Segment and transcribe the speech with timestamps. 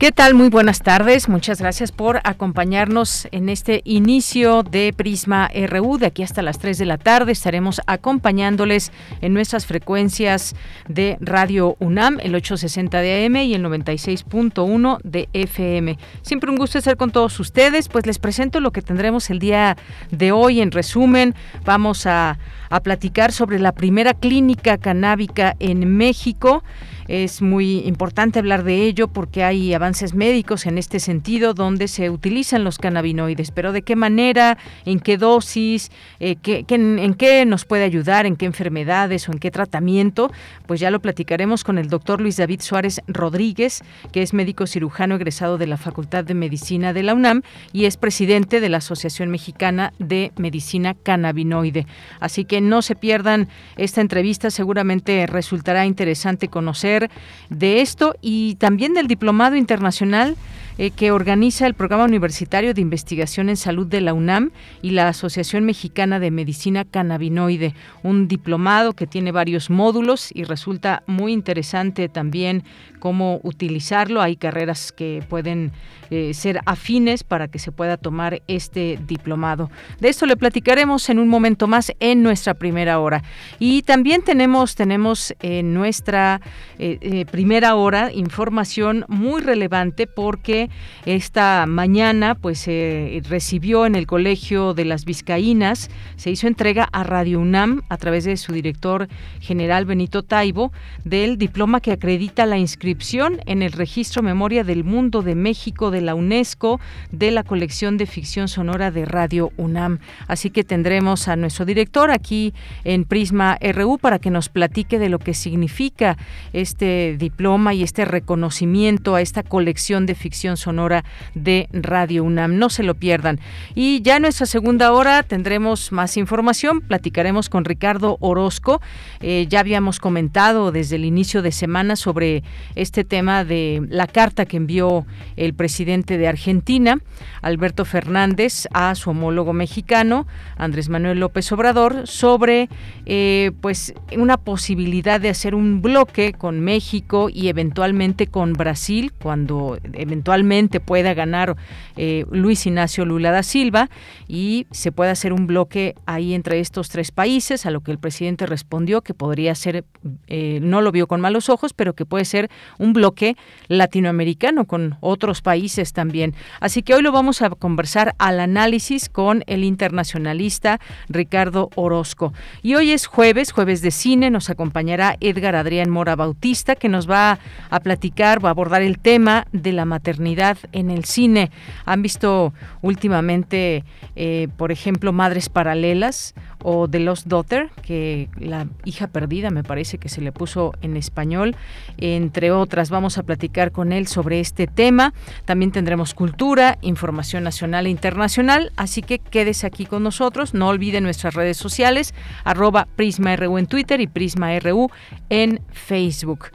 [0.00, 0.32] ¿Qué tal?
[0.32, 1.28] Muy buenas tardes.
[1.28, 5.98] Muchas gracias por acompañarnos en este inicio de Prisma RU.
[5.98, 10.56] De aquí hasta las 3 de la tarde estaremos acompañándoles en nuestras frecuencias
[10.88, 15.98] de Radio UNAM, el 860 de AM y el 96.1 de FM.
[16.22, 17.90] Siempre un gusto estar con todos ustedes.
[17.90, 19.76] Pues les presento lo que tendremos el día
[20.10, 20.62] de hoy.
[20.62, 21.34] En resumen,
[21.66, 22.38] vamos a,
[22.70, 26.64] a platicar sobre la primera clínica canábica en México.
[27.10, 32.08] Es muy importante hablar de ello porque hay avances médicos en este sentido donde se
[32.08, 37.82] utilizan los cannabinoides, pero de qué manera, en qué dosis, eh, en, qué nos puede
[37.82, 40.30] ayudar, en qué enfermedades o en qué tratamiento,
[40.68, 45.16] pues ya lo platicaremos con el doctor Luis David Suárez Rodríguez, que es médico cirujano
[45.16, 49.30] egresado de la Facultad de Medicina de la UNAM y es presidente de la Asociación
[49.30, 51.88] Mexicana de Medicina Cannabinoide.
[52.20, 56.99] Así que no se pierdan esta entrevista, seguramente resultará interesante conocer
[57.48, 60.36] de esto y también del diplomado internacional
[60.82, 64.50] eh, que organiza el Programa Universitario de Investigación en Salud de la UNAM
[64.80, 71.02] y la Asociación Mexicana de Medicina Cannabinoide, un diplomado que tiene varios módulos y resulta
[71.06, 72.64] muy interesante también
[72.98, 74.22] cómo utilizarlo.
[74.22, 75.72] Hay carreras que pueden
[76.10, 79.70] eh, ser afines para que se pueda tomar este diplomado.
[80.00, 83.22] De esto le platicaremos en un momento más en nuestra primera hora.
[83.58, 86.40] Y también tenemos, tenemos en nuestra
[86.78, 90.69] eh, primera hora información muy relevante porque
[91.06, 97.04] esta mañana pues se recibió en el Colegio de las Vizcaínas, se hizo entrega a
[97.04, 99.08] Radio UNAM a través de su director
[99.40, 100.72] general Benito Taibo
[101.04, 106.00] del diploma que acredita la inscripción en el Registro Memoria del Mundo de México de
[106.00, 106.80] la UNESCO
[107.10, 109.98] de la colección de ficción sonora de Radio UNAM.
[110.26, 112.54] Así que tendremos a nuestro director aquí
[112.84, 116.16] en Prisma RU para que nos platique de lo que significa
[116.52, 121.04] este diploma y este reconocimiento a esta colección de ficción sonora
[121.34, 122.58] de Radio UNAM.
[122.58, 123.40] No se lo pierdan.
[123.74, 126.80] Y ya en nuestra segunda hora tendremos más información.
[126.80, 128.80] Platicaremos con Ricardo Orozco.
[129.20, 132.42] Eh, ya habíamos comentado desde el inicio de semana sobre
[132.74, 135.06] este tema de la carta que envió
[135.36, 136.98] el presidente de Argentina,
[137.42, 142.68] Alberto Fernández, a su homólogo mexicano, Andrés Manuel López Obrador, sobre
[143.06, 149.78] eh, pues una posibilidad de hacer un bloque con México y eventualmente con Brasil, cuando
[149.92, 150.30] eventualmente
[150.80, 151.56] pueda ganar
[151.96, 153.90] eh, Luis Ignacio Lula da Silva
[154.26, 157.98] y se pueda hacer un bloque ahí entre estos tres países, a lo que el
[157.98, 159.84] presidente respondió que podría ser,
[160.28, 162.48] eh, no lo vio con malos ojos, pero que puede ser
[162.78, 163.36] un bloque
[163.68, 166.34] latinoamericano con otros países también.
[166.60, 172.32] Así que hoy lo vamos a conversar al análisis con el internacionalista Ricardo Orozco.
[172.62, 177.10] Y hoy es jueves, jueves de cine, nos acompañará Edgar Adrián Mora Bautista, que nos
[177.10, 180.29] va a platicar, va a abordar el tema de la maternidad
[180.72, 181.50] en el cine.
[181.84, 182.52] Han visto
[182.82, 183.84] últimamente,
[184.16, 189.98] eh, por ejemplo, Madres Paralelas o The Lost Daughter, que la hija perdida me parece
[189.98, 191.56] que se le puso en español,
[191.98, 192.90] entre otras.
[192.90, 195.14] Vamos a platicar con él sobre este tema.
[195.44, 200.54] También tendremos cultura, información nacional e internacional, así que quédese aquí con nosotros.
[200.54, 204.90] No olvide nuestras redes sociales, arroba PrismaRU en Twitter y PrismaRU
[205.28, 206.46] en Facebook.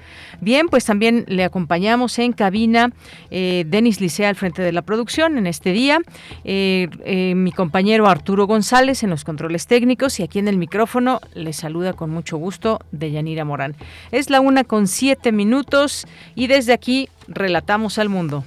[0.42, 2.92] Bien, pues también le acompañamos en cabina
[3.32, 6.00] eh, Denis Licea al frente de la producción en este día,
[6.44, 11.22] eh, eh, mi compañero Arturo González en los controles técnicos y aquí en el micrófono
[11.34, 13.76] le saluda con mucho gusto Deyanira Morán.
[14.12, 16.06] Es la una con siete minutos
[16.36, 18.44] y desde aquí relatamos al mundo.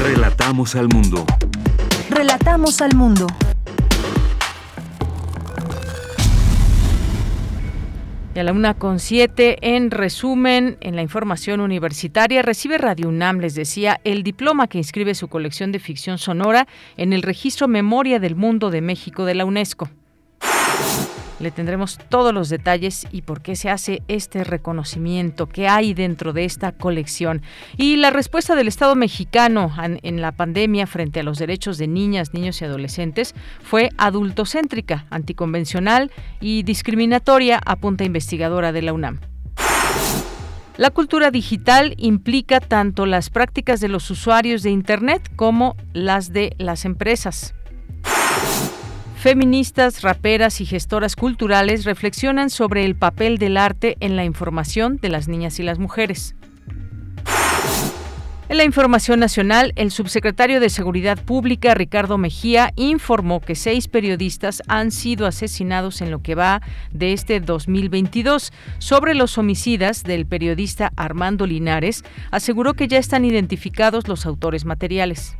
[0.00, 1.24] Relatamos al mundo.
[2.08, 3.26] Relatamos al mundo.
[8.32, 13.40] Y a la una con siete, en resumen, en la información universitaria, recibe Radio UNAM,
[13.40, 18.20] les decía, el diploma que inscribe su colección de ficción sonora en el registro Memoria
[18.20, 19.90] del Mundo de México de la UNESCO.
[21.40, 26.34] Le tendremos todos los detalles y por qué se hace este reconocimiento, qué hay dentro
[26.34, 27.42] de esta colección.
[27.78, 32.34] Y la respuesta del Estado mexicano en la pandemia frente a los derechos de niñas,
[32.34, 36.10] niños y adolescentes fue adultocéntrica, anticonvencional
[36.40, 39.20] y discriminatoria, apunta investigadora de la UNAM.
[40.76, 46.54] La cultura digital implica tanto las prácticas de los usuarios de Internet como las de
[46.58, 47.54] las empresas.
[49.20, 55.10] Feministas, raperas y gestoras culturales reflexionan sobre el papel del arte en la información de
[55.10, 56.34] las niñas y las mujeres.
[58.48, 64.62] En la información nacional, el subsecretario de Seguridad Pública, Ricardo Mejía, informó que seis periodistas
[64.68, 68.54] han sido asesinados en lo que va de este 2022.
[68.78, 75.36] Sobre los homicidas del periodista Armando Linares, aseguró que ya están identificados los autores materiales.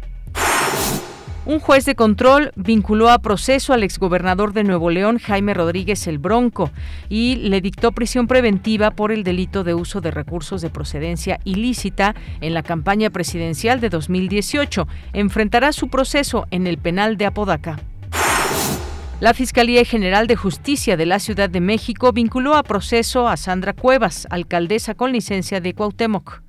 [1.46, 6.18] Un juez de control vinculó a proceso al exgobernador de Nuevo León, Jaime Rodríguez el
[6.18, 6.70] Bronco,
[7.08, 12.14] y le dictó prisión preventiva por el delito de uso de recursos de procedencia ilícita
[12.42, 14.86] en la campaña presidencial de 2018.
[15.14, 17.78] Enfrentará su proceso en el penal de Apodaca.
[19.20, 23.72] La Fiscalía General de Justicia de la Ciudad de México vinculó a proceso a Sandra
[23.72, 26.42] Cuevas, alcaldesa con licencia de Cuauhtémoc.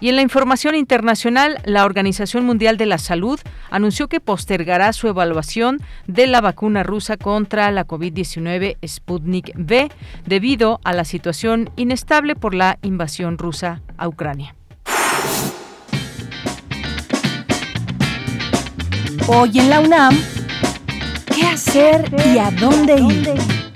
[0.00, 3.38] Y en la información internacional, la Organización Mundial de la Salud
[3.70, 9.90] anunció que postergará su evaluación de la vacuna rusa contra la COVID-19 Sputnik V
[10.24, 14.54] debido a la situación inestable por la invasión rusa a Ucrania.
[19.28, 20.18] Hoy en la UNAM,
[21.34, 23.69] ¿qué hacer y a dónde ir?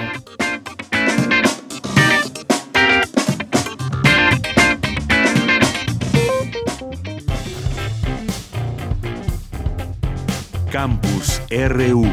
[10.73, 12.03] Campus RU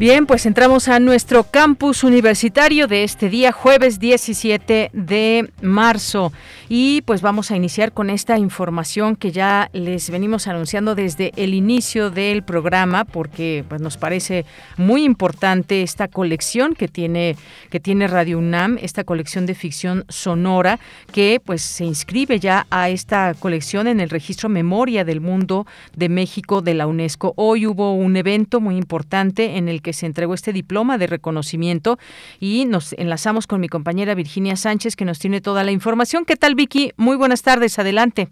[0.00, 6.32] Bien, pues entramos a nuestro campus universitario de este día, jueves 17 de marzo.
[6.70, 11.54] Y pues vamos a iniciar con esta información que ya les venimos anunciando desde el
[11.54, 14.44] inicio del programa, porque pues, nos parece
[14.76, 17.36] muy importante esta colección que tiene,
[17.70, 20.78] que tiene Radio UNAM, esta colección de ficción sonora,
[21.10, 26.10] que pues se inscribe ya a esta colección en el registro Memoria del Mundo de
[26.10, 27.32] México de la UNESCO.
[27.36, 31.98] Hoy hubo un evento muy importante en el que se entregó este diploma de reconocimiento
[32.40, 36.26] y nos enlazamos con mi compañera Virginia Sánchez, que nos tiene toda la información.
[36.26, 36.57] ¿Qué tal?
[36.58, 38.26] Vicky, muy buenas tardes, adelante.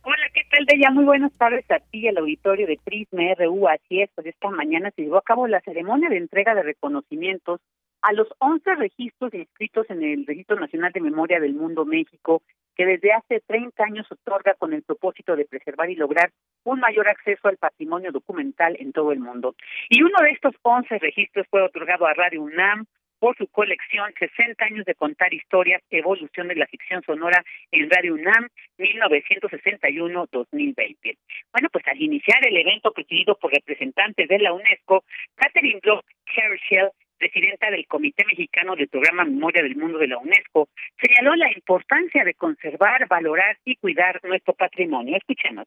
[0.00, 0.90] Hola, ¿qué tal, Deya?
[0.90, 3.68] Muy buenas tardes a ti, al auditorio de Prisma RU.
[3.68, 7.60] Así es, pues esta mañana se llevó a cabo la ceremonia de entrega de reconocimientos
[8.00, 12.40] a los 11 registros inscritos en el Registro Nacional de Memoria del Mundo México,
[12.74, 16.30] que desde hace 30 años otorga con el propósito de preservar y lograr
[16.64, 19.54] un mayor acceso al patrimonio documental en todo el mundo.
[19.90, 22.86] Y uno de estos 11 registros fue otorgado a Radio UNAM,
[23.18, 28.14] por su colección 60 años de contar historias, evolución de la ficción sonora en Radio
[28.14, 28.48] UNAM
[28.78, 31.18] 1961-2020.
[31.52, 35.02] Bueno, pues al iniciar el evento presidido por representantes de la UNESCO,
[35.36, 36.04] Catherine Bloch
[36.36, 40.68] Herschel presidenta del Comité Mexicano del Programa Memoria del Mundo de la UNESCO,
[41.02, 45.16] señaló la importancia de conservar, valorar y cuidar nuestro patrimonio.
[45.16, 45.66] Escuchemos.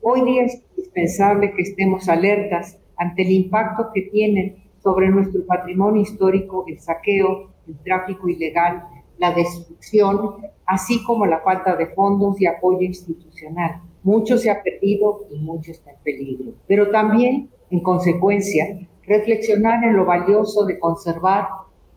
[0.00, 6.02] Hoy día es indispensable que estemos alertas ante el impacto que tienen sobre nuestro patrimonio
[6.02, 8.84] histórico el saqueo, el tráfico ilegal,
[9.18, 10.36] la destrucción,
[10.66, 13.80] así como la falta de fondos y apoyo institucional.
[14.02, 16.52] Mucho se ha perdido y mucho está en peligro.
[16.66, 21.46] Pero también, en consecuencia, reflexionar en lo valioso de conservar,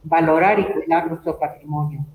[0.03, 2.05] valorar y cuidar nuestro patrimonio.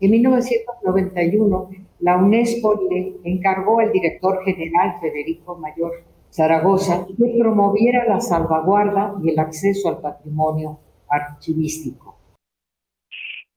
[0.00, 8.20] En 1991, la UNESCO le encargó al director general Federico Mayor Zaragoza que promoviera la
[8.20, 12.16] salvaguarda y el acceso al patrimonio archivístico.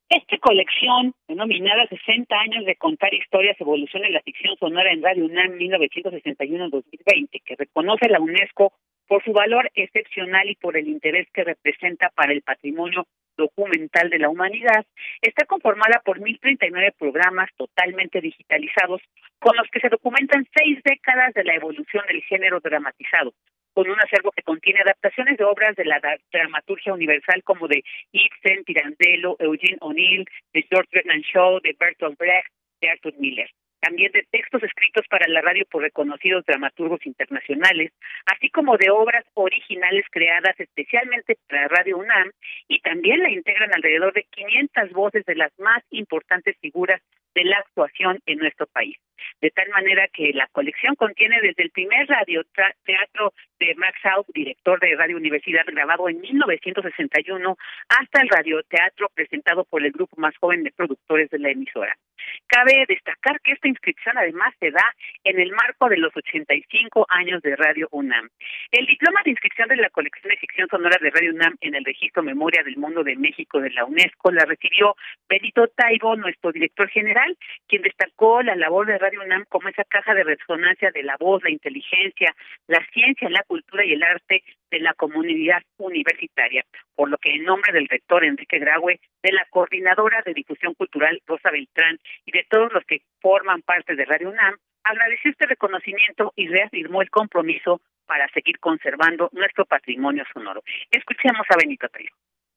[0.09, 5.25] Esta colección, denominada 60 años de contar historias, evolución en la ficción sonora en Radio
[5.25, 8.73] UNAM 1961-2020, que reconoce la UNESCO
[9.07, 13.05] por su valor excepcional y por el interés que representa para el patrimonio
[13.38, 14.86] documental de la humanidad,
[15.22, 19.01] está conformada por 1.039 programas totalmente digitalizados
[19.39, 23.33] con los que se documentan seis décadas de la evolución del género dramatizado,
[23.74, 26.00] con un acervo que contiene adaptaciones de obras de la
[26.31, 32.51] dramaturgia universal como de Ibsen, Pirandello, Eugene O'Neill, de George Bernard Shaw, de Bertolt Brecht,
[32.81, 33.50] de Arthur Miller
[33.83, 37.91] también de textos escritos para la radio por reconocidos dramaturgos internacionales,
[38.33, 42.31] así como de obras originales creadas especialmente para Radio UNAM
[42.69, 47.01] y también la integran alrededor de 500 voces de las más importantes figuras
[47.35, 48.97] de la actuación en nuestro país.
[49.41, 54.79] De tal manera que la colección contiene desde el primer radioteatro de Max Haug, director
[54.79, 57.57] de Radio Universidad, grabado en 1961,
[57.89, 61.95] hasta el radioteatro presentado por el grupo más joven de productores de la emisora.
[62.47, 67.41] Cabe destacar que esta inscripción además se da en el marco de los 85 años
[67.41, 68.29] de Radio UNAM.
[68.71, 71.83] El diploma de inscripción de la colección de ficción sonora de Radio UNAM en el
[71.83, 74.95] registro Memoria del Mundo de México de la UNESCO la recibió
[75.27, 77.22] Benito Taibo, nuestro director general,
[77.67, 81.43] quien destacó la labor de Radio UNAM como esa caja de resonancia de la voz,
[81.43, 82.35] la inteligencia,
[82.67, 86.63] la ciencia, la cultura y el arte de la comunidad universitaria,
[86.95, 91.21] por lo que en nombre del rector Enrique Graue, de la coordinadora de difusión cultural
[91.25, 96.33] Rosa Beltrán y de todos los que forman parte de Radio UNAM, agradeció este reconocimiento
[96.35, 100.61] y reafirmó el compromiso para seguir conservando nuestro patrimonio sonoro.
[100.91, 102.11] Escuchemos a Benito Trillo.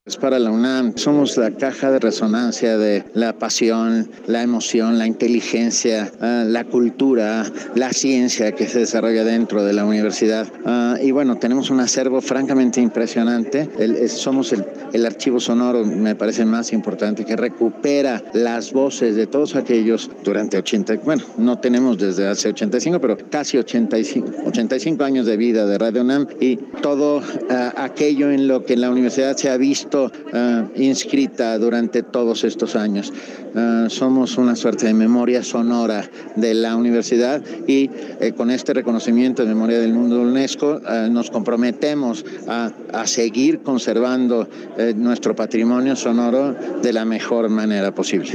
[0.07, 5.07] Es para la UNAM, somos la caja de resonancia de la pasión, la emoción, la
[5.09, 7.45] inteligencia, ah, la cultura,
[7.75, 10.47] la ciencia que se desarrolla dentro de la universidad.
[10.65, 13.69] Ah, y bueno, tenemos un acervo francamente impresionante.
[14.07, 20.09] somos el, archivo sonoro, me parece más importante, que recupera las voces de todos aquellos
[20.23, 25.67] durante 80, bueno, no tenemos desde hace 85, pero casi 85, 85 años de vida
[25.67, 27.21] de Radio UNAM y todo
[27.51, 32.77] ah, aquello en lo que la universidad se ha visto eh, inscrita durante todos estos
[32.77, 33.13] años.
[33.55, 36.03] Eh, somos una suerte de memoria sonora
[36.37, 42.25] de la universidad y eh, con este reconocimiento de memoria del mundo UNESCO nos comprometemos
[42.49, 44.49] a, a seguir conservando
[44.97, 48.33] nuestro patrimonio sonoro de la mejor manera posible.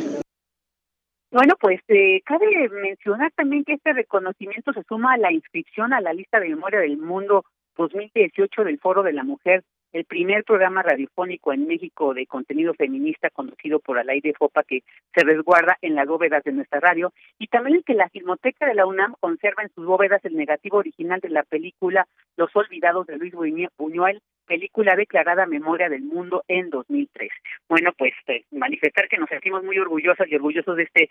[1.32, 1.80] Bueno, pues
[2.26, 6.50] cabe mencionar también que este reconocimiento se suma a la inscripción a la lista de
[6.50, 7.46] memoria del mundo
[7.78, 13.30] 2018 del Foro de la Mujer el primer programa radiofónico en México de contenido feminista
[13.30, 14.84] conducido por Alay de Fopa que
[15.14, 18.76] se resguarda en las bóvedas de nuestra radio y también el que la Filmoteca de
[18.76, 22.08] la UNAM conserva en sus bóvedas el negativo original de la película
[22.38, 24.22] Los Olvidados de Luis Buñuel
[24.52, 27.32] película declarada Memoria del Mundo en 2003.
[27.70, 31.10] Bueno, pues eh, manifestar que nos sentimos muy orgullosas y orgullosos de este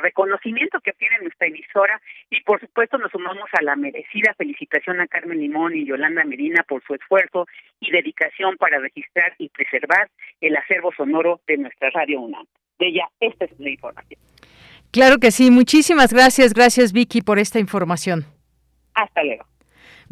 [0.00, 5.08] reconocimiento que obtiene nuestra emisora y por supuesto nos sumamos a la merecida felicitación a
[5.08, 7.48] Carmen Limón y Yolanda Medina por su esfuerzo
[7.80, 10.08] y dedicación para registrar y preservar
[10.40, 12.46] el acervo sonoro de nuestra Radio UNAM.
[12.78, 14.20] De ella, esta es la información.
[14.92, 18.26] Claro que sí, muchísimas gracias, gracias Vicky por esta información.
[18.94, 19.44] Hasta luego.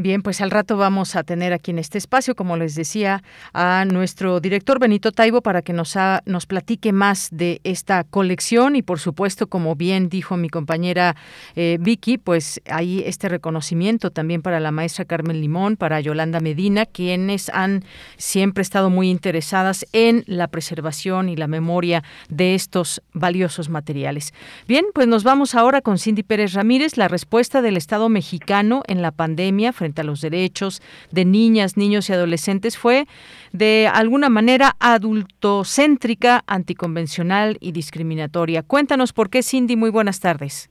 [0.03, 3.85] Bien, pues al rato vamos a tener aquí en este espacio, como les decía, a
[3.85, 8.99] nuestro director Benito Taibo para que nos, nos platique más de esta colección y, por
[8.99, 11.15] supuesto, como bien dijo mi compañera
[11.55, 16.85] eh, Vicky, pues hay este reconocimiento también para la maestra Carmen Limón, para Yolanda Medina,
[16.85, 17.85] quienes han
[18.17, 24.35] siempre estado muy interesadas en la preservación y la memoria de estos valiosos materiales.
[24.67, 29.01] Bien, pues nos vamos ahora con Cindy Pérez Ramírez, la respuesta del Estado mexicano en
[29.01, 30.81] la pandemia frente frente a los derechos
[31.11, 33.05] de niñas, niños y adolescentes fue
[33.53, 38.63] de alguna manera adultocéntrica, anticonvencional y discriminatoria.
[38.63, 39.77] Cuéntanos por qué, Cindy.
[39.77, 40.71] Muy buenas tardes.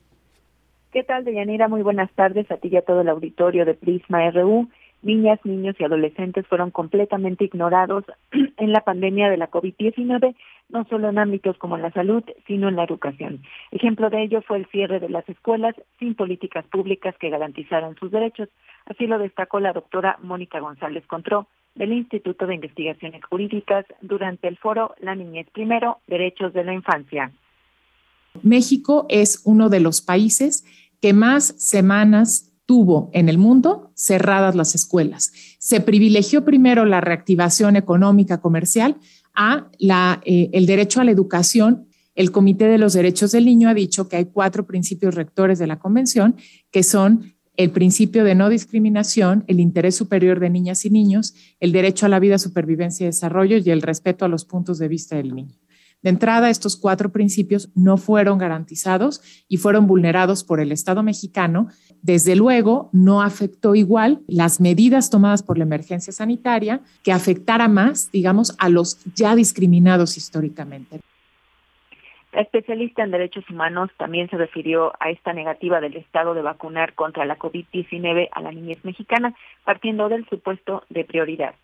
[0.92, 1.68] ¿Qué tal, Deyanira?
[1.68, 4.68] Muy buenas tardes a ti y a todo el auditorio de Prisma RU.
[5.04, 8.06] Niñas, niños y adolescentes fueron completamente ignorados
[8.58, 10.36] en la pandemia de la COVID-19,
[10.70, 13.42] no solo en ámbitos como la salud, sino en la educación.
[13.72, 18.12] Ejemplo de ello fue el cierre de las escuelas sin políticas públicas que garantizaran sus
[18.12, 18.50] derechos.
[18.86, 24.58] Así lo destacó la doctora Mónica González Contró del Instituto de Investigaciones Jurídicas durante el
[24.58, 27.32] foro La Niñez Primero, Derechos de la Infancia.
[28.44, 30.66] México es uno de los países
[31.02, 35.34] que más semanas tuvo en el mundo cerradas las escuelas.
[35.60, 38.96] Se privilegió primero la reactivación económica comercial
[39.36, 41.90] a la, eh, el derecho a la educación.
[42.16, 45.68] El Comité de los Derechos del Niño ha dicho que hay cuatro principios rectores de
[45.68, 46.38] la Convención,
[46.72, 51.74] que son el principio de no discriminación, el interés superior de niñas y niños, el
[51.74, 55.18] derecho a la vida, supervivencia y desarrollo y el respeto a los puntos de vista
[55.18, 55.61] del niño.
[56.02, 61.68] De entrada, estos cuatro principios no fueron garantizados y fueron vulnerados por el Estado mexicano.
[62.02, 68.12] Desde luego, no afectó igual las medidas tomadas por la emergencia sanitaria que afectara más,
[68.12, 71.02] digamos, a los ya discriminados históricamente.
[72.34, 76.96] La especialista en derechos humanos también se refirió a esta negativa del Estado de vacunar
[76.96, 81.56] contra la COVID-19 a la niñez mexicana, partiendo del supuesto de prioridad.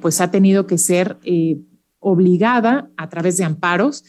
[0.00, 1.56] Pues ha tenido que ser eh,
[2.04, 4.04] obligada a través de amparos,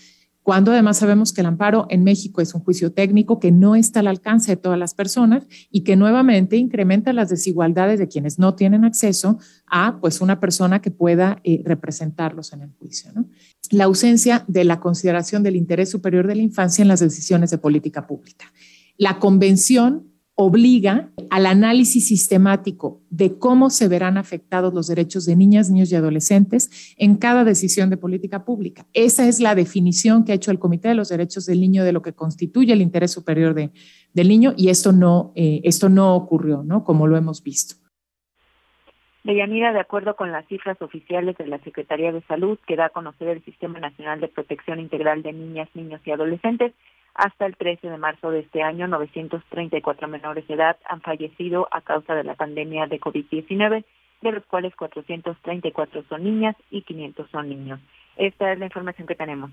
[0.45, 4.01] cuando además sabemos que el amparo en México es un juicio técnico que no está
[4.01, 8.53] al alcance de todas las personas y que nuevamente incrementa las desigualdades de quienes no
[8.53, 13.11] tienen acceso a pues una persona que pueda eh, representarlos en el juicio.
[13.71, 17.57] La ausencia de la consideración del interés superior de la infancia en las decisiones de
[17.57, 18.45] política pública.
[18.97, 25.71] La convención obliga al análisis sistemático de cómo se verán afectados los derechos de niñas,
[25.71, 28.85] niños y adolescentes en cada decisión de política pública.
[28.93, 31.93] Esa es la definición que ha hecho el Comité de los Derechos del Niño de
[31.93, 33.71] lo que constituye el interés superior de,
[34.13, 36.83] del niño y esto no, eh, esto no ocurrió, ¿no?
[36.83, 37.75] Como lo hemos visto.
[39.23, 42.89] Deyanira, de acuerdo con las cifras oficiales de la Secretaría de Salud que da a
[42.89, 46.73] conocer el Sistema Nacional de Protección Integral de Niñas, Niños y Adolescentes,
[47.15, 51.81] hasta el 13 de marzo de este año, 934 menores de edad han fallecido a
[51.81, 53.85] causa de la pandemia de COVID-19,
[54.21, 57.79] de los cuales 434 son niñas y 500 son niños.
[58.17, 59.51] Esta es la información que tenemos.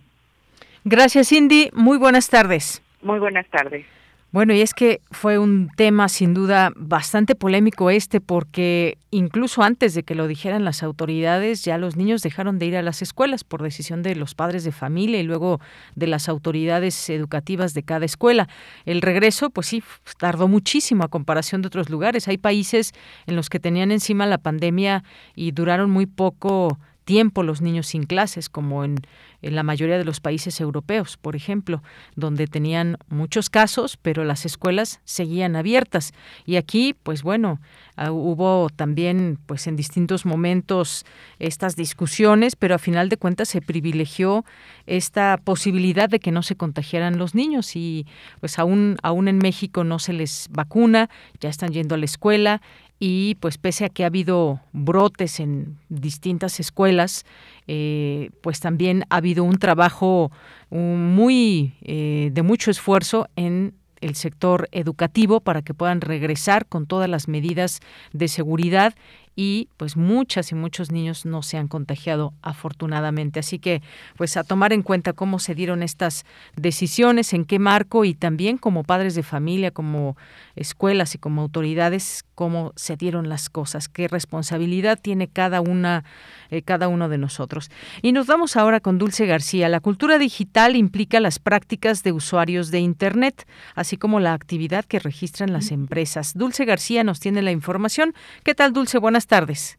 [0.85, 1.71] Gracias, Cindy.
[1.73, 2.83] Muy buenas tardes.
[3.01, 3.87] Muy buenas tardes.
[4.33, 9.93] Bueno, y es que fue un tema sin duda bastante polémico este porque incluso antes
[9.93, 13.45] de que lo dijeran las autoridades ya los niños dejaron de ir a las escuelas
[13.45, 15.61] por decisión de los padres de familia y luego
[15.97, 18.49] de las autoridades educativas de cada escuela.
[18.87, 19.85] El regreso, pues sí,
[20.19, 22.27] tardó muchísimo a comparación de otros lugares.
[22.27, 22.95] Hay países
[23.27, 28.05] en los que tenían encima la pandemia y duraron muy poco tiempo los niños sin
[28.05, 28.97] clases, como en,
[29.41, 31.83] la mayoría de los países europeos, por ejemplo,
[32.15, 36.13] donde tenían muchos casos, pero las escuelas seguían abiertas.
[36.47, 37.61] Y aquí, pues bueno,
[37.97, 41.05] ah, hubo también, pues en distintos momentos,
[41.41, 44.45] estas discusiones, pero a final de cuentas se privilegió
[44.87, 48.07] esta posibilidad de que no se contagiaran los niños y
[48.39, 51.11] pues aún, aún en México no se les vacuna,
[51.41, 52.63] ya están yendo a la escuela
[53.05, 57.27] y pues pese a que ha habido brotes en distintas escuelas,
[57.67, 60.31] eh, pues también ha habido un trabajo
[60.71, 67.09] muy eh, de mucho esfuerzo en el sector educativo para que puedan regresar con todas
[67.09, 67.81] las medidas
[68.13, 68.95] de seguridad
[69.35, 73.41] y pues muchas y muchos niños no se han contagiado afortunadamente.
[73.41, 73.81] Así que
[74.17, 76.25] pues a tomar en cuenta cómo se dieron estas
[76.57, 80.17] decisiones, en qué marco y también como padres de familia, como
[80.55, 86.03] escuelas y como autoridades, cómo se dieron las cosas, qué responsabilidad tiene cada una,
[86.51, 87.71] eh, cada uno de nosotros.
[88.03, 89.69] Y nos vamos ahora con Dulce García.
[89.69, 94.99] La cultura digital implica las prácticas de usuarios de Internet, así como la actividad que
[94.99, 96.37] registran las empresas.
[96.37, 98.13] Dulce García nos tiene la información.
[98.43, 98.99] ¿Qué tal, Dulce?
[98.99, 99.79] Buenas tardes.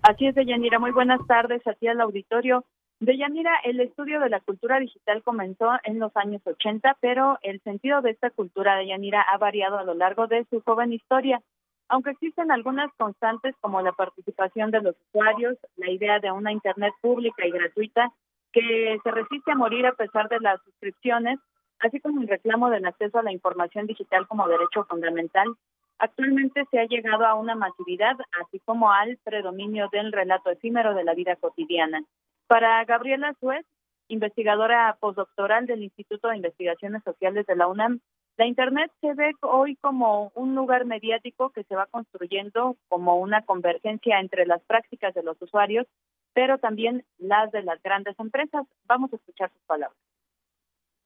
[0.00, 0.78] Así es, Deyanira.
[0.78, 2.64] Muy buenas tardes aquí al auditorio.
[3.00, 8.00] Deyanira, el estudio de la cultura digital comenzó en los años 80, pero el sentido
[8.00, 11.42] de esta cultura, Deyanira, ha variado a lo largo de su joven historia.
[11.90, 16.94] Aunque existen algunas constantes como la participación de los usuarios, la idea de una Internet
[17.02, 18.10] pública y gratuita
[18.52, 21.38] que se resiste a morir a pesar de las suscripciones,
[21.80, 25.54] así como el reclamo del acceso a la información digital como derecho fundamental,
[26.00, 31.04] Actualmente se ha llegado a una masividad, así como al predominio del relato efímero de
[31.04, 32.02] la vida cotidiana.
[32.46, 33.66] Para Gabriela Suez,
[34.08, 38.00] investigadora postdoctoral del Instituto de Investigaciones Sociales de la UNAM,
[38.40, 43.42] La Internet se ve hoy como un lugar mediático que se va construyendo como una
[43.42, 45.86] convergencia entre las prácticas de los usuarios,
[46.32, 48.64] pero también las de las grandes empresas.
[48.86, 49.98] Vamos a escuchar sus palabras.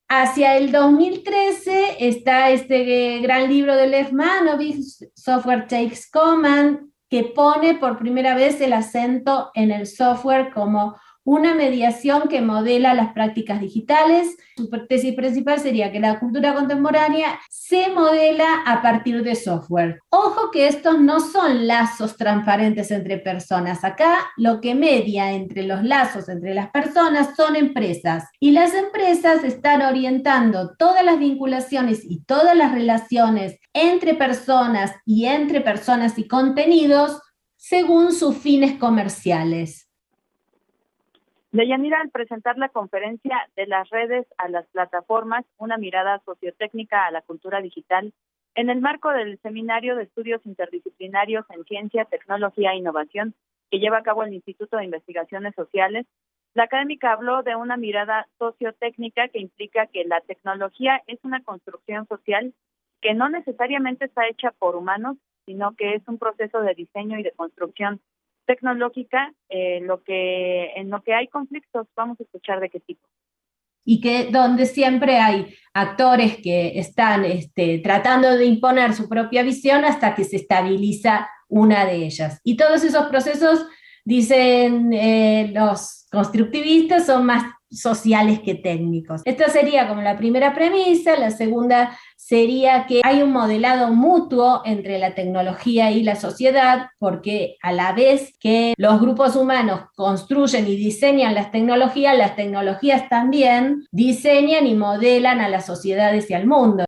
[0.09, 7.75] Hacia el 2013 está este gran libro de Lev Manovich, Software Takes Command, que pone
[7.75, 13.61] por primera vez el acento en el software como una mediación que modela las prácticas
[13.61, 14.37] digitales.
[14.57, 20.01] Su tesis principal sería que la cultura contemporánea se modela a partir de software.
[20.11, 23.85] Ojo que estos no son lazos transparentes entre personas.
[23.85, 29.43] Acá lo que media entre los lazos entre las personas son empresas y las empresas
[29.45, 36.29] están orientando todas las vinculaciones y todas las relaciones entre personas y entre personas y
[36.29, 37.21] contenidos
[37.57, 39.84] según sus fines comerciales.
[41.55, 47.13] Deyanira, al presentar la conferencia de las redes a las plataformas, una mirada sociotécnica a
[47.13, 48.13] la cultura digital,
[48.57, 53.35] en el marco del Seminario de Estudios Interdisciplinarios en Ciencia, Tecnología e Innovación
[53.71, 56.07] que lleva a cabo el Instituto de Investigaciones Sociales,
[56.55, 62.09] la académica habló de una mirada sociotécnica que implica que la tecnología es una construcción
[62.09, 62.53] social
[63.01, 67.23] que no necesariamente está hecha por humanos, sino que es un proceso de diseño y
[67.23, 68.01] de construcción
[68.47, 73.07] tecnológica, eh, lo que, en lo que hay conflictos, vamos a escuchar de qué tipo.
[73.85, 79.85] Y que donde siempre hay actores que están este, tratando de imponer su propia visión
[79.85, 82.41] hasta que se estabiliza una de ellas.
[82.45, 83.67] Y todos esos procesos,
[84.05, 89.23] dicen eh, los constructivistas, son más sociales que técnicos.
[89.25, 94.99] Esta sería como la primera premisa, la segunda sería que hay un modelado mutuo entre
[94.99, 100.77] la tecnología y la sociedad, porque a la vez que los grupos humanos construyen y
[100.77, 106.85] diseñan las tecnologías, las tecnologías también diseñan y modelan a las sociedades y al mundo.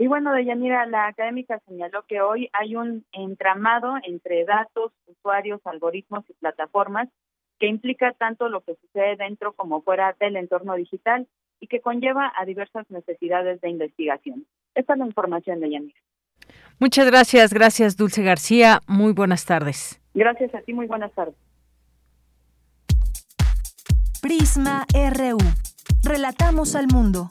[0.00, 6.24] Y bueno, Deyanira, la académica señaló que hoy hay un entramado entre datos, usuarios, algoritmos
[6.28, 7.08] y plataformas
[7.58, 11.26] que implica tanto lo que sucede dentro como fuera del entorno digital
[11.60, 14.46] y que conlleva a diversas necesidades de investigación.
[14.74, 16.00] Esta es la información de Yanira.
[16.78, 18.80] Muchas gracias, gracias Dulce García.
[18.86, 20.00] Muy buenas tardes.
[20.14, 21.34] Gracias a ti, muy buenas tardes.
[24.22, 25.38] Prisma RU.
[26.02, 27.30] Relatamos al mundo.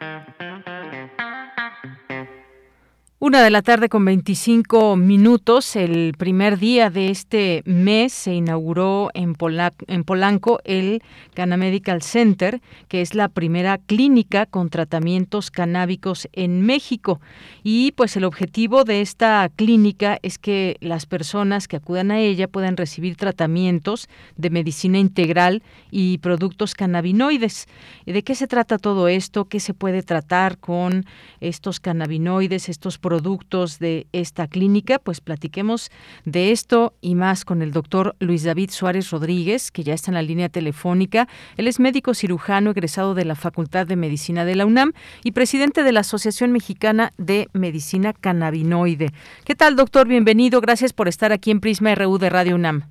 [3.31, 9.09] Una de la tarde con 25 minutos, el primer día de este mes se inauguró
[9.13, 11.01] en, Polanco el
[11.33, 17.21] Cana Medical Center, que es la primera clínica con tratamientos canábicos en México.
[17.63, 22.49] Y pues el objetivo de esta clínica es que las personas que acudan a ella
[22.49, 27.69] puedan recibir tratamientos de medicina integral y productos cannabinoides.
[28.05, 29.45] ¿De qué se trata todo esto?
[29.45, 31.05] ¿Qué se puede tratar con
[31.39, 33.20] estos cannabinoides, estos productos?
[33.21, 35.91] Productos de esta clínica, pues platiquemos
[36.25, 40.15] de esto y más con el doctor Luis David Suárez Rodríguez, que ya está en
[40.15, 41.27] la línea telefónica.
[41.55, 45.83] Él es médico cirujano egresado de la Facultad de Medicina de la UNAM y presidente
[45.83, 49.09] de la Asociación Mexicana de Medicina Cannabinoide.
[49.45, 50.07] ¿Qué tal, doctor?
[50.07, 50.59] Bienvenido.
[50.59, 52.85] Gracias por estar aquí en Prisma RU de Radio UNAM.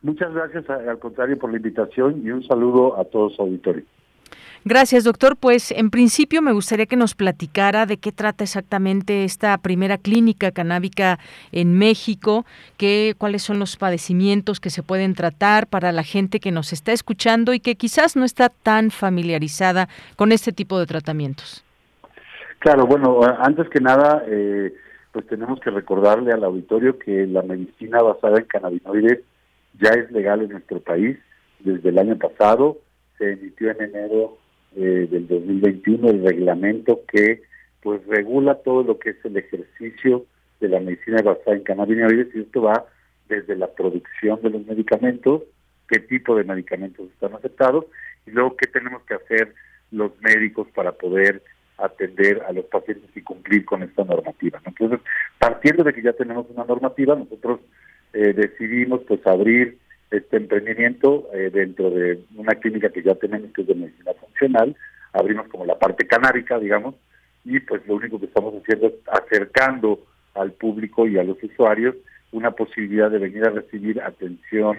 [0.00, 3.84] Muchas gracias, al contrario, por la invitación y un saludo a todos su auditorio.
[4.64, 5.36] Gracias, doctor.
[5.36, 10.52] Pues en principio me gustaría que nos platicara de qué trata exactamente esta primera clínica
[10.52, 11.18] canábica
[11.50, 12.46] en México,
[12.76, 16.92] qué, cuáles son los padecimientos que se pueden tratar para la gente que nos está
[16.92, 21.64] escuchando y que quizás no está tan familiarizada con este tipo de tratamientos.
[22.60, 24.72] Claro, bueno, antes que nada, eh,
[25.10, 29.22] pues tenemos que recordarle al auditorio que la medicina basada en cannabinoides
[29.80, 31.18] ya es legal en nuestro país
[31.58, 32.78] desde el año pasado,
[33.18, 34.38] se emitió en enero
[34.76, 37.42] eh, del 2021 el reglamento que
[37.82, 40.24] pues regula todo lo que es el ejercicio
[40.60, 42.86] de la medicina basada en cannabinoides y esto va
[43.28, 45.42] desde la producción de los medicamentos,
[45.88, 47.86] qué tipo de medicamentos están aceptados
[48.26, 49.54] y luego qué tenemos que hacer
[49.90, 51.42] los médicos para poder
[51.78, 54.60] atender a los pacientes y cumplir con esta normativa.
[54.64, 55.00] Entonces,
[55.38, 57.60] partiendo de que ya tenemos una normativa, nosotros
[58.12, 59.78] eh, decidimos pues abrir
[60.12, 64.76] este emprendimiento eh, dentro de una clínica que ya tenemos que es de medicina funcional,
[65.12, 66.94] abrimos como la parte canábica, digamos,
[67.44, 70.00] y pues lo único que estamos haciendo es acercando
[70.34, 71.96] al público y a los usuarios
[72.30, 74.78] una posibilidad de venir a recibir atención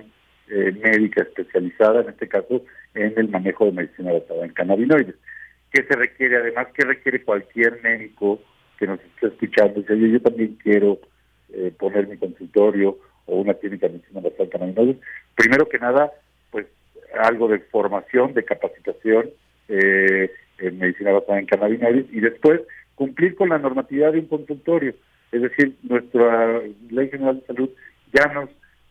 [0.49, 5.15] eh, médica especializada, en este caso en el manejo de medicina basada en cannabinoides.
[5.71, 6.37] ¿Qué se requiere?
[6.37, 8.41] Además, ¿qué requiere cualquier médico
[8.77, 10.99] que nos está escuchando oye, yo también quiero
[11.53, 14.97] eh, poner mi consultorio o una clínica de medicina basada en cannabinoides,
[15.35, 16.11] primero que nada,
[16.51, 16.67] pues
[17.21, 19.29] algo de formación, de capacitación
[19.67, 22.61] eh, en medicina basada en cannabinoides y después
[22.95, 24.93] cumplir con la normatividad de un consultorio.
[25.31, 27.69] Es decir, nuestra Ley General de Salud
[28.13, 28.49] ya nos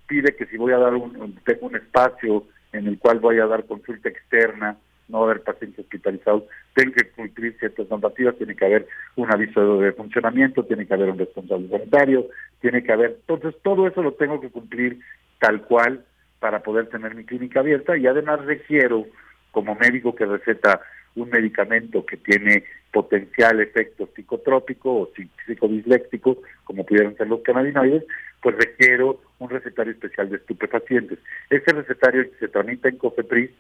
[0.09, 3.47] pide que si voy a dar un, tengo un espacio en el cual voy a
[3.47, 4.77] dar consulta externa,
[5.09, 9.93] no haber pacientes hospitalizados, tengo que cumplir ciertas normativas, tiene que haber un aviso de
[9.93, 12.29] funcionamiento, tiene que haber un responsable sanitario,
[12.63, 15.01] tiene que haber, entonces todo eso lo tengo que cumplir
[15.39, 16.05] tal cual
[16.39, 19.07] para poder tener mi clínica abierta y además requiero
[19.51, 20.81] como médico que receta
[21.15, 25.11] un medicamento que tiene potencial efecto psicotrópico o
[25.47, 28.05] psicodisléctico, como pudieran ser los cannabinoides,
[28.41, 31.19] pues requiero un recetario especial de estupefacientes.
[31.51, 33.51] Este recetario que se tramita en COFEPRIS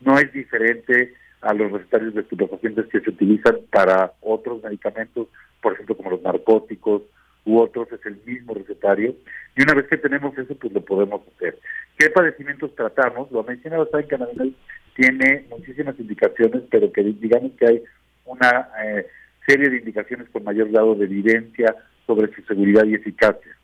[0.00, 5.28] no es diferente a los recetarios de estupefacientes que se utilizan para otros medicamentos,
[5.60, 7.02] por ejemplo, como los narcóticos
[7.44, 9.14] u otros, es el mismo recetario.
[9.56, 11.58] Y una vez que tenemos eso, pues lo podemos hacer.
[11.98, 13.30] ¿Qué padecimientos tratamos?
[13.32, 14.54] La medicina basada en cannabinoides
[14.94, 17.82] tiene muchísimas indicaciones, pero que digamos que hay
[18.24, 19.06] una eh,
[19.46, 21.74] serie de indicaciones con mayor grado de evidencia
[22.06, 23.56] sobre su seguridad y eficacia.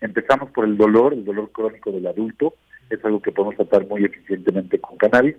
[0.00, 2.54] Empezamos por el dolor, el dolor crónico del adulto,
[2.90, 5.36] es algo que podemos tratar muy eficientemente con cannabis.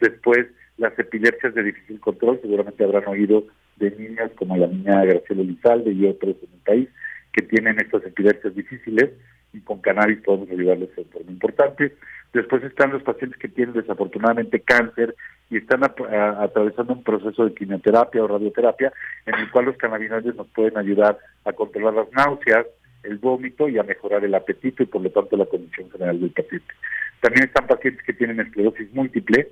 [0.00, 0.46] Después,
[0.78, 3.44] las epilepsias de difícil control, seguramente habrán oído
[3.76, 6.88] de niñas como la niña Graciela Lizalde y otros en el país
[7.36, 9.10] que tienen estas epilepsias difíciles
[9.52, 11.94] y con cannabis podemos ayudarles de forma importante.
[12.32, 15.14] Después están los pacientes que tienen desafortunadamente cáncer
[15.50, 18.90] y están atravesando un proceso de quimioterapia o radioterapia
[19.26, 22.66] en el cual los cannabinoides nos pueden ayudar a controlar las náuseas,
[23.02, 26.30] el vómito y a mejorar el apetito y por lo tanto la condición general del
[26.30, 26.74] paciente.
[27.20, 29.48] También están pacientes que tienen esclerosis múltiple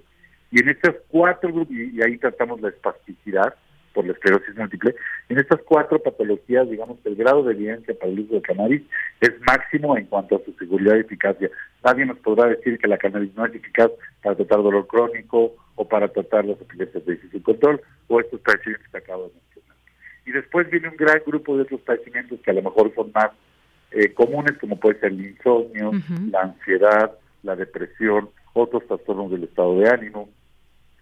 [0.51, 3.55] y en estos cuatro grupos, y ahí tratamos la espasticidad,
[3.95, 4.95] por la esclerosis múltiple.
[5.29, 8.83] En estas cuatro patologías, digamos que el grado de evidencia para el uso de cannabis
[9.21, 11.51] es máximo en cuanto a su seguridad y eficacia.
[11.83, 13.91] Nadie nos podrá decir que la cannabis no es eficaz
[14.23, 18.91] para tratar dolor crónico o para tratar las epilepsias de difícil control o estos padecimientos
[18.91, 19.77] que acabo de mencionar.
[20.27, 23.31] Y después viene un gran grupo de otros padecimientos que a lo mejor son más
[23.93, 25.93] eh, comunes, como puede ser el insomnio,
[26.31, 27.13] la ansiedad,
[27.45, 30.29] la depresión, otros trastornos del estado de ánimo,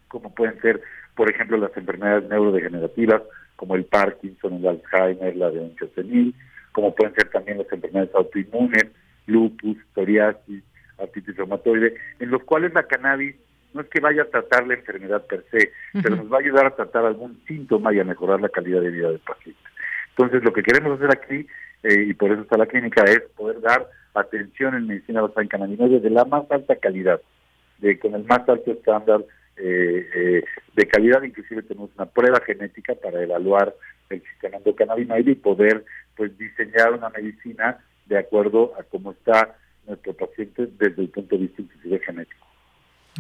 [0.08, 0.82] como pueden ser
[1.14, 3.22] por ejemplo, las enfermedades neurodegenerativas
[3.56, 6.34] como el Parkinson, el Alzheimer, la demencia senil,
[6.72, 8.86] como pueden ser también las enfermedades autoinmunes,
[9.26, 10.62] lupus, psoriasis,
[10.98, 13.36] artritis reumatoide, en los cuales la cannabis
[13.74, 15.72] no es que vaya a tratar la enfermedad per se,
[16.02, 18.90] pero nos va a ayudar a tratar algún síntoma y a mejorar la calidad de
[18.90, 19.60] vida del paciente.
[20.10, 21.46] Entonces, lo que queremos hacer aquí,
[21.82, 25.48] eh, y por eso está la clínica, es poder dar atención en medicina basada en
[25.48, 27.20] cannabinoides de la más alta calidad,
[27.78, 29.24] de con el más alto estándar
[29.56, 33.74] eh, eh, de calidad, inclusive tenemos una prueba genética para evaluar
[34.08, 35.84] el sistema endocannabinoide y poder
[36.16, 41.42] pues diseñar una medicina de acuerdo a cómo está nuestro paciente desde el punto de
[41.42, 42.51] vista inclusive genético.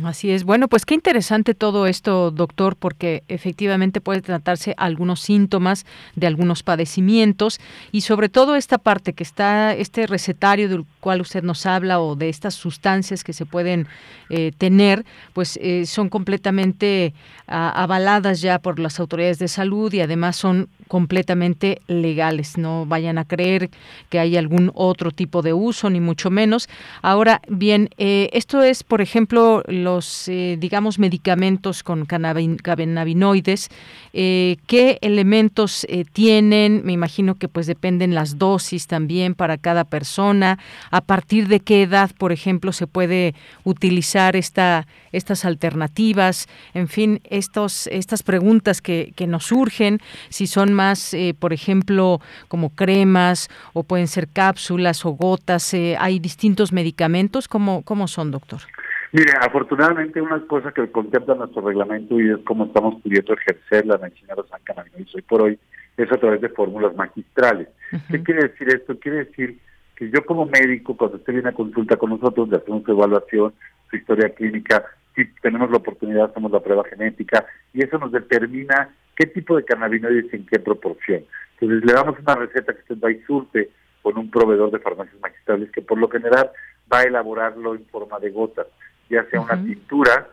[0.02, 0.44] Así es.
[0.44, 5.84] Bueno, pues qué interesante todo esto, doctor, porque efectivamente puede tratarse algunos síntomas
[6.16, 11.42] de algunos padecimientos y sobre todo esta parte que está, este recetario del cual usted
[11.42, 13.86] nos habla o de estas sustancias que se pueden
[14.30, 17.12] eh, tener, pues eh, son completamente
[17.46, 22.58] ah, avaladas ya por las autoridades de salud y además son completamente legales.
[22.58, 23.70] No vayan a creer
[24.10, 26.68] que hay algún otro tipo de uso, ni mucho menos.
[27.00, 33.70] Ahora, bien, eh, esto es, por ejemplo, los, eh, digamos, medicamentos con cannabinoides.
[34.12, 36.82] Eh, ¿Qué elementos tienen?
[36.84, 40.58] Me imagino que pues dependen las dosis también para cada persona.
[40.90, 46.48] ¿A partir de qué edad, por ejemplo, se puede utilizar esta, estas alternativas?
[46.74, 50.81] En fin, estos, estas preguntas que, que nos surgen, si son más
[51.14, 55.74] eh, por ejemplo, como cremas o pueden ser cápsulas o gotas?
[55.74, 57.48] Eh, ¿Hay distintos medicamentos?
[57.48, 58.60] ¿Cómo, ¿Cómo son, doctor?
[59.12, 63.98] Mire, afortunadamente una cosa que contempla nuestro reglamento y es cómo estamos pudiendo ejercer la
[63.98, 65.58] medicina de San cannabinoides hoy por hoy
[65.96, 67.68] es a través de fórmulas magistrales.
[68.10, 68.98] ¿Qué quiere decir esto?
[68.98, 69.58] Quiere decir
[69.96, 73.52] que yo como médico, cuando usted viene a consulta con nosotros, le hacemos su evaluación,
[73.90, 78.88] su historia clínica, si tenemos la oportunidad, hacemos la prueba genética y eso nos determina
[79.16, 81.24] qué tipo de cannabinoides y en qué proporción.
[81.60, 83.70] Entonces le damos una receta que usted va y surte
[84.02, 86.50] con un proveedor de farmacias magistrales que por lo general
[86.92, 88.66] va a elaborarlo en forma de gotas,
[89.08, 90.28] ya sea una tintura,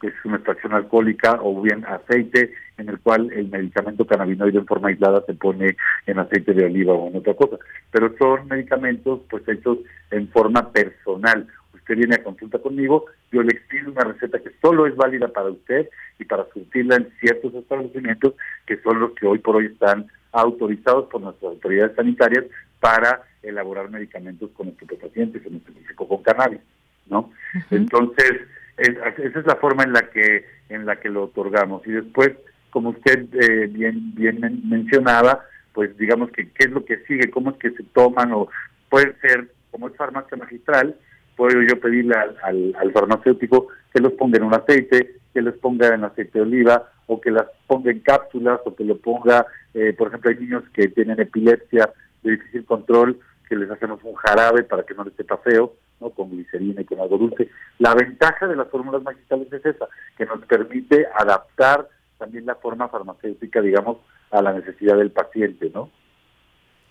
[0.00, 4.66] que es una extracción alcohólica, o bien aceite, en el cual el medicamento cannabinoide en
[4.66, 7.58] forma aislada se pone en aceite de oliva o en otra cosa.
[7.90, 9.78] Pero son medicamentos pues hechos
[10.10, 11.46] en forma personal
[11.82, 15.50] usted viene a consulta conmigo, yo le expido una receta que solo es válida para
[15.50, 18.34] usted y para surtirla en ciertos establecimientos
[18.66, 22.44] que son los que hoy por hoy están autorizados por nuestras autoridades sanitarias
[22.80, 26.60] para elaborar medicamentos con estupefacientes, en específico con cannabis,
[27.06, 27.30] ¿no?
[27.70, 28.32] Entonces,
[28.76, 31.86] esa es la forma en la que en la que lo otorgamos.
[31.86, 32.32] Y después,
[32.70, 37.50] como usted eh, bien bien mencionaba, pues digamos que qué es lo que sigue, cómo
[37.50, 38.48] es que se toman o
[38.88, 40.96] puede ser como es farmacia magistral,
[41.36, 46.04] puedo yo pedirle al, farmacéutico que los ponga en un aceite, que los ponga en
[46.04, 50.08] aceite de oliva o que las ponga en cápsulas o que lo ponga, eh, por
[50.08, 51.90] ejemplo, hay niños que tienen epilepsia
[52.22, 53.18] de difícil control,
[53.48, 56.10] que les hacemos un jarabe para que no les sepa feo, ¿no?
[56.10, 57.48] con glicerina y con algo dulce.
[57.78, 62.88] La ventaja de las fórmulas magistrales es esa, que nos permite adaptar también la forma
[62.88, 63.98] farmacéutica, digamos,
[64.30, 65.90] a la necesidad del paciente, ¿no?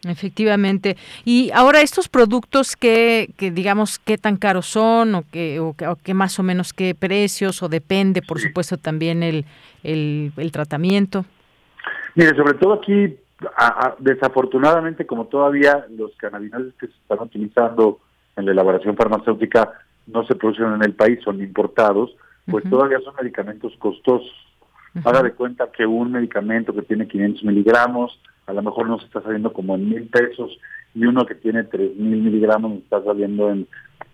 [0.07, 0.97] Efectivamente.
[1.25, 6.13] Y ahora estos productos que, que digamos, qué tan caros son o que, o, que
[6.13, 9.45] más o menos qué precios o depende, por supuesto, también el,
[9.83, 11.25] el, tratamiento.
[12.15, 13.15] Mire, sobre todo aquí,
[13.99, 17.99] desafortunadamente, como todavía los cannabinoides que se están utilizando
[18.35, 19.71] en la elaboración farmacéutica
[20.07, 22.15] no se producen en el país, son importados,
[22.49, 24.31] pues todavía son medicamentos costosos.
[25.05, 29.21] Haga de cuenta que un medicamento que tiene 500 miligramos, a lo mejor nos está
[29.21, 30.57] saliendo como en mil pesos
[30.93, 33.67] y uno que tiene tres mil miligramos nos está saliendo en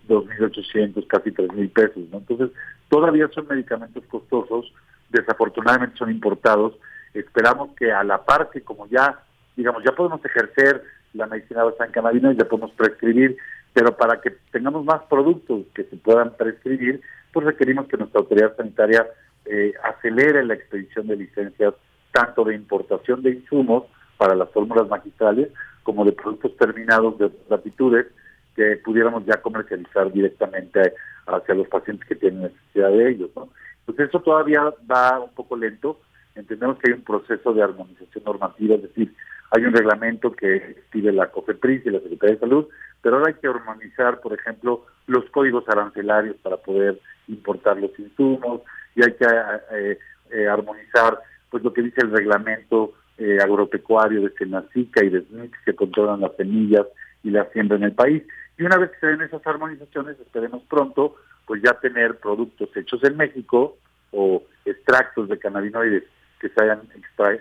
[0.06, 2.04] dos mil ochocientos, casi tres mil pesos.
[2.10, 2.18] ¿no?
[2.18, 2.50] Entonces,
[2.88, 4.72] todavía son medicamentos costosos,
[5.10, 6.74] desafortunadamente son importados.
[7.14, 9.20] Esperamos que a la par como ya,
[9.56, 13.36] digamos, ya podemos ejercer la medicina basada en cannabinoides, ya podemos prescribir,
[13.72, 17.00] pero para que tengamos más productos que se puedan prescribir,
[17.32, 19.06] pues requerimos que nuestra autoridad sanitaria
[19.50, 21.74] eh, acelere la expedición de licencias
[22.12, 23.84] tanto de importación de insumos
[24.16, 25.48] para las fórmulas magistrales
[25.82, 28.06] como de productos terminados de latitudes
[28.54, 30.92] que pudiéramos ya comercializar directamente
[31.26, 33.30] hacia los pacientes que tienen necesidad de ellos.
[33.36, 33.48] ¿no?
[33.86, 36.00] Pues eso todavía va un poco lento.
[36.34, 39.14] Entendemos que hay un proceso de armonización normativa, es decir,
[39.50, 42.66] hay un reglamento que pide la COFEPRIS y la Secretaría de Salud,
[43.00, 48.62] pero ahora hay que armonizar, por ejemplo, los códigos arancelarios para poder importar los insumos
[48.98, 49.26] y hay que
[49.72, 49.98] eh,
[50.32, 55.64] eh, armonizar pues lo que dice el reglamento eh, agropecuario de Senacica y de SNIC
[55.64, 56.86] que controlan las semillas
[57.22, 58.24] y la siembra en el país.
[58.58, 61.14] Y una vez que se den esas armonizaciones, esperemos pronto,
[61.46, 63.76] pues ya tener productos hechos en México
[64.10, 66.02] o extractos de cannabinoides
[66.40, 66.82] que se hayan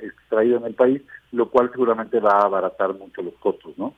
[0.04, 3.96] extraído en el país, lo cual seguramente va a abaratar mucho los costos, ¿no?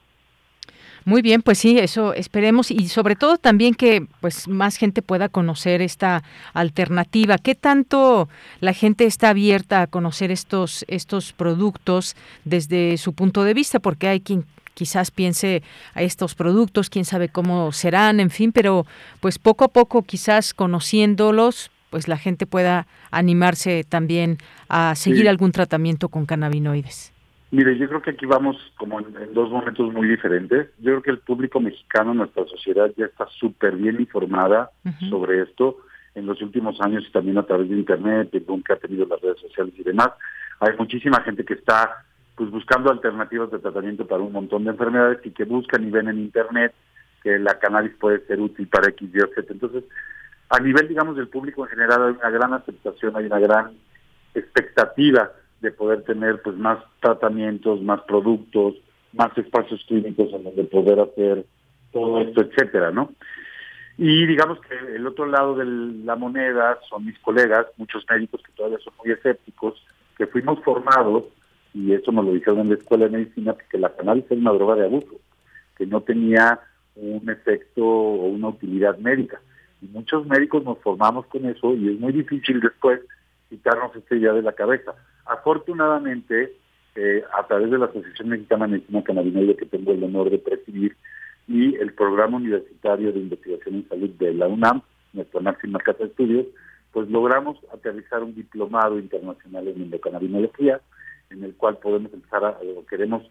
[1.06, 5.30] Muy bien, pues sí, eso esperemos y sobre todo también que pues más gente pueda
[5.30, 7.38] conocer esta alternativa.
[7.38, 13.54] ¿Qué tanto la gente está abierta a conocer estos estos productos desde su punto de
[13.54, 13.80] vista?
[13.80, 15.62] Porque hay quien quizás piense
[15.94, 18.86] a estos productos, quién sabe cómo serán, en fin, pero
[19.20, 24.38] pues poco a poco quizás conociéndolos, pues la gente pueda animarse también
[24.70, 27.12] a seguir algún tratamiento con cannabinoides.
[27.52, 30.68] Mire, yo creo que aquí vamos como en, dos momentos muy diferentes.
[30.78, 34.70] Yo creo que el público mexicano, nuestra sociedad, ya está súper bien informada
[35.10, 35.78] sobre esto
[36.14, 39.06] en los últimos años y también a través de Internet, el boom que ha tenido
[39.08, 40.10] las redes sociales y demás.
[40.60, 42.04] Hay muchísima gente que está
[42.36, 46.08] pues buscando alternativas de tratamiento para un montón de enfermedades y que buscan y ven
[46.08, 46.74] en Internet
[47.24, 49.54] que la cannabis puede ser útil para X, Y, Z.
[49.54, 49.84] Entonces,
[50.50, 53.72] a nivel, digamos, del público en general hay una gran aceptación, hay una gran
[54.34, 58.76] expectativa de poder tener pues más tratamientos, más productos,
[59.14, 61.46] más espacios clínicos en donde poder hacer
[61.92, 63.12] todo esto, etcétera, ¿no?
[63.98, 68.54] Y digamos que el otro lado de la moneda son mis colegas, muchos médicos que
[68.54, 69.84] todavía son muy escépticos,
[70.18, 71.26] que fuimos formados,
[71.74, 74.54] y eso nos lo dijeron en la escuela de medicina, que la cannabis es una
[74.54, 75.20] droga de abuso,
[75.78, 76.60] que no tenía
[76.96, 79.42] un efecto o una utilidad médica.
[79.82, 83.02] Y muchos médicos nos formamos con eso y es muy difícil después
[83.50, 84.94] quitarnos esta idea de la cabeza.
[85.30, 86.56] Afortunadamente,
[86.96, 90.40] eh, a través de la Asociación Mexicana de Medicina Cannabinoide que tengo el honor de
[90.40, 90.98] presidir
[91.48, 94.82] y el Programa Universitario de Investigación en Salud de la UNAM,
[95.14, 96.48] nuestra máxima casa de estudios,
[96.92, 100.82] pues logramos aterrizar un diplomado internacional en endocannabinología,
[101.30, 103.22] en el cual podemos empezar a, o queremos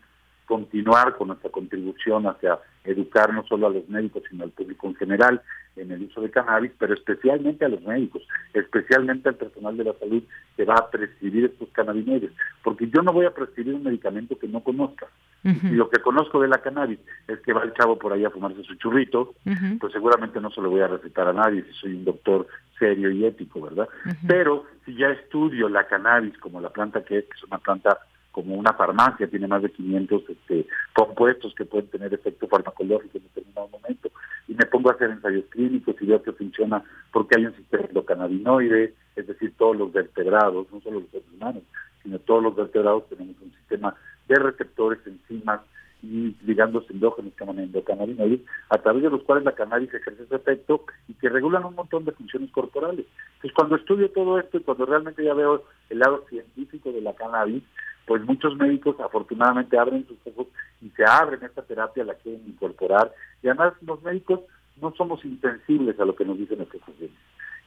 [0.48, 4.94] continuar con nuestra contribución hacia educar no solo a los médicos, sino al público en
[4.96, 5.42] general
[5.76, 8.22] en el uso de cannabis, pero especialmente a los médicos,
[8.54, 10.22] especialmente al personal de la salud
[10.56, 12.32] que va a prescribir estos cannabinoides,
[12.64, 15.06] porque yo no voy a prescribir un medicamento que no conozca.
[15.44, 16.98] Y lo que conozco de la cannabis
[17.28, 19.34] es que va el chavo por ahí a fumarse su churrito,
[19.78, 22.46] pues seguramente no se lo voy a recetar a nadie si soy un doctor
[22.78, 23.88] serio y ético, ¿verdad?
[24.26, 27.98] Pero si ya estudio la cannabis como la planta que es, que es una planta
[28.38, 30.64] como una farmacia, tiene más de 500 este,
[30.94, 34.12] compuestos que pueden tener efecto farmacológico en determinado momento.
[34.46, 37.86] Y me pongo a hacer ensayos clínicos y veo que funciona porque hay un sistema
[37.88, 41.64] endocannabinoide, es decir, todos los vertebrados, no solo los seres humanos,
[42.04, 43.96] sino todos los vertebrados tenemos un sistema
[44.28, 45.62] de receptores, enzimas
[46.00, 50.36] y ligandos endógenos que llaman endocannabinoides, a través de los cuales la cannabis ejerce ese
[50.36, 53.04] efecto y que regulan un montón de funciones corporales.
[53.34, 57.14] Entonces, cuando estudio todo esto y cuando realmente ya veo el lado científico de la
[57.14, 57.64] cannabis,
[58.08, 60.48] pues muchos médicos afortunadamente abren sus ojos
[60.80, 63.12] y se abren esta terapia, la quieren incorporar.
[63.42, 64.40] Y además los médicos
[64.80, 67.18] no somos insensibles a lo que nos dicen nuestros pacientes.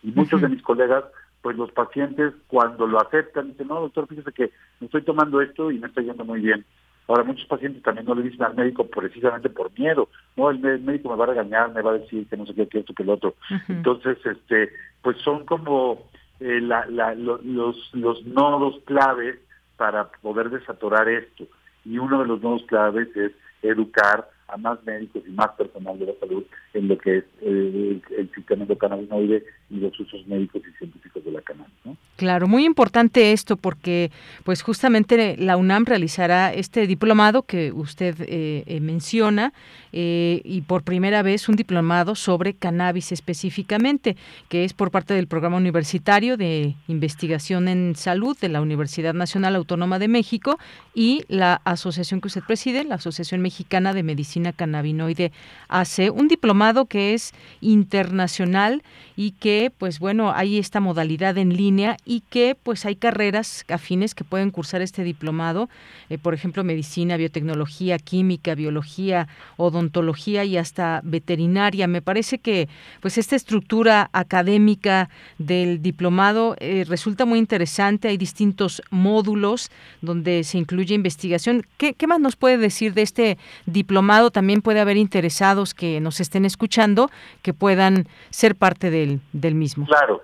[0.02, 1.04] Y muchos de mis colegas,
[1.44, 5.70] pues los pacientes cuando lo aceptan dicen, no doctor, fíjese que me estoy tomando esto
[5.70, 6.66] y me está yendo muy bien.
[7.08, 10.10] Ahora, muchos pacientes también no le dicen al médico precisamente por miedo.
[10.36, 12.68] No, el médico me va a regañar, me va a decir que no sé qué,
[12.68, 13.36] que esto, que el otro.
[13.68, 14.72] Entonces, este,
[15.04, 16.08] pues son como
[16.40, 19.38] eh, la, la, los, los nodos claves
[19.82, 21.48] para poder desatorar esto.
[21.84, 23.32] Y uno de los nodos claves es
[23.64, 26.44] educar a más médicos y más personal de la salud
[26.74, 31.32] en lo que es eh, el, sistema endocannabinoide y los usos médicos y científicos de
[31.32, 31.72] la cannabis.
[32.18, 34.12] Claro, muy importante esto porque
[34.44, 39.54] pues justamente la UNAM realizará este diplomado que usted eh, eh, menciona
[39.94, 44.16] y por primera vez un diplomado sobre cannabis específicamente,
[44.48, 49.58] que es por parte del Programa Universitario de Investigación en Salud de la Universidad Nacional
[49.58, 50.58] Autónoma de México
[50.94, 55.32] y la asociación que usted preside, la Asociación Mexicana de Medicina cannabinoide
[55.68, 58.84] AC, un diplomado que es internacional
[59.16, 64.16] y que pues bueno, hay esta modalidad en línea y que pues hay carreras afines
[64.16, 65.70] que pueden cursar este diplomado,
[66.10, 69.28] eh, por ejemplo, medicina, biotecnología, química, biología,
[69.58, 71.88] odontología y hasta veterinaria.
[71.88, 72.68] Me parece que
[73.00, 79.70] pues esta estructura académica del diplomado eh, resulta muy interesante, hay distintos módulos
[80.02, 81.66] donde se incluye investigación.
[81.78, 84.31] ¿Qué, ¿Qué más nos puede decir de este diplomado?
[84.32, 87.10] También puede haber interesados que nos estén escuchando
[87.42, 89.86] que puedan ser parte del, del mismo.
[89.86, 90.24] Claro.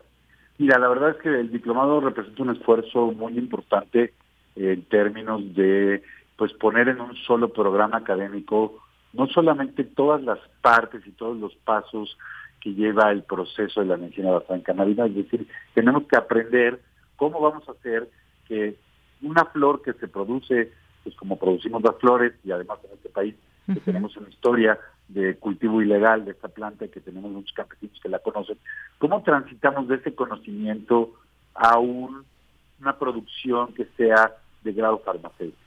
[0.58, 4.14] Mira, la verdad es que el diplomado representa un esfuerzo muy importante
[4.56, 6.02] en términos de
[6.36, 8.80] pues poner en un solo programa académico
[9.14, 12.18] no solamente todas las partes y todos los pasos
[12.62, 16.82] que lleva el proceso de la medicina basada en cannabis, es decir, tenemos que aprender
[17.16, 18.10] cómo vamos a hacer
[18.48, 18.76] que
[19.22, 20.72] una flor que se produce,
[21.04, 23.36] pues como producimos las flores y además en este país
[23.74, 28.10] que tenemos una historia de cultivo ilegal de esta planta, que tenemos muchos campesinos que
[28.10, 28.58] la conocen,
[28.98, 31.14] ¿cómo transitamos de ese conocimiento
[31.54, 35.62] a una producción que sea de grado farmacéutico?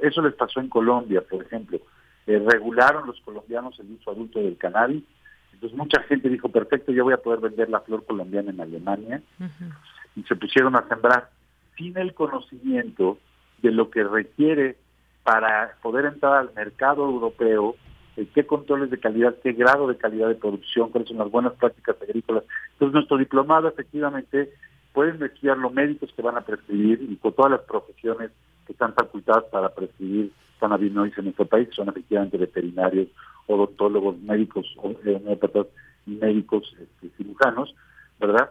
[0.00, 1.80] Eso les pasó en Colombia, por ejemplo.
[2.26, 5.04] Eh, regularon los colombianos el uso adulto del cannabis,
[5.52, 9.22] entonces mucha gente dijo, perfecto, yo voy a poder vender la flor colombiana en Alemania,
[10.14, 11.30] y se pusieron a sembrar
[11.76, 13.18] sin el conocimiento
[13.62, 14.76] de lo que requiere
[15.26, 17.74] para poder entrar al mercado europeo,
[18.16, 21.54] eh, qué controles de calidad, qué grado de calidad de producción, cuáles son las buenas
[21.54, 22.44] prácticas agrícolas.
[22.74, 24.52] Entonces, nuestro diplomado efectivamente
[24.92, 28.30] pueden estudiar los médicos que van a prescribir y con todas las profesiones
[28.66, 33.08] que están facultadas para prescribir cannabinoides en nuestro país, son efectivamente veterinarios,
[33.48, 34.64] odontólogos, médicos,
[35.04, 35.66] eh, homeópatas
[36.06, 37.74] médicos este, cirujanos,
[38.20, 38.50] ¿verdad?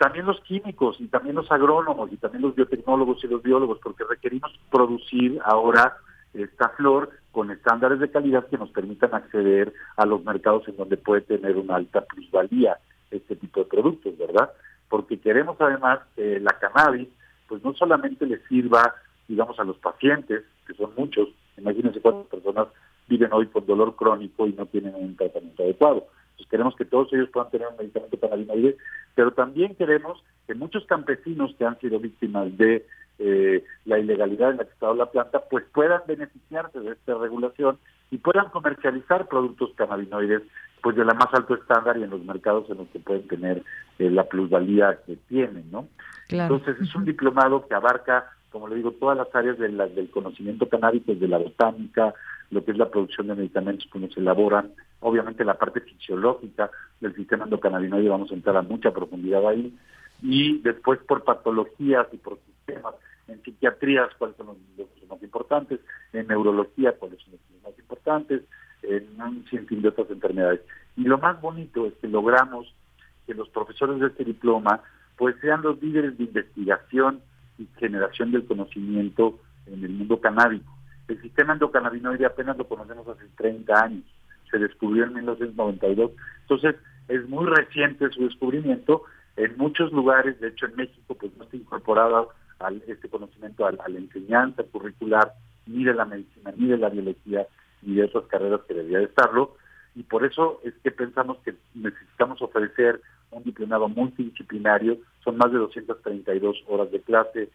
[0.00, 4.04] También los químicos y también los agrónomos y también los biotecnólogos y los biólogos, porque
[4.08, 5.98] requerimos producir ahora
[6.32, 10.96] esta flor con estándares de calidad que nos permitan acceder a los mercados en donde
[10.96, 12.78] puede tener una alta plusvalía
[13.10, 14.50] este tipo de productos, ¿verdad?
[14.88, 17.08] Porque queremos además que la cannabis,
[17.46, 18.94] pues no solamente le sirva,
[19.28, 21.28] digamos, a los pacientes, que son muchos,
[21.58, 22.68] imagínense cuántas personas
[23.06, 26.06] viven hoy con dolor crónico y no tienen un tratamiento adecuado,
[26.40, 28.78] pues queremos que todos ellos puedan tener un medicamento cannabinoide,
[29.14, 32.86] pero también queremos que muchos campesinos que han sido víctimas de
[33.18, 37.78] eh, la ilegalidad en la que está la planta, pues puedan beneficiarse de esta regulación
[38.10, 40.42] y puedan comercializar productos cannabinoides
[40.82, 43.62] pues de la más alto estándar y en los mercados en los que pueden tener
[43.98, 45.88] eh, la plusvalía que tienen, ¿no?
[46.30, 50.66] Entonces es un diplomado que abarca, como le digo, todas las áreas de del conocimiento
[50.70, 52.14] canábico, de la botánica,
[52.50, 56.70] lo que es la producción de medicamentos que se elaboran, obviamente la parte fisiológica
[57.00, 59.76] del sistema endocannabinoide, vamos a entrar a mucha profundidad ahí,
[60.22, 62.94] y después por patologías y por sistemas,
[63.28, 65.80] en psiquiatrías cuáles son los, más importantes,
[66.12, 68.42] en neurología cuáles son los más importantes,
[68.82, 70.60] en un sinfín de otras enfermedades.
[70.96, 72.72] Y lo más bonito es que logramos
[73.26, 74.82] que los profesores de este diploma
[75.16, 77.20] pues sean los líderes de investigación
[77.58, 80.79] y generación del conocimiento en el mundo canábico.
[81.10, 84.04] El sistema endocannabinoide apenas lo conocemos hace 30 años,
[84.48, 86.76] se descubrió en 1992, entonces
[87.08, 89.02] es muy reciente su descubrimiento.
[89.36, 92.30] En muchos lugares, de hecho en México, pues no está incorporado
[92.60, 95.32] al, este conocimiento a, la enseñanza curricular
[95.66, 97.44] ni de la medicina, ni de la biología,
[97.82, 99.56] ni de otras carreras que debería de estarlo.
[99.96, 103.00] Y por eso es que pensamos que necesitamos ofrecer
[103.32, 107.48] un diplomado multidisciplinario, son más de 232 horas de clase,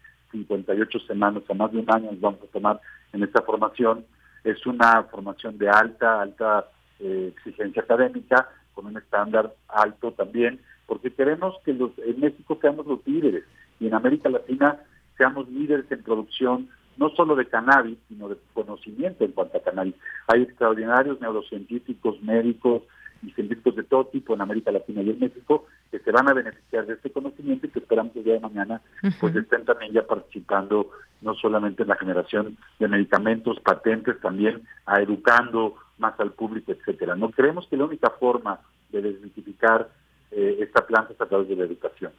[0.44, 2.80] 58 semanas, a más de un año nos vamos a tomar
[3.12, 4.04] en esta formación.
[4.44, 6.66] Es una formación de alta, alta
[7.00, 12.86] eh, exigencia académica, con un estándar alto también, porque queremos que los, en México seamos
[12.86, 13.44] los líderes
[13.80, 14.78] y en América Latina
[15.16, 19.94] seamos líderes en producción no solo de cannabis, sino de conocimiento en cuanto a cannabis.
[20.28, 22.82] Hay extraordinarios neurocientíficos, médicos
[23.22, 26.34] y científicos de todo tipo en América Latina y en México que se van a
[26.34, 28.80] beneficiar de este conocimiento y que esperamos que el día de mañana
[29.20, 30.90] pues estén también ya participando
[31.22, 37.16] no solamente en la generación de medicamentos, patentes, también a educando más al público, etcétera.
[37.16, 38.60] No creemos que la única forma
[38.90, 39.88] de desmitificar
[40.30, 42.12] eh, esta planta es a través de la educación.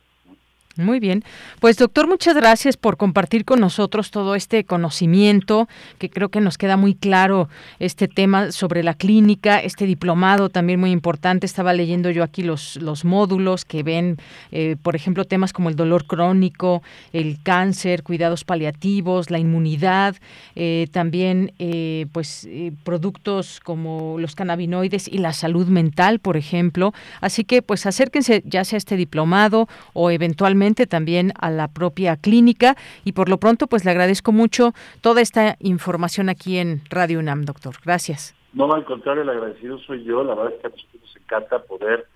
[0.77, 1.23] Muy bien.
[1.59, 5.67] Pues doctor, muchas gracias por compartir con nosotros todo este conocimiento,
[5.97, 7.49] que creo que nos queda muy claro
[7.79, 11.47] este tema sobre la clínica, este diplomado también muy importante.
[11.47, 14.17] Estaba leyendo yo aquí los, los módulos que ven,
[14.51, 20.15] eh, por ejemplo, temas como el dolor crónico, el cáncer, cuidados paliativos, la inmunidad,
[20.55, 22.47] eh, también eh, pues
[22.83, 26.93] productos como los cannabinoides y la salud mental, por ejemplo.
[27.19, 32.75] Así que pues acérquense ya sea este diplomado o eventualmente también a la propia clínica
[33.03, 37.45] y por lo pronto pues le agradezco mucho toda esta información aquí en Radio UNAM,
[37.45, 37.75] doctor.
[37.83, 38.35] Gracias.
[38.53, 40.23] No, al contrario, el agradecido soy yo.
[40.23, 42.07] La verdad es que a nosotros nos encanta poder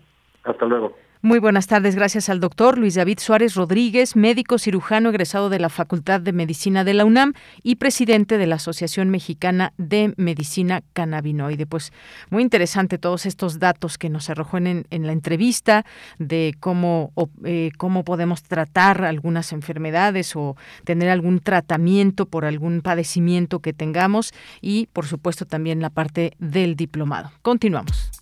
[0.45, 0.97] Hasta luego.
[1.25, 5.69] Muy buenas tardes, gracias al doctor Luis David Suárez Rodríguez, médico cirujano egresado de la
[5.69, 11.65] Facultad de Medicina de la UNAM y presidente de la Asociación Mexicana de Medicina Cannabinoide.
[11.65, 11.93] Pues
[12.31, 15.87] muy interesante todos estos datos que nos arrojó en, la entrevista
[16.19, 17.13] de cómo,
[17.45, 24.35] eh, cómo podemos tratar algunas enfermedades o tener algún tratamiento por algún padecimiento que tengamos
[24.61, 27.31] y, por supuesto, también la parte del diplomado.
[27.43, 28.22] Continuamos.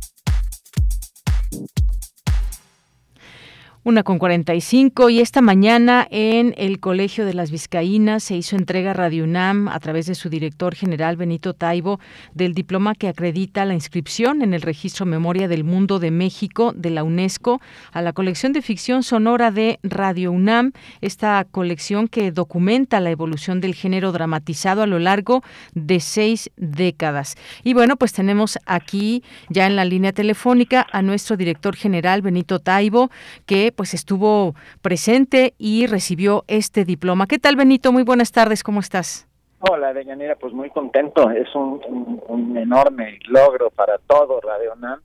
[3.83, 8.93] Una con 45 y esta mañana en el Colegio de las Vizcaínas se hizo entrega
[8.93, 11.99] Radio UNAM a través de su director general Benito Taibo
[12.35, 16.91] del diploma que acredita la inscripción en el Registro Memoria del Mundo de México de
[16.91, 17.59] la UNESCO
[17.91, 23.61] a la colección de ficción sonora de Radio UNAM, esta colección que documenta la evolución
[23.61, 25.41] del género dramatizado a lo largo
[25.73, 27.33] de seis décadas.
[27.63, 32.59] Y bueno, pues tenemos aquí ya en la línea telefónica a nuestro director general Benito
[32.59, 33.09] Taibo
[33.47, 37.27] que pues estuvo presente y recibió este diploma.
[37.27, 37.91] ¿Qué tal, Benito?
[37.91, 39.27] Muy buenas tardes, ¿cómo estás?
[39.59, 41.29] Hola, Deyanira, pues muy contento.
[41.29, 44.99] Es un, enorme logro para todo Radio NAM,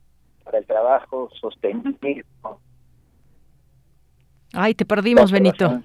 [0.44, 2.24] para el trabajo sostenido.
[4.52, 5.80] Ay, te perdimos, Benito.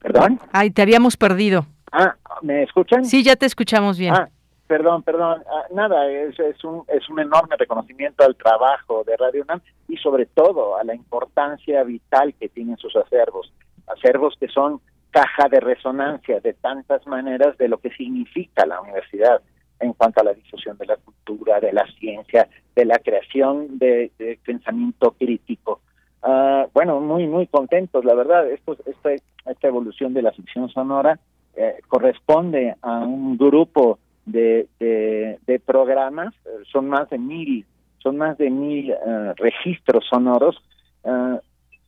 [0.00, 0.38] ¿Perdón?
[0.52, 1.66] Ay, te habíamos perdido.
[1.90, 3.04] Ah, ¿me escuchan?
[3.04, 4.12] Sí, ya te escuchamos bien.
[4.14, 4.28] Ah,
[4.66, 5.42] Perdón, perdón.
[5.46, 9.96] Ah, nada, es, es, un, es un enorme reconocimiento al trabajo de Radio UNAM y
[9.98, 13.52] sobre todo a la importancia vital que tienen sus acervos.
[13.86, 19.42] Acervos que son caja de resonancia de tantas maneras de lo que significa la universidad
[19.80, 24.10] en cuanto a la difusión de la cultura, de la ciencia, de la creación de,
[24.44, 25.82] pensamiento crítico.
[26.22, 28.50] Ah, bueno, muy, muy contentos, la verdad.
[28.50, 31.18] Esto, esta, esta evolución de la ficción sonora
[31.54, 36.34] eh, corresponde a un grupo de, de, programas,
[36.70, 37.66] son más de mil,
[37.98, 40.56] son más de mil eh, registros sonoros,
[41.04, 41.38] eh,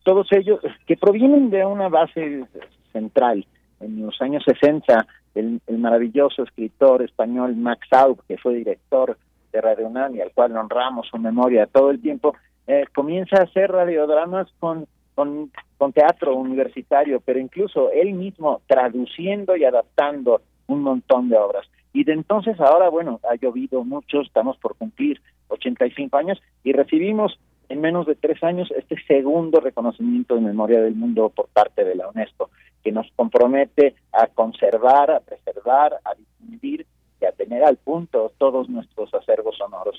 [0.03, 2.45] todos ellos que provienen de una base
[2.93, 3.47] central.
[3.81, 9.19] En los años 60, el, maravilloso escritor español Max Aub, que fue director
[9.53, 12.35] de Radio UNAM y al cual honramos su memoria todo el tiempo,
[12.67, 19.57] eh, comienza a hacer radiodramas con, con, con teatro universitario, pero incluso él mismo traduciendo
[19.57, 21.67] y adaptando un montón de obras.
[21.97, 25.19] Y de entonces ahora, bueno, ha llovido mucho, estamos por cumplir
[25.49, 27.41] 85 años y recibimos
[27.71, 31.95] en menos de tres años este segundo reconocimiento de memoria del mundo por parte de
[31.95, 32.51] la UNESCO,
[32.85, 36.85] que nos compromete a conservar, a preservar, a difundir
[37.19, 39.97] y a tener al punto todos nuestros acervos sonoros.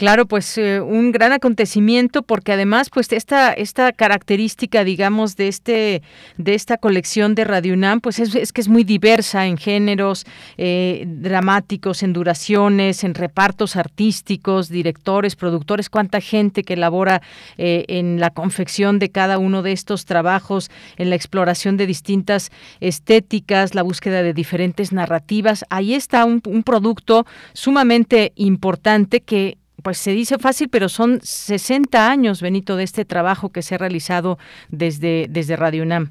[0.00, 6.02] Claro, pues eh, un gran acontecimiento porque además pues esta esta característica digamos de este
[6.38, 10.24] de esta colección de Radio UNAM pues es, que es muy diversa en géneros
[10.56, 17.20] eh, dramáticos, en duraciones, en repartos artísticos, directores, productores, cuánta gente que elabora
[17.58, 22.50] eh, en la confección de cada uno de estos trabajos, en la exploración de distintas
[22.80, 25.66] estéticas, la búsqueda de diferentes narrativas.
[25.68, 32.10] Ahí está un, un producto sumamente importante que pues se dice fácil, pero son 60
[32.10, 36.10] años, Benito, de este trabajo que se ha realizado desde, desde Radio UNAM.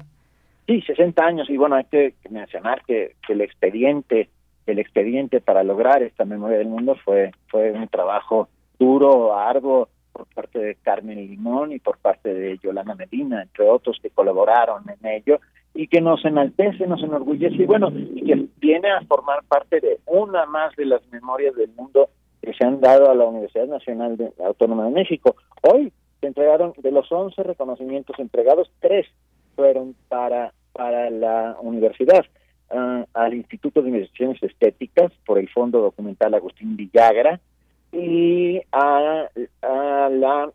[0.66, 4.28] Sí, 60 años y bueno, hay que mencionar que, el expediente
[4.66, 8.48] el expediente para lograr esta memoria del mundo fue fue un trabajo
[8.78, 13.98] duro, arduo por parte de Carmen Limón y por parte de Yolanda Medina, entre otros
[14.02, 15.40] que colaboraron en ello
[15.74, 19.98] y que nos enaltece, nos enorgullece y bueno, y que viene a formar parte de
[20.06, 22.10] una más de las memorias del mundo
[22.42, 25.36] que se han dado a la Universidad Nacional de, Autónoma de México.
[25.62, 29.06] Hoy se entregaron, de los 11 reconocimientos entregados, tres
[29.56, 32.24] fueron para, para la universidad.
[32.70, 37.40] Ah, al Instituto de Investigaciones Estéticas por el Fondo Documental Agustín Villagra
[37.90, 39.28] y a,
[39.62, 40.52] a, la,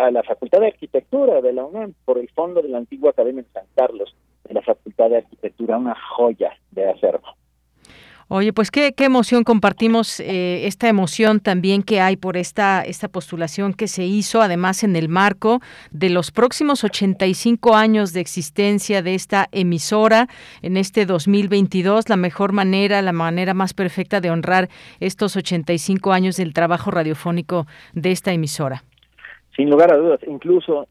[0.00, 3.42] a la Facultad de Arquitectura de la UNAM por el Fondo de la Antigua Academia
[3.42, 7.36] de San Carlos de la Facultad de Arquitectura, una joya de acervo.
[8.34, 13.74] Oye, pues qué, emoción compartimos eh, esta emoción también que hay por esta, esta postulación
[13.74, 15.60] que se hizo, además en el marco
[15.90, 20.28] de los próximos 85 años de existencia de esta emisora
[20.62, 26.38] en este 2022, la mejor manera, la manera más perfecta de honrar estos 85 años
[26.38, 28.82] del trabajo radiofónico de esta emisora.
[29.54, 30.86] Sin lugar a dudas, incluso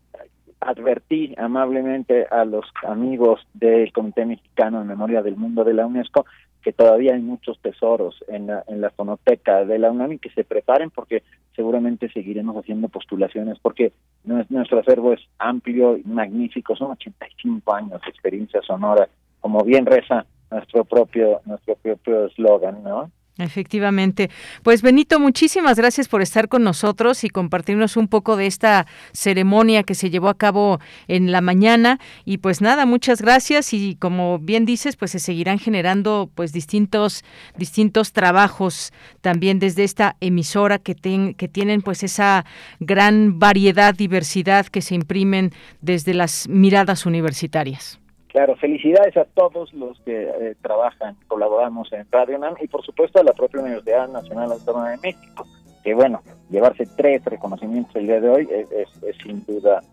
[0.59, 6.27] advertí amablemente a los amigos del Comité Mexicano de Memoria del Mundo de la UNESCO
[6.61, 10.29] que todavía hay muchos tesoros en la, en la fonoteca de la UNAM y que
[10.29, 11.23] se preparen porque
[11.55, 13.91] seguramente seguiremos haciendo postulaciones porque
[14.23, 19.09] nuestro acervo es amplio y magnífico, son 85 años de experiencia sonora,
[19.39, 23.11] como bien reza nuestro propio nuestro propio eslogan, ¿no?
[23.41, 24.29] Efectivamente.
[24.63, 29.83] Pues Benito, muchísimas gracias por estar con nosotros y compartirnos un poco de esta ceremonia
[29.83, 31.99] que se llevó a cabo en la mañana.
[32.25, 37.23] Y pues nada, muchas gracias y como bien dices, pues se seguirán generando pues distintos,
[37.57, 40.95] distintos trabajos también desde esta emisora que,
[41.35, 42.45] que tienen pues esa
[42.79, 48.00] gran variedad, diversidad que se imprimen desde las miradas universitarias.
[48.31, 53.19] Claro, felicidades a todos los que eh, trabajan, colaboramos en Radio NAM y por supuesto
[53.19, 55.45] a la propia Universidad Nacional Autónoma de México,
[55.83, 59.83] que bueno, llevarse tres reconocimientos el día de hoy es, sin duda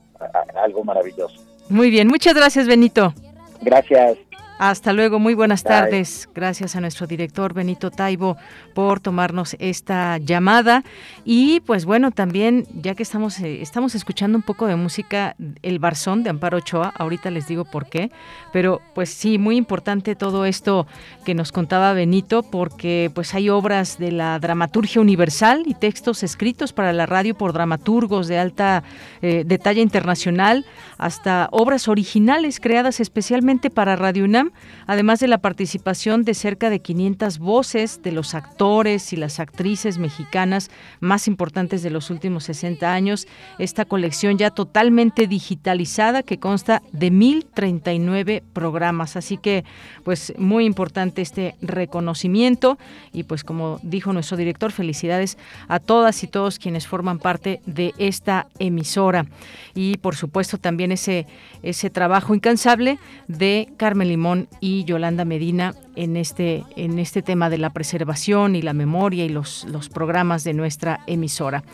[0.55, 1.43] algo maravilloso.
[1.69, 3.13] Muy bien, muchas gracias Benito.
[3.61, 4.19] Gracias.
[4.59, 6.29] Hasta luego, muy buenas tardes.
[6.35, 8.37] Gracias a nuestro director Benito Taibo
[8.75, 10.83] por tomarnos esta llamada.
[11.25, 15.79] Y pues bueno, también ya que estamos, eh, estamos escuchando un poco de música, El
[15.79, 18.11] Barzón de Amparo Ochoa, ahorita les digo por qué,
[18.53, 20.89] pero pues sí, muy importante todo esto
[21.25, 26.73] que nos contaba Benito, porque pues hay obras de la dramaturgia universal y textos escritos
[26.73, 28.83] para la radio por dramaturgos de alta
[29.23, 34.48] eh, de talla internacional, hasta obras originales creadas especialmente para Radio UNAM
[34.87, 39.99] además de la participación de cerca de 500 voces de los actores y las actrices
[39.99, 40.71] mexicanas
[41.01, 43.27] más importantes de los últimos 60 años.
[43.59, 49.17] Esta colección ya totalmente digitalizada que consta de 1039 programas.
[49.17, 49.65] Así que,
[50.05, 52.79] pues, muy importante este reconocimiento
[53.13, 55.39] y, pues, como dijo nuestro director, felicidades
[55.69, 59.27] a todas y todos quienes forman parte de esta emisora.
[59.75, 61.27] Y, por supuesto, también ese,
[61.63, 67.59] ese trabajo incansable de Carmen Limón y Yolanda Medina en este, en este tema de
[67.59, 71.65] la preservación y la memoria y los, los programas de nuestra emisora.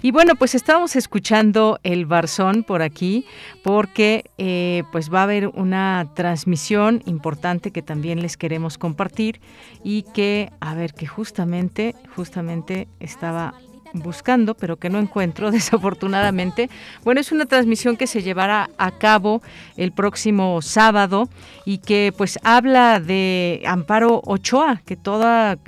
[0.00, 3.26] Y bueno, pues estamos escuchando el Barzón por aquí
[3.62, 9.40] porque eh, pues va a haber una transmisión importante que también les queremos compartir
[9.82, 13.54] y que, a ver, que justamente, justamente estaba
[13.94, 16.68] buscando, pero que no encuentro desafortunadamente.
[17.04, 19.42] Bueno, es una transmisión que se llevará a cabo
[19.76, 21.28] el próximo sábado
[21.64, 25.24] y que pues habla de Amparo Ochoa, que todo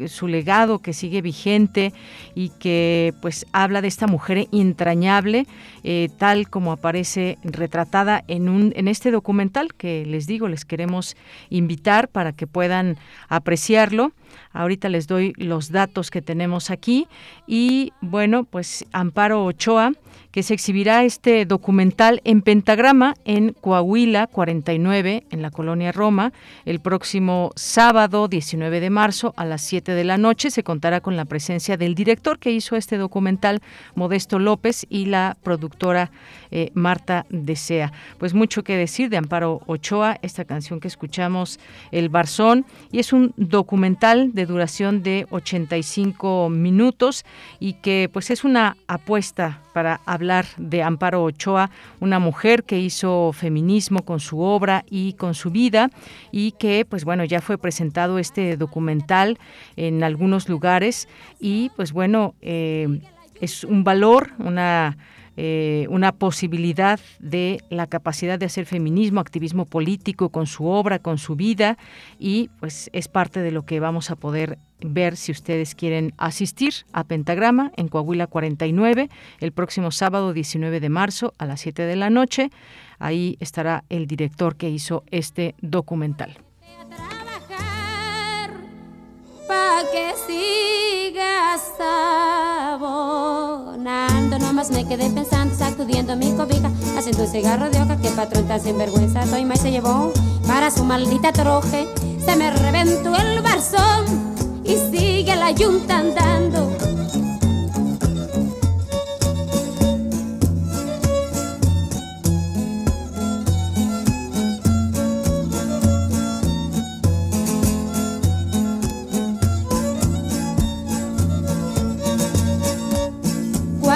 [0.09, 1.93] su legado que sigue vigente
[2.35, 5.47] y que pues habla de esta mujer entrañable,
[5.85, 11.17] eh, tal como aparece retratada en, un, en este documental que les digo, les queremos
[11.49, 12.99] invitar para que puedan
[13.29, 14.13] apreciarlo.
[14.53, 17.07] Ahorita les doy los datos que tenemos aquí
[17.47, 19.93] y bueno, pues Amparo Ochoa
[20.31, 26.35] que se exhibirá este documental en Pentagrama en Coahuila 49 en la colonia Roma
[26.67, 30.51] el próximo sábado 19 de marzo a las 7 de la noche.
[30.51, 33.63] Se contará con la presencia del director que hizo este documental,
[33.95, 36.11] Modesto López, y la productora
[36.51, 37.93] eh, Marta Desea.
[38.19, 41.59] Pues mucho que decir de Amparo Ochoa, esta canción que escuchamos,
[41.91, 47.25] El Barzón, y es un documental de duración de 85 minutos
[47.61, 51.71] y que pues es una apuesta para hablar de Amparo Ochoa,
[52.01, 55.91] una mujer que hizo feminismo con su obra y con su vida
[56.33, 59.39] y que pues bueno ya fue presentado este documental
[59.77, 61.09] en algunos lugares
[61.41, 63.01] y pues bueno eh,
[63.41, 64.97] es un valor, una
[65.37, 71.19] eh, una posibilidad de la capacidad de hacer feminismo, activismo político con su obra, con
[71.19, 71.77] su vida
[72.19, 76.75] y pues es parte de lo que vamos a poder ver si ustedes quieren asistir
[76.93, 79.09] a Pentagrama en Coahuila 49
[79.41, 82.51] el próximo sábado 19 de marzo a las 7 de la noche.
[82.99, 86.46] Ahí estará el director que hizo este documental.
[89.47, 91.63] Pa' que sigas
[92.69, 94.39] abonando.
[94.39, 98.61] Nomás me quedé pensando, sacudiendo mi cobija, haciendo un cigarro de hoja que patrón sin
[98.61, 99.25] sinvergüenza.
[99.27, 100.13] Toy más se llevó
[100.47, 101.87] para su maldita troje.
[102.25, 104.05] Se me reventó el barzón
[104.65, 107.06] y sigue la yunta andando.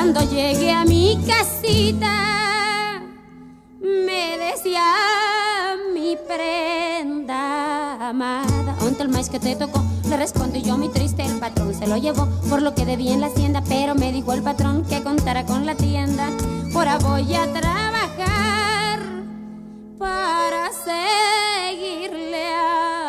[0.02, 3.02] Cuando llegué a mi casita,
[3.82, 4.82] me decía
[5.92, 9.84] mi prenda amada, ¿dónde el maíz que te tocó?
[10.08, 13.20] Le respondí yo mi triste, el patrón se lo llevó por lo que debía en
[13.20, 16.30] la hacienda, pero me dijo el patrón que contara con la tienda.
[16.74, 19.00] Ahora voy a trabajar
[19.98, 22.54] para seguirle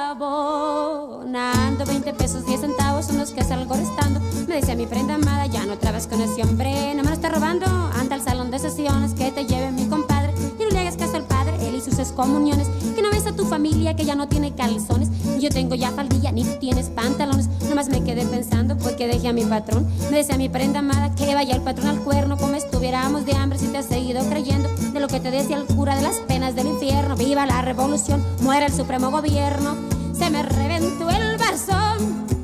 [0.09, 4.19] abonando 20 pesos 10 centavos son los que salgo restando.
[4.47, 7.29] Me decía mi prenda amada, ya no trabas con ese hombre, no me lo está
[7.29, 7.65] robando.
[7.65, 11.15] Anda al salón de sesiones que te lleve mi compadre y no le hagas caso
[11.15, 12.67] al padre, él y sus excomuniones.
[12.95, 15.09] Que no ves a tu familia que ya no tiene calzones.
[15.39, 17.47] Yo tengo ya faldilla, ni tienes pantalones.
[17.69, 19.87] Nomás me quedé pensando, pues que dejé a mi patrón.
[20.09, 23.57] Me decía mi prenda amada que vaya el patrón al cuerno, como estuviéramos de hambre
[23.57, 26.55] si te has seguido creyendo de lo que te decía el cura de las penas
[26.55, 27.15] del infierno.
[27.15, 29.75] Viva la revolución, muera el supremo gobierno.
[30.13, 32.40] Se me reventó el barzón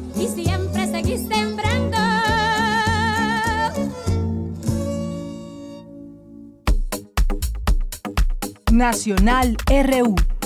[8.78, 10.37] Nacional RU.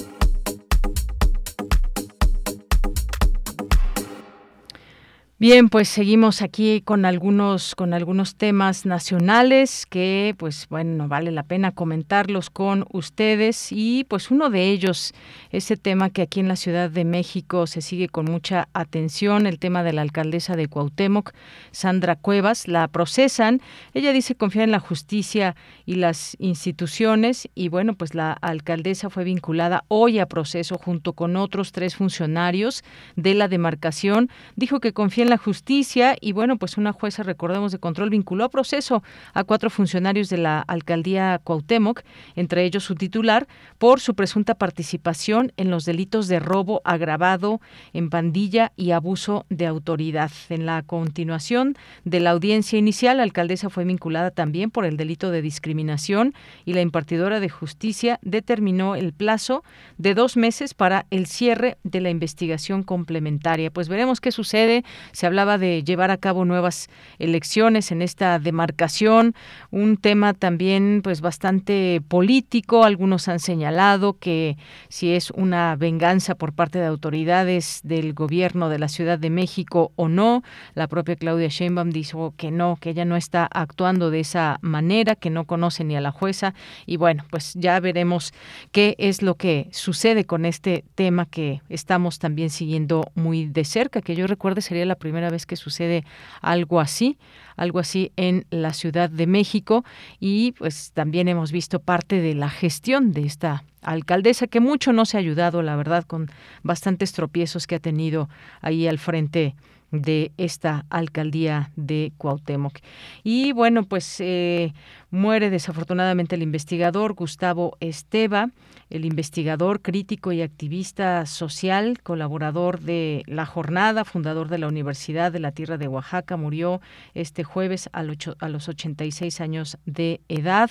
[5.41, 11.41] Bien, pues seguimos aquí con algunos con algunos temas nacionales que pues bueno, vale la
[11.41, 15.15] pena comentarlos con ustedes y pues uno de ellos
[15.49, 19.57] ese tema que aquí en la Ciudad de México se sigue con mucha atención, el
[19.57, 21.31] tema de la alcaldesa de Cuauhtémoc,
[21.71, 23.61] Sandra Cuevas, la procesan.
[23.95, 25.55] Ella dice confiar en la justicia
[25.87, 31.35] y las instituciones y bueno, pues la alcaldesa fue vinculada hoy a proceso junto con
[31.35, 32.83] otros tres funcionarios
[33.15, 34.29] de la demarcación.
[34.55, 38.43] Dijo que confía en la justicia y bueno, pues una jueza, recordemos, de control vinculó
[38.43, 39.01] a proceso
[39.33, 42.01] a cuatro funcionarios de la alcaldía Cuauhtémoc,
[42.35, 47.61] entre ellos su titular, por su presunta participación en los delitos de robo agravado
[47.93, 50.31] en pandilla y abuso de autoridad.
[50.49, 55.31] En la continuación de la audiencia inicial, la alcaldesa fue vinculada también por el delito
[55.31, 56.33] de discriminación
[56.65, 59.63] y la impartidora de justicia determinó el plazo
[59.97, 63.71] de dos meses para el cierre de la investigación complementaria.
[63.71, 64.83] Pues veremos qué sucede
[65.21, 69.35] se hablaba de llevar a cabo nuevas elecciones en esta demarcación,
[69.69, 74.57] un tema también pues bastante político, algunos han señalado que
[74.89, 79.91] si es una venganza por parte de autoridades del gobierno de la Ciudad de México
[79.95, 80.41] o no,
[80.73, 85.15] la propia Claudia Sheinbaum dijo que no, que ella no está actuando de esa manera,
[85.15, 86.55] que no conoce ni a la jueza.
[86.87, 88.33] Y bueno, pues ya veremos
[88.71, 94.01] qué es lo que sucede con este tema que estamos también siguiendo muy de cerca,
[94.01, 96.05] que yo recuerde sería la primera vez que sucede
[96.41, 97.17] algo así,
[97.55, 99.83] algo así en la Ciudad de México.
[100.19, 105.05] Y pues también hemos visto parte de la gestión de esta alcaldesa que mucho no
[105.05, 106.29] se ha ayudado, la verdad, con
[106.63, 108.29] bastantes tropiezos que ha tenido
[108.61, 109.55] ahí al frente
[109.91, 112.79] de esta alcaldía de Cuauhtémoc.
[113.23, 114.73] Y bueno, pues eh,
[115.09, 118.51] muere desafortunadamente el investigador Gustavo Esteva,
[118.89, 125.39] el investigador, crítico y activista social, colaborador de La Jornada, fundador de la Universidad de
[125.39, 126.81] la Tierra de Oaxaca, murió
[127.13, 130.69] este jueves a los 86 años de edad.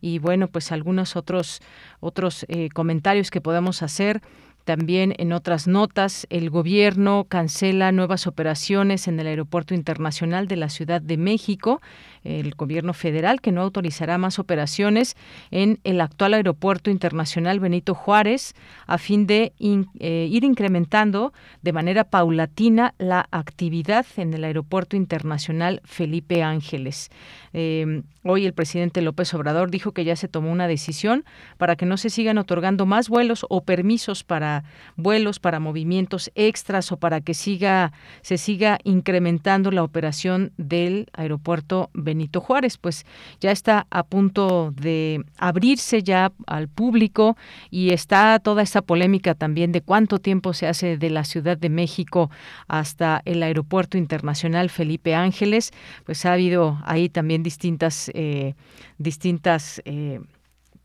[0.00, 1.60] Y bueno, pues algunos otros,
[2.00, 4.22] otros eh, comentarios que podemos hacer
[4.68, 10.68] también en otras notas, el gobierno cancela nuevas operaciones en el Aeropuerto Internacional de la
[10.68, 11.80] Ciudad de México
[12.24, 15.16] el gobierno federal que no autorizará más operaciones
[15.50, 18.54] en el actual aeropuerto internacional Benito Juárez
[18.86, 25.80] a fin de eh, ir incrementando de manera paulatina la actividad en el aeropuerto internacional
[25.84, 27.10] Felipe Ángeles.
[27.52, 31.24] Em, hoy el presidente López Obrador dijo que ya se tomó una decisión
[31.56, 34.64] para que no se sigan otorgando más vuelos o permisos para
[34.96, 37.92] vuelos para movimientos extras o para que siga
[38.22, 42.07] se siga incrementando la operación del aeropuerto Benito
[42.40, 43.04] Juárez, pues
[43.40, 47.36] ya está a punto de abrirse ya al público
[47.70, 51.68] y está toda esta polémica también de cuánto tiempo se hace de la Ciudad de
[51.68, 52.30] México
[52.66, 55.72] hasta el Aeropuerto Internacional Felipe Ángeles,
[56.04, 58.54] pues ha habido ahí también distintas, eh,
[58.98, 60.20] distintas eh,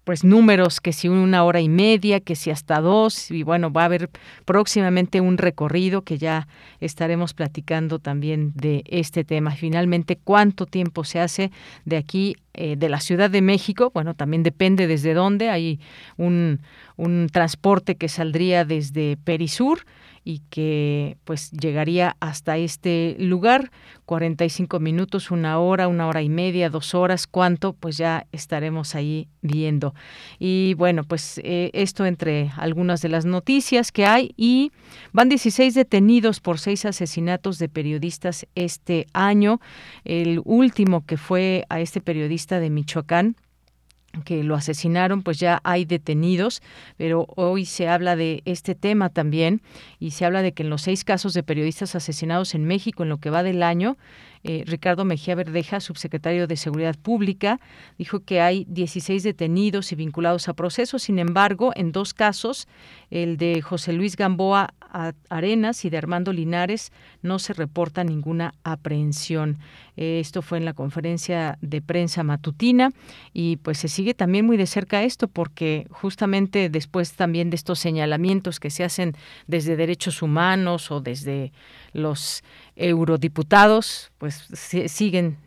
[0.03, 3.83] pues números, que si una hora y media, que si hasta dos, y bueno, va
[3.83, 4.09] a haber
[4.45, 6.47] próximamente un recorrido que ya
[6.79, 9.51] estaremos platicando también de este tema.
[9.51, 11.51] Finalmente, ¿cuánto tiempo se hace
[11.85, 13.91] de aquí, eh, de la Ciudad de México?
[13.93, 15.49] Bueno, también depende desde dónde.
[15.49, 15.79] Hay
[16.17, 16.59] un,
[16.97, 19.85] un transporte que saldría desde Perisur,
[20.23, 23.71] y que pues llegaría hasta este lugar
[24.05, 29.27] 45 minutos, una hora, una hora y media, dos horas, cuánto, pues ya estaremos ahí
[29.41, 29.93] viendo.
[30.39, 34.71] Y bueno, pues eh, esto entre algunas de las noticias que hay y
[35.11, 39.59] van 16 detenidos por seis asesinatos de periodistas este año.
[40.03, 43.35] El último que fue a este periodista de Michoacán,
[44.21, 46.61] que lo asesinaron, pues ya hay detenidos,
[46.97, 49.61] pero hoy se habla de este tema también
[49.99, 53.09] y se habla de que en los seis casos de periodistas asesinados en México en
[53.09, 53.97] lo que va del año,
[54.43, 57.59] eh, Ricardo Mejía Verdeja, subsecretario de Seguridad Pública,
[57.97, 61.03] dijo que hay 16 detenidos y vinculados a procesos.
[61.03, 62.67] Sin embargo, en dos casos,
[63.09, 64.73] el de José Luis Gamboa
[65.29, 66.91] Arenas y de Armando Linares,
[67.21, 69.57] no se reporta ninguna aprehensión.
[69.97, 72.91] Eh, esto fue en la conferencia de prensa matutina
[73.33, 77.79] y pues se sigue también muy de cerca esto porque justamente después también de estos
[77.79, 79.15] señalamientos que se hacen
[79.47, 81.51] desde derechos humanos o desde
[81.93, 82.43] los
[82.75, 84.47] eurodiputados pues
[84.87, 85.37] siguen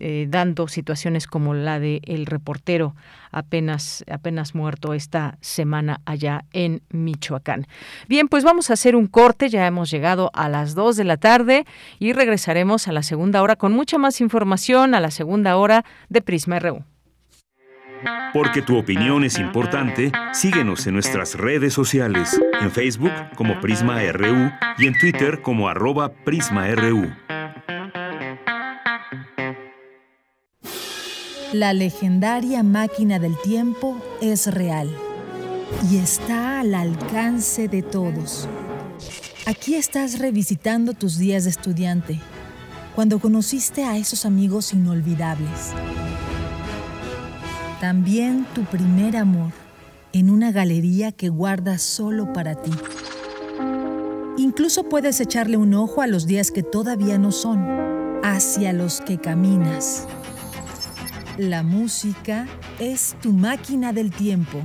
[0.00, 2.94] eh, dando situaciones como la de el reportero
[3.30, 7.66] apenas apenas muerto esta semana allá en Michoacán.
[8.06, 11.16] Bien, pues vamos a hacer un corte, ya hemos llegado a las 2 de la
[11.16, 11.64] tarde
[11.98, 16.22] y regresaremos a la segunda hora con mucha más información a la segunda hora de
[16.22, 16.84] Prisma RU.
[18.32, 24.50] Porque tu opinión es importante, síguenos en nuestras redes sociales, en Facebook como Prisma RU
[24.78, 27.12] y en Twitter como arroba PrismaRU.
[31.52, 34.90] La legendaria máquina del tiempo es real
[35.88, 38.48] y está al alcance de todos.
[39.46, 42.18] Aquí estás revisitando tus días de estudiante,
[42.96, 45.72] cuando conociste a esos amigos inolvidables
[47.84, 49.52] también tu primer amor
[50.14, 52.70] en una galería que guardas solo para ti.
[54.38, 57.62] Incluso puedes echarle un ojo a los días que todavía no son,
[58.24, 60.08] hacia los que caminas.
[61.36, 62.46] La música
[62.78, 64.62] es tu máquina del tiempo.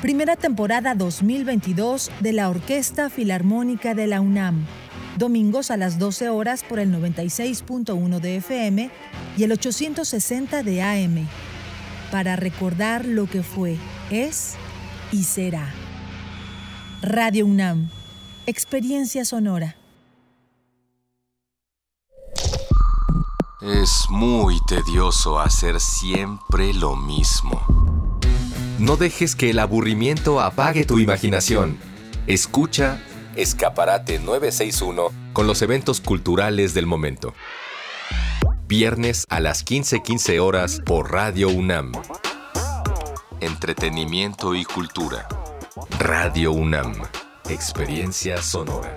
[0.00, 4.64] Primera temporada 2022 de la Orquesta Filarmónica de la UNAM.
[5.18, 8.90] Domingos a las 12 horas por el 96.1 de FM
[9.36, 11.28] y el 860 de AM
[12.14, 13.76] para recordar lo que fue,
[14.08, 14.54] es
[15.10, 15.74] y será.
[17.02, 17.90] Radio UNAM,
[18.46, 19.74] Experiencia Sonora.
[23.60, 27.60] Es muy tedioso hacer siempre lo mismo.
[28.78, 31.76] No dejes que el aburrimiento apague tu imaginación.
[32.28, 33.02] Escucha
[33.34, 37.34] Escaparate 961 con los eventos culturales del momento
[38.66, 41.92] viernes a las 15:15 horas por Radio UNAM.
[43.40, 45.28] Entretenimiento y cultura.
[45.98, 46.94] Radio UNAM.
[47.48, 48.96] Experiencia sonora.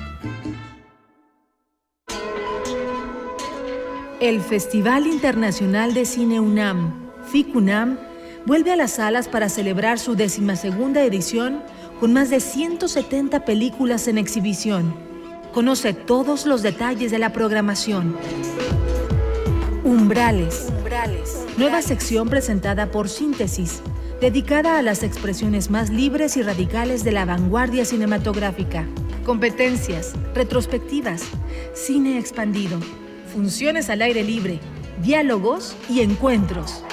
[4.21, 7.97] El Festival Internacional de Cine UNAM, FICUNAM,
[8.45, 11.63] vuelve a las salas para celebrar su decimasegunda edición
[11.99, 14.93] con más de 170 películas en exhibición.
[15.55, 18.15] Conoce todos los detalles de la programación.
[19.83, 20.67] Umbrales.
[21.57, 23.81] Nueva sección presentada por Síntesis,
[24.21, 28.85] dedicada a las expresiones más libres y radicales de la vanguardia cinematográfica.
[29.25, 31.23] Competencias, retrospectivas,
[31.73, 32.77] cine expandido
[33.31, 34.59] funciones al aire libre,
[35.01, 36.83] diálogos y encuentros.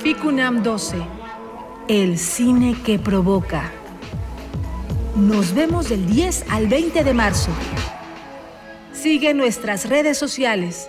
[0.00, 0.96] FICUNAM 12.
[1.88, 3.72] El cine que provoca.
[5.16, 7.50] Nos vemos del 10 al 20 de marzo.
[8.92, 10.88] Sigue nuestras redes sociales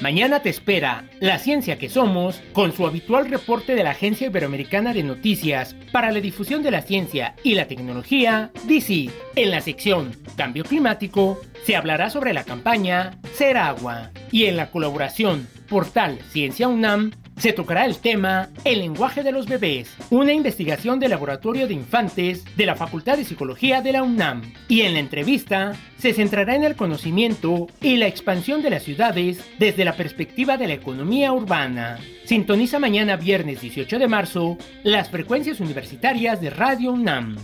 [0.00, 4.94] Mañana te espera La Ciencia que Somos con su habitual reporte de la Agencia Iberoamericana
[4.94, 9.10] de Noticias para la Difusión de la Ciencia y la Tecnología, DC.
[9.36, 14.70] En la sección Cambio Climático se hablará sobre la campaña Ser Agua y en la
[14.70, 17.10] colaboración Portal Ciencia UNAM
[17.40, 22.44] se tocará el tema El lenguaje de los bebés, una investigación del Laboratorio de Infantes
[22.54, 24.52] de la Facultad de Psicología de la UNAM.
[24.68, 29.42] Y en la entrevista se centrará en el conocimiento y la expansión de las ciudades
[29.58, 31.98] desde la perspectiva de la economía urbana.
[32.26, 37.38] Sintoniza mañana viernes 18 de marzo las frecuencias universitarias de Radio UNAM.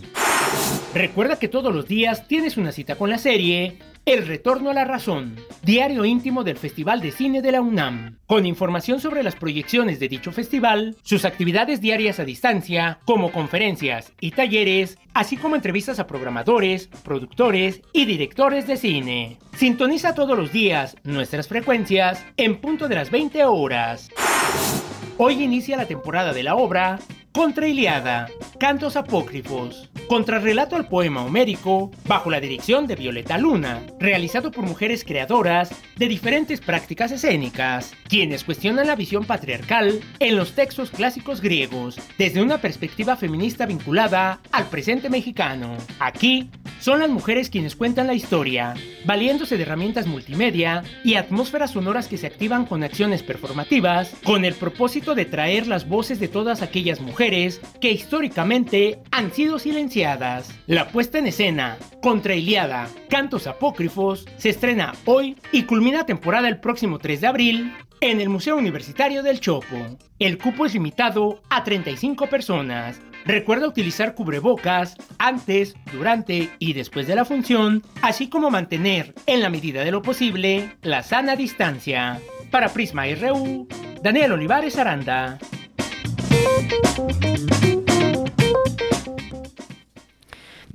[0.92, 4.84] Recuerda que todos los días tienes una cita con la serie el Retorno a la
[4.84, 5.34] Razón,
[5.64, 10.08] diario íntimo del Festival de Cine de la UNAM, con información sobre las proyecciones de
[10.08, 16.06] dicho festival, sus actividades diarias a distancia, como conferencias y talleres, así como entrevistas a
[16.06, 19.38] programadores, productores y directores de cine.
[19.56, 24.10] Sintoniza todos los días nuestras frecuencias en punto de las 20 horas.
[25.18, 27.00] Hoy inicia la temporada de la obra
[27.36, 34.50] Contra Iliada, Cantos Apócrifos, contrarrelato al poema homérico, bajo la dirección de Violeta Luna, realizado
[34.50, 40.90] por mujeres creadoras de diferentes prácticas escénicas, quienes cuestionan la visión patriarcal en los textos
[40.90, 45.76] clásicos griegos, desde una perspectiva feminista vinculada al presente mexicano.
[45.98, 46.48] Aquí,
[46.80, 48.72] son las mujeres quienes cuentan la historia,
[49.04, 54.54] valiéndose de herramientas multimedia y atmósferas sonoras que se activan con acciones performativas, con el
[54.54, 57.25] propósito de traer las voces de todas aquellas mujeres
[57.80, 60.48] que históricamente han sido silenciadas.
[60.68, 66.60] La puesta en escena, Contra Iliada, Cantos Apócrifos, se estrena hoy y culmina temporada el
[66.60, 69.98] próximo 3 de abril en el Museo Universitario del Chopo.
[70.20, 73.00] El cupo es limitado a 35 personas.
[73.24, 79.50] Recuerda utilizar cubrebocas antes, durante y después de la función, así como mantener, en la
[79.50, 82.20] medida de lo posible, la sana distancia.
[82.52, 83.66] Para Prisma RU,
[84.00, 85.40] Daniel Olivares Aranda.
[86.58, 87.20] Thank
[88.80, 88.85] you.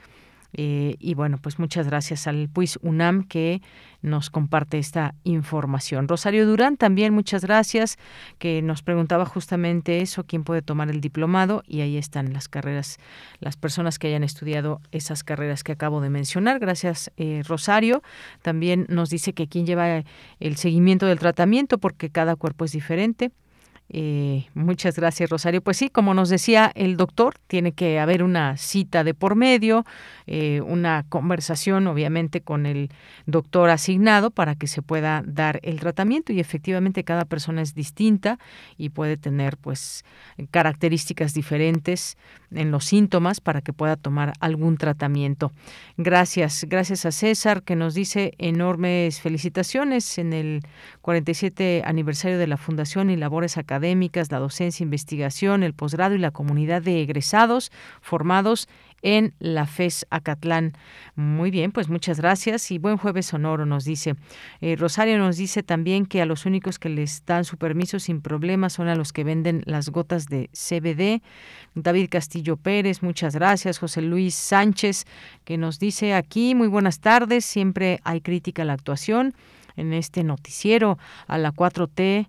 [0.56, 3.60] Eh, y bueno, pues muchas gracias al PUIS UNAM que
[4.02, 6.06] nos comparte esta información.
[6.06, 7.98] Rosario Durán también, muchas gracias,
[8.38, 12.98] que nos preguntaba justamente eso, quién puede tomar el diplomado y ahí están las carreras,
[13.40, 16.60] las personas que hayan estudiado esas carreras que acabo de mencionar.
[16.60, 18.02] Gracias, eh, Rosario.
[18.42, 20.04] También nos dice que quién lleva
[20.38, 23.32] el seguimiento del tratamiento porque cada cuerpo es diferente.
[23.90, 25.60] Eh, muchas gracias, Rosario.
[25.62, 29.84] Pues sí, como nos decía el doctor, tiene que haber una cita de por medio,
[30.26, 32.90] eh, una conversación, obviamente, con el
[33.26, 36.32] doctor asignado para que se pueda dar el tratamiento.
[36.32, 38.38] Y efectivamente, cada persona es distinta
[38.78, 40.04] y puede tener, pues,
[40.50, 42.16] características diferentes
[42.50, 45.52] en los síntomas para que pueda tomar algún tratamiento.
[45.96, 50.62] Gracias, gracias a César que nos dice enormes felicitaciones en el
[51.02, 56.30] 47 aniversario de la Fundación y labores académicas, la docencia, investigación, el posgrado y la
[56.30, 58.68] comunidad de egresados formados
[59.04, 60.72] en la FES Acatlán.
[61.14, 64.16] Muy bien, pues muchas gracias y buen jueves sonoro, nos dice.
[64.62, 68.22] Eh, Rosario nos dice también que a los únicos que les dan su permiso sin
[68.22, 71.22] problemas son a los que venden las gotas de CBD.
[71.74, 73.78] David Castillo Pérez, muchas gracias.
[73.78, 75.04] José Luis Sánchez,
[75.44, 79.34] que nos dice aquí, muy buenas tardes, siempre hay crítica a la actuación
[79.76, 82.28] en este noticiero, a la 4T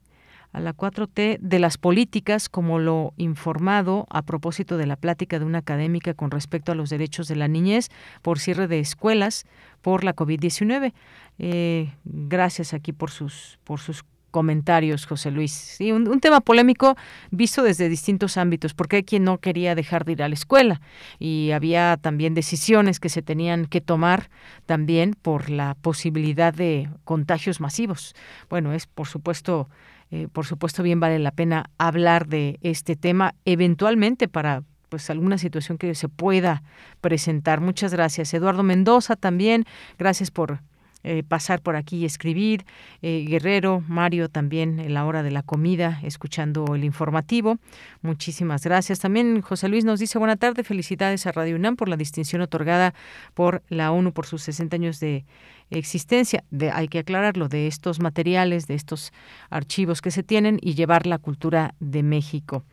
[0.56, 5.43] a la 4T de las políticas, como lo informado a propósito de la plática de
[5.43, 7.89] una académica con respecto a los derechos de la niñez
[8.22, 9.45] por cierre de escuelas
[9.82, 10.93] por la COVID-19.
[11.39, 15.51] Eh, gracias aquí por sus, por sus comentarios, José Luis.
[15.51, 16.95] Sí, un, un, tema polémico
[17.32, 20.80] visto desde distintos ámbitos, porque hay quien no quería dejar de ir a la escuela
[21.20, 24.30] y había también decisiones que se tenían que tomar
[24.66, 28.16] también por la posibilidad de contagios masivos.
[28.49, 29.68] Bueno, es por supuesto
[30.12, 35.38] eh, por supuesto, bien vale la pena hablar de este tema eventualmente para pues alguna
[35.38, 36.64] situación que se pueda
[37.01, 37.60] presentar.
[37.60, 38.34] Muchas gracias.
[38.34, 39.66] Eduardo Mendoza también,
[39.97, 40.60] gracias por
[41.08, 42.66] eh, pasar por aquí y escribir.
[43.03, 47.60] Eh, Guerrero, Mario también en la hora de la comida, escuchando el informativo.
[48.01, 48.99] Muchísimas gracias.
[48.99, 52.95] También José Luis nos dice buena tarde, felicidades a Radio UNAM por la distinción otorgada
[53.36, 55.26] por la ONU por sus 60 años de
[55.70, 56.43] existencia.
[56.74, 59.11] Hay que aclararlo, de estos materiales, de estos
[59.49, 62.63] archivos que se tienen y llevar la cultura de México.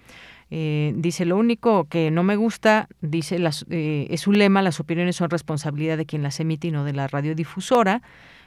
[0.50, 4.80] Eh, dice, lo único que no me gusta, dice, las, eh, es un lema, las
[4.80, 8.02] opiniones son responsabilidad de quien las emite y no de la radiodifusora,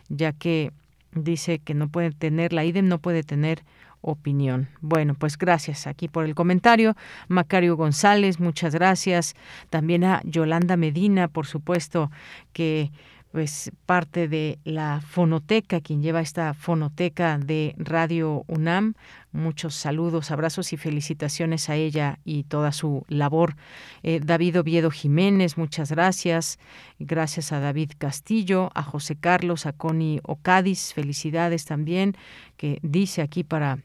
[0.08, 0.72] ya que
[1.14, 3.64] dice que no puede tener, la IDEM no puede tener
[4.02, 4.70] opinión.
[4.82, 6.96] Bueno, pues gracias aquí por el comentario.
[7.28, 9.34] Macario González, muchas gracias.
[9.72, 12.12] También a Yolanda Medina, por supuesto,
[12.54, 12.92] que
[13.36, 18.94] pues parte de la fonoteca, quien lleva esta fonoteca de Radio UNAM.
[19.34, 23.58] Muchos saludos, abrazos y felicitaciones a ella y toda su labor.
[24.04, 26.60] Eh, David Oviedo Jiménez, muchas gracias.
[26.98, 32.16] Gracias a David Castillo, a José Carlos, a Connie Ocadis, felicidades también,
[32.56, 33.80] que dice aquí para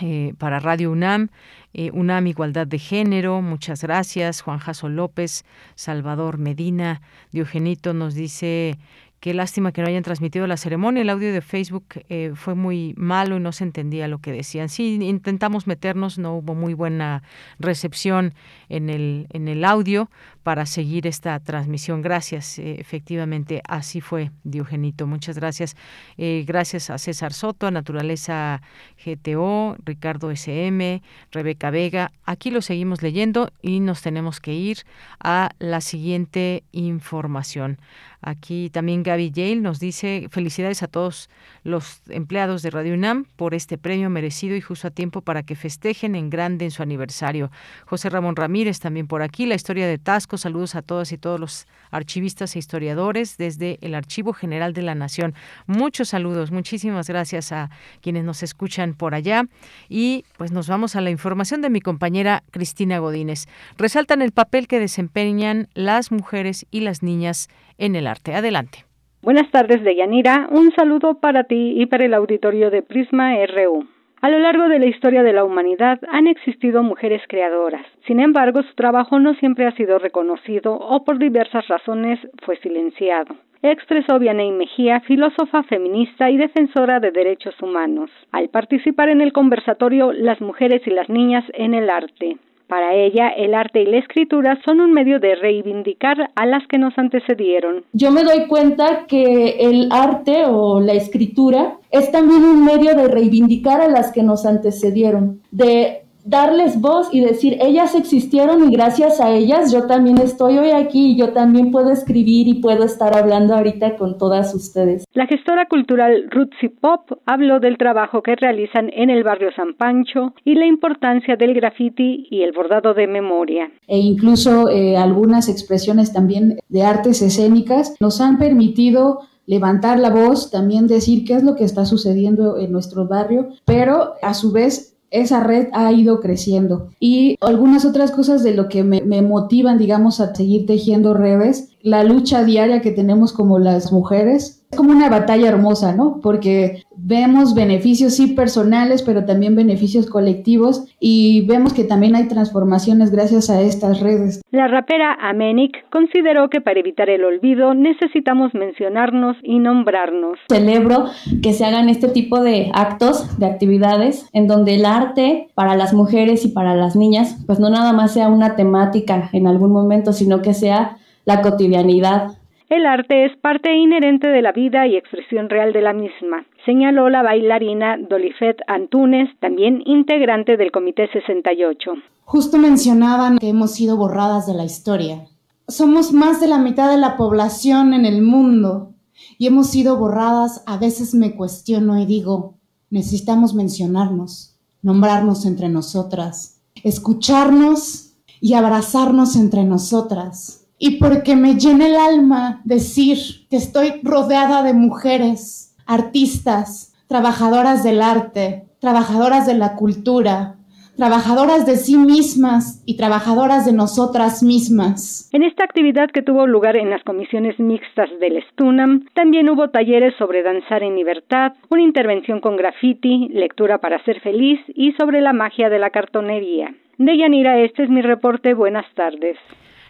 [0.00, 1.28] eh, para Radio UNAM,
[1.74, 4.40] eh, UNAM Igualdad de Género, muchas gracias.
[4.40, 5.44] Juan Jaso López,
[5.74, 7.02] Salvador Medina,
[7.32, 8.78] Diogenito nos dice
[9.20, 11.02] Qué lástima que no hayan transmitido la ceremonia.
[11.02, 14.68] El audio de Facebook eh, fue muy malo y no se entendía lo que decían.
[14.68, 17.24] Sí, intentamos meternos, no hubo muy buena
[17.58, 18.32] recepción
[18.68, 20.08] en el, en el audio
[20.48, 22.00] para seguir esta transmisión.
[22.00, 25.06] Gracias, eh, efectivamente, así fue, Diogenito.
[25.06, 25.76] Muchas gracias.
[26.16, 28.62] Eh, gracias a César Soto, a Naturaleza
[29.04, 31.02] GTO, Ricardo SM,
[31.32, 32.12] Rebeca Vega.
[32.24, 34.86] Aquí lo seguimos leyendo y nos tenemos que ir
[35.20, 37.78] a la siguiente información.
[38.20, 41.30] Aquí también Gaby Yale nos dice felicidades a todos
[41.62, 45.54] los empleados de Radio UNAM por este premio merecido y justo a tiempo para que
[45.54, 47.52] festejen en grande en su aniversario.
[47.84, 51.38] José Ramón Ramírez también por aquí, la historia de Tasco, saludos a todas y todos
[51.38, 55.34] los archivistas e historiadores desde el Archivo General de la Nación.
[55.66, 57.70] Muchos saludos, muchísimas gracias a
[58.00, 59.44] quienes nos escuchan por allá
[59.88, 63.46] y pues nos vamos a la información de mi compañera Cristina Godínez.
[63.76, 67.48] Resaltan el papel que desempeñan las mujeres y las niñas
[67.78, 68.34] en el arte.
[68.34, 68.84] Adelante.
[69.22, 70.48] Buenas tardes, Deyanira.
[70.50, 73.97] Un saludo para ti y para el auditorio de Prisma RU.
[74.20, 77.86] A lo largo de la historia de la humanidad han existido mujeres creadoras.
[78.06, 83.36] Sin embargo, su trabajo no siempre ha sido reconocido o por diversas razones fue silenciado.
[83.62, 90.12] Expresó Vianey Mejía, filósofa feminista y defensora de derechos humanos, al participar en el conversatorio
[90.12, 92.38] Las mujeres y las niñas en el arte.
[92.68, 96.76] Para ella, el arte y la escritura son un medio de reivindicar a las que
[96.76, 97.84] nos antecedieron.
[97.94, 103.08] Yo me doy cuenta que el arte o la escritura es también un medio de
[103.08, 109.20] reivindicar a las que nos antecedieron, de darles voz y decir, ellas existieron y gracias
[109.20, 113.16] a ellas yo también estoy hoy aquí y yo también puedo escribir y puedo estar
[113.16, 115.04] hablando ahorita con todas ustedes.
[115.14, 120.34] La gestora cultural Rootsy Pop habló del trabajo que realizan en el barrio San Pancho
[120.44, 123.70] y la importancia del graffiti y el bordado de memoria.
[123.86, 130.50] E incluso eh, algunas expresiones también de artes escénicas nos han permitido levantar la voz,
[130.50, 134.97] también decir qué es lo que está sucediendo en nuestro barrio, pero a su vez
[135.10, 136.88] esa red ha ido creciendo.
[137.00, 142.04] Y algunas otras cosas de lo que me, motivan, digamos, a seguir tejiendo redes, la
[142.04, 144.66] lucha diaria que tenemos como las mujeres.
[144.70, 146.20] Es como una batalla hermosa, ¿no?
[146.22, 153.10] Porque vemos beneficios sí personales, pero también beneficios colectivos y vemos que también hay transformaciones
[153.10, 154.42] gracias a estas redes.
[154.50, 160.38] La rapera Amenik consideró que para evitar el olvido necesitamos mencionarnos y nombrarnos.
[160.50, 161.06] Celebro
[161.42, 165.94] que se hagan este tipo de actos, de actividades, en donde el arte para las
[165.94, 170.12] mujeres y para las niñas, pues no nada más sea una temática en algún momento,
[170.12, 170.98] sino que sea
[171.28, 172.38] la cotidianidad.
[172.70, 177.10] El arte es parte inherente de la vida y expresión real de la misma, señaló
[177.10, 181.92] la bailarina Dolifet Antunes, también integrante del Comité 68.
[182.24, 185.26] Justo mencionaban que hemos sido borradas de la historia.
[185.66, 188.94] Somos más de la mitad de la población en el mundo
[189.36, 190.62] y hemos sido borradas.
[190.66, 192.54] A veces me cuestiono y digo,
[192.88, 201.96] necesitamos mencionarnos, nombrarnos entre nosotras, escucharnos y abrazarnos entre nosotras y porque me llena el
[201.96, 203.18] alma decir
[203.50, 210.54] que estoy rodeada de mujeres, artistas, trabajadoras del arte, trabajadoras de la cultura,
[210.96, 215.30] trabajadoras de sí mismas y trabajadoras de nosotras mismas.
[215.32, 220.14] En esta actividad que tuvo lugar en las comisiones mixtas del Stunam, también hubo talleres
[220.18, 225.32] sobre danzar en libertad, una intervención con graffiti, lectura para ser feliz y sobre la
[225.32, 226.74] magia de la cartonería.
[226.98, 228.54] De Yanira, este es mi reporte.
[228.54, 229.38] Buenas tardes.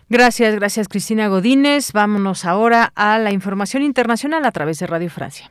[0.09, 1.93] Gracias, gracias Cristina Godínez.
[1.93, 5.51] Vámonos ahora a la información internacional a través de Radio Francia.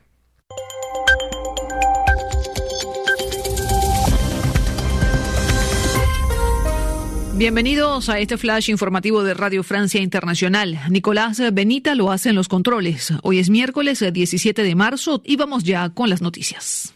[7.35, 10.79] Bienvenidos a este flash informativo de Radio Francia Internacional.
[10.89, 13.13] Nicolás Benita lo hace en los controles.
[13.21, 16.95] Hoy es miércoles 17 de marzo y vamos ya con las noticias.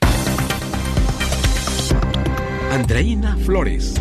[2.71, 3.93] Andreina Flores.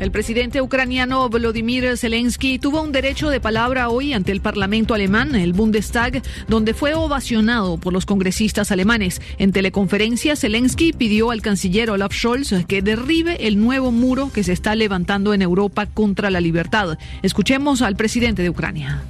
[0.00, 5.34] El presidente ucraniano Volodymyr Zelensky tuvo un derecho de palabra hoy ante el Parlamento alemán,
[5.34, 9.20] el Bundestag, donde fue ovacionado por los congresistas alemanes.
[9.36, 14.54] En teleconferencia, Zelensky pidió al canciller Olaf Scholz que derribe el nuevo muro que se
[14.54, 16.96] está levantando en Europa contra la libertad.
[17.22, 19.02] Escuchemos al presidente de Ucrania.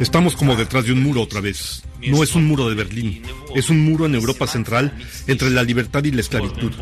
[0.00, 1.82] Estamos como detrás de un muro otra vez.
[2.06, 3.22] No es un muro de Berlín,
[3.54, 4.96] es un muro en Europa Central
[5.26, 6.72] entre la libertad y la esclavitud.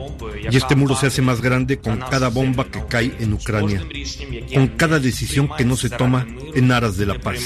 [0.50, 3.84] Y este muro se hace más grande con cada bomba que cae en Ucrania,
[4.52, 7.40] con cada decisión que no se toma en aras de la paz.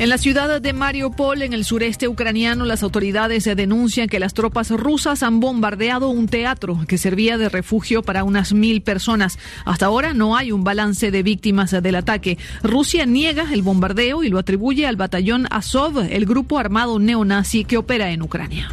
[0.00, 4.70] En la ciudad de Mariupol, en el sureste ucraniano, las autoridades denuncian que las tropas
[4.70, 9.38] rusas han bombardeado un teatro que servía de refugio para unas mil personas.
[9.66, 12.38] Hasta ahora no hay un balance de víctimas del ataque.
[12.62, 17.76] Rusia niega el bombardeo y lo atribuye al batallón Azov, el grupo armado neonazi que
[17.76, 18.70] opera en Ucrania.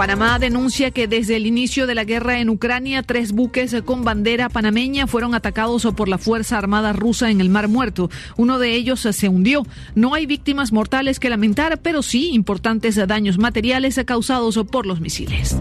[0.00, 4.48] Panamá denuncia que desde el inicio de la guerra en Ucrania, tres buques con bandera
[4.48, 8.08] panameña fueron atacados por la Fuerza Armada rusa en el Mar Muerto.
[8.38, 9.66] Uno de ellos se hundió.
[9.94, 15.58] No hay víctimas mortales que lamentar, pero sí importantes daños materiales causados por los misiles.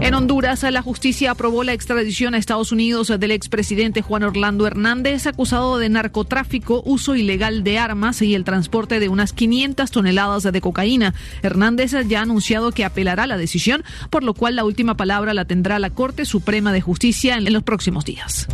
[0.00, 5.26] En Honduras, la justicia aprobó la extradición a Estados Unidos del expresidente Juan Orlando Hernández,
[5.26, 10.60] acusado de narcotráfico, uso ilegal de armas y el transporte de unas 500 toneladas de
[10.60, 11.14] cocaína.
[11.42, 15.46] Hernández ya ha anunciado que apelará la decisión, por lo cual la última palabra la
[15.46, 18.46] tendrá la Corte Suprema de Justicia en los próximos días.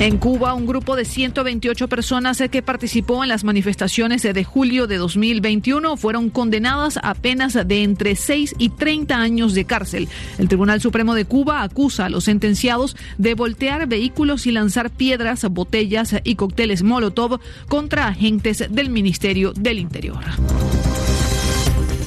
[0.00, 4.96] En Cuba, un grupo de 128 personas que participó en las manifestaciones de julio de
[4.96, 10.08] 2021 fueron condenadas a penas de entre 6 y 30 años de cárcel.
[10.38, 15.44] El Tribunal Supremo de Cuba acusa a los sentenciados de voltear vehículos y lanzar piedras,
[15.50, 20.20] botellas y cócteles Molotov contra agentes del Ministerio del Interior.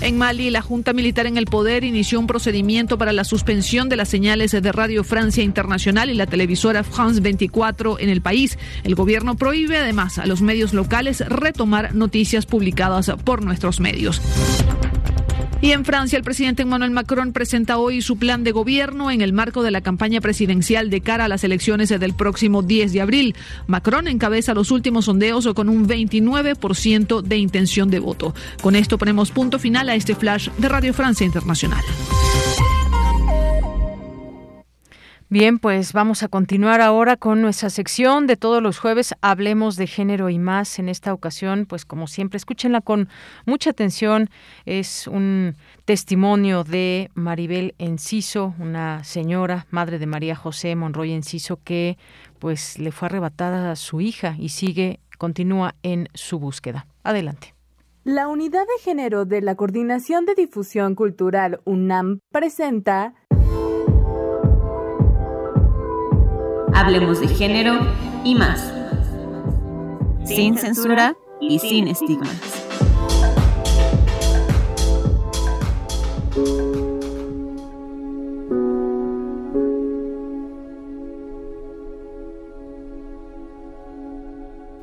[0.02, 3.95] En Mali, la Junta Militar en el Poder inició un procedimiento para la suspensión de
[3.95, 8.57] las señales de Radio Francia Internacional y la televisora France 24 en el país.
[8.84, 14.19] El gobierno prohíbe además a los medios locales retomar noticias publicadas por nuestros medios.
[15.61, 19.31] Y en Francia, el presidente Emmanuel Macron presenta hoy su plan de gobierno en el
[19.31, 23.35] marco de la campaña presidencial de cara a las elecciones del próximo 10 de abril.
[23.67, 28.33] Macron encabeza los últimos sondeos con un 29% de intención de voto.
[28.61, 31.83] Con esto ponemos punto final a este flash de Radio Francia Internacional.
[35.31, 39.15] Bien, pues vamos a continuar ahora con nuestra sección de todos los jueves.
[39.21, 40.77] Hablemos de género y más.
[40.77, 43.07] En esta ocasión, pues como siempre, escúchenla con
[43.45, 44.29] mucha atención.
[44.65, 45.55] Es un
[45.85, 51.97] testimonio de Maribel Enciso, una señora, madre de María José Monroy Enciso, que
[52.39, 56.87] pues le fue arrebatada a su hija y sigue, continúa en su búsqueda.
[57.05, 57.55] Adelante.
[58.03, 63.13] La Unidad de Género de la Coordinación de Difusión Cultural UNAM presenta
[66.73, 67.80] Hablemos de género
[68.23, 68.73] y más.
[70.26, 72.30] Sin censura y sin estigmas.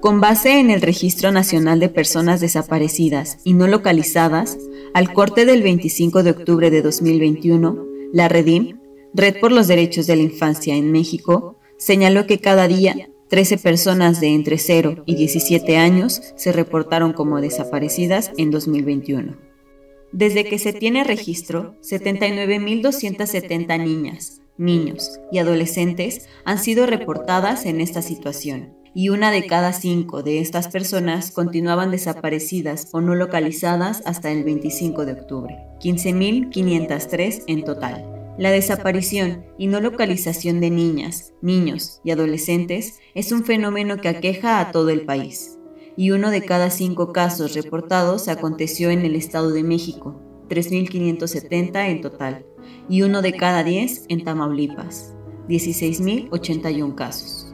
[0.00, 4.56] Con base en el Registro Nacional de Personas Desaparecidas y No Localizadas,
[4.94, 8.78] al corte del 25 de octubre de 2021, la REDIM,
[9.12, 14.20] Red por los Derechos de la Infancia en México, señaló que cada día 13 personas
[14.20, 19.36] de entre 0 y 17 años se reportaron como desaparecidas en 2021.
[20.12, 28.00] Desde que se tiene registro, 79.270 niñas, niños y adolescentes han sido reportadas en esta
[28.00, 34.32] situación, y una de cada cinco de estas personas continuaban desaparecidas o no localizadas hasta
[34.32, 38.17] el 25 de octubre, 15.503 en total.
[38.38, 44.60] La desaparición y no localización de niñas, niños y adolescentes es un fenómeno que aqueja
[44.60, 45.58] a todo el país,
[45.96, 52.00] y uno de cada cinco casos reportados aconteció en el Estado de México, 3.570 en
[52.00, 52.46] total,
[52.88, 55.16] y uno de cada diez en Tamaulipas,
[55.48, 57.52] 16.081 casos.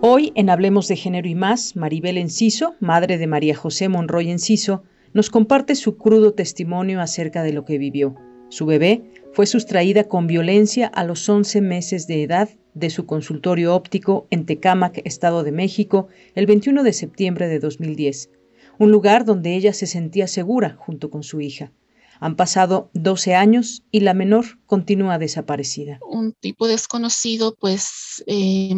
[0.00, 4.82] Hoy en Hablemos de Género y más, Maribel Enciso, madre de María José Monroy Enciso,
[5.12, 8.14] nos comparte su crudo testimonio acerca de lo que vivió.
[8.48, 13.74] Su bebé fue sustraída con violencia a los 11 meses de edad de su consultorio
[13.74, 18.30] óptico en Tecámac, Estado de México, el 21 de septiembre de 2010,
[18.78, 21.72] un lugar donde ella se sentía segura junto con su hija.
[22.20, 25.98] Han pasado 12 años y la menor continúa desaparecida.
[26.06, 28.74] Un tipo desconocido pues eh,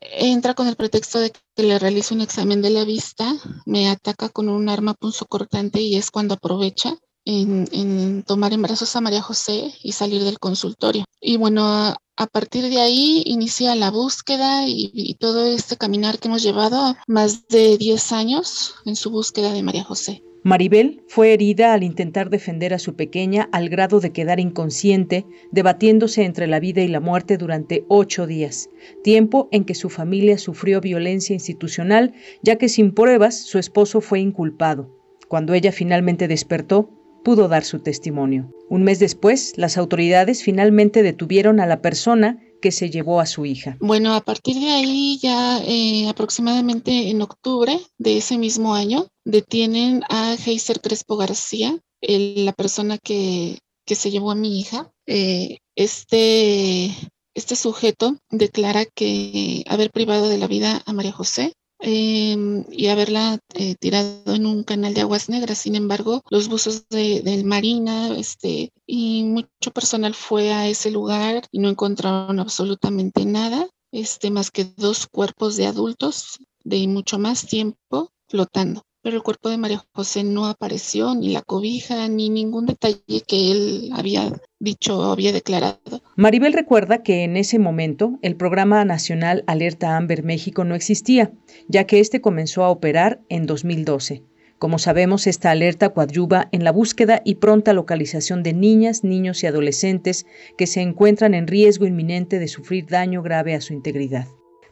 [0.00, 4.28] entra con el pretexto de que le realizo un examen de la vista, me ataca
[4.28, 9.74] con un arma punzocortante y es cuando aprovecha en, tomar en brazos a María José
[9.82, 11.04] y salir del consultorio.
[11.20, 16.28] Y bueno, a, partir de ahí inicia la búsqueda y, y, todo este caminar que
[16.28, 20.22] hemos llevado más de 10 años en su búsqueda de María José.
[20.46, 26.22] Maribel fue herida al intentar defender a su pequeña al grado de quedar inconsciente, debatiéndose
[26.22, 28.70] entre la vida y la muerte durante ocho días,
[29.02, 32.14] tiempo en que su familia sufrió violencia institucional,
[32.44, 34.96] ya que sin pruebas su esposo fue inculpado.
[35.26, 36.95] Cuando ella finalmente despertó,
[37.26, 38.54] pudo dar su testimonio.
[38.70, 43.44] Un mes después, las autoridades finalmente detuvieron a la persona que se llevó a su
[43.44, 43.76] hija.
[43.80, 50.04] Bueno, a partir de ahí, ya eh, aproximadamente en octubre de ese mismo año, detienen
[50.08, 54.92] a Heiser Crespo García, la persona que, que, se llevó a mi hija.
[55.06, 56.94] Eh, este,
[57.34, 63.38] este sujeto declara que haber privado de la vida a María José Em, y haberla
[63.54, 65.58] eh, tirado en un canal de aguas negras.
[65.58, 71.46] Sin embargo, los buzos de, del Marina este, y mucho personal fue a ese lugar
[71.52, 77.46] y no encontraron absolutamente nada, este, más que dos cuerpos de adultos de mucho más
[77.46, 82.66] tiempo flotando pero el cuerpo de María José no apareció, ni la cobija, ni ningún
[82.66, 86.02] detalle que él había dicho o había declarado.
[86.16, 91.30] Maribel recuerda que en ese momento el programa nacional Alerta Amber México no existía,
[91.68, 94.24] ya que este comenzó a operar en 2012.
[94.58, 99.46] Como sabemos, esta alerta coadyuva en la búsqueda y pronta localización de niñas, niños y
[99.46, 100.26] adolescentes
[100.58, 104.26] que se encuentran en riesgo inminente de sufrir daño grave a su integridad.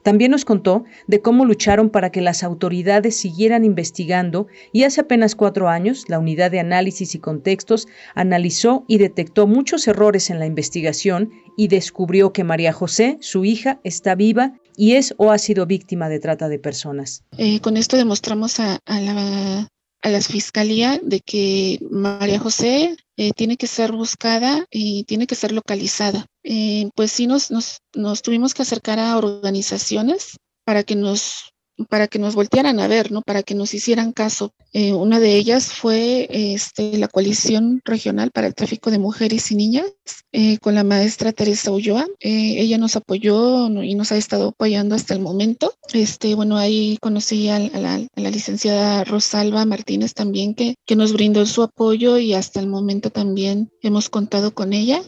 [0.05, 5.35] También nos contó de cómo lucharon para que las autoridades siguieran investigando y hace apenas
[5.35, 10.47] cuatro años la unidad de análisis y contextos analizó y detectó muchos errores en la
[10.47, 15.65] investigación y descubrió que María José, su hija, está viva y es o ha sido
[15.65, 17.25] víctima de trata de personas.
[17.39, 23.93] Eh, con esto demostramos a, la fiscalía de que María José eh, tiene que ser
[23.93, 26.27] buscada y tiene que ser localizada.
[26.45, 31.55] Eh, pues sí nos, nos, nos tuvimos que acercar a organizaciones para que nos
[31.89, 33.23] para que nos voltearan a ver, ¿no?
[33.23, 34.53] Para que nos hicieran caso.
[34.73, 39.57] Eh, una de ellas fue este, la coalición regional para el tráfico de mujeres y
[39.57, 39.87] niñas
[40.33, 42.07] eh, con la maestra Teresa Ulloa.
[42.21, 45.75] Ella nos apoyó y nos ha estado apoyando hasta el momento.
[45.93, 51.13] Este, bueno, ahí conocí a, la, a la, licenciada Rosalba Martínez también que, que nos
[51.13, 55.03] brindó su apoyo y hasta el momento también hemos contado con ella.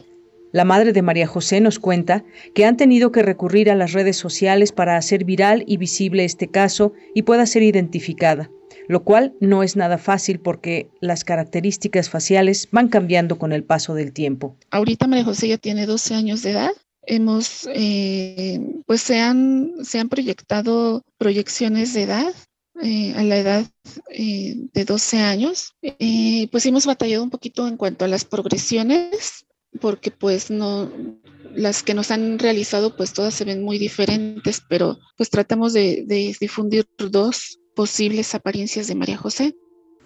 [0.53, 2.25] La madre de María José nos cuenta
[2.55, 6.49] que han tenido que recurrir a las redes sociales para hacer viral y visible este
[6.49, 8.51] caso y pueda ser identificada,
[8.87, 13.95] lo cual no es nada fácil porque las características faciales van cambiando con el paso
[13.95, 14.57] del tiempo.
[14.71, 16.71] Ahorita María José ya tiene 12 años de edad.
[17.03, 22.35] Hemos, eh, pues se han, se han proyectado proyecciones de edad
[22.83, 23.67] eh, a la edad
[24.11, 25.75] eh, de 12 años,
[26.51, 29.46] pues hemos batallado un poquito en cuanto a las progresiones
[29.81, 30.91] porque pues no,
[31.55, 36.05] las que nos han realizado pues todas se ven muy diferentes, pero pues tratamos de,
[36.07, 39.55] de difundir dos posibles apariencias de María José.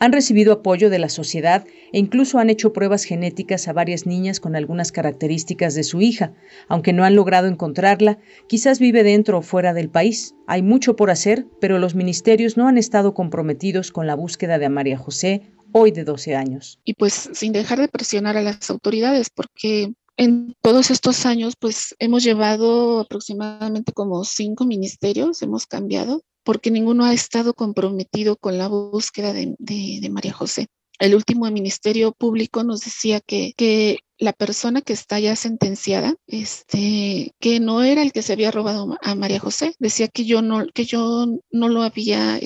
[0.03, 4.41] Han recibido apoyo de la sociedad e incluso han hecho pruebas genéticas a varias niñas
[4.41, 6.33] con algunas características de su hija.
[6.69, 8.19] Aunque no han logrado encontrarla,
[8.49, 10.35] quizás vive dentro o fuera del país.
[10.47, 14.71] Hay mucho por hacer, pero los ministerios no han estado comprometidos con la búsqueda de
[14.71, 15.43] María José
[15.73, 16.79] hoy de 12 años.
[16.85, 21.95] Y pues sin dejar de presionar a las autoridades, porque en todos estos años, pues
[21.99, 28.69] hemos llevado aproximadamente como cinco ministerios, hemos cambiado, porque ninguno ha estado comprometido con la
[28.69, 30.67] búsqueda de, María José.
[30.99, 37.33] El último ministerio público nos decía que, que, la persona que está ya sentenciada, este,
[37.41, 40.67] que no era el que se había robado a María José, decía que yo no,
[40.67, 42.37] que yo no lo había,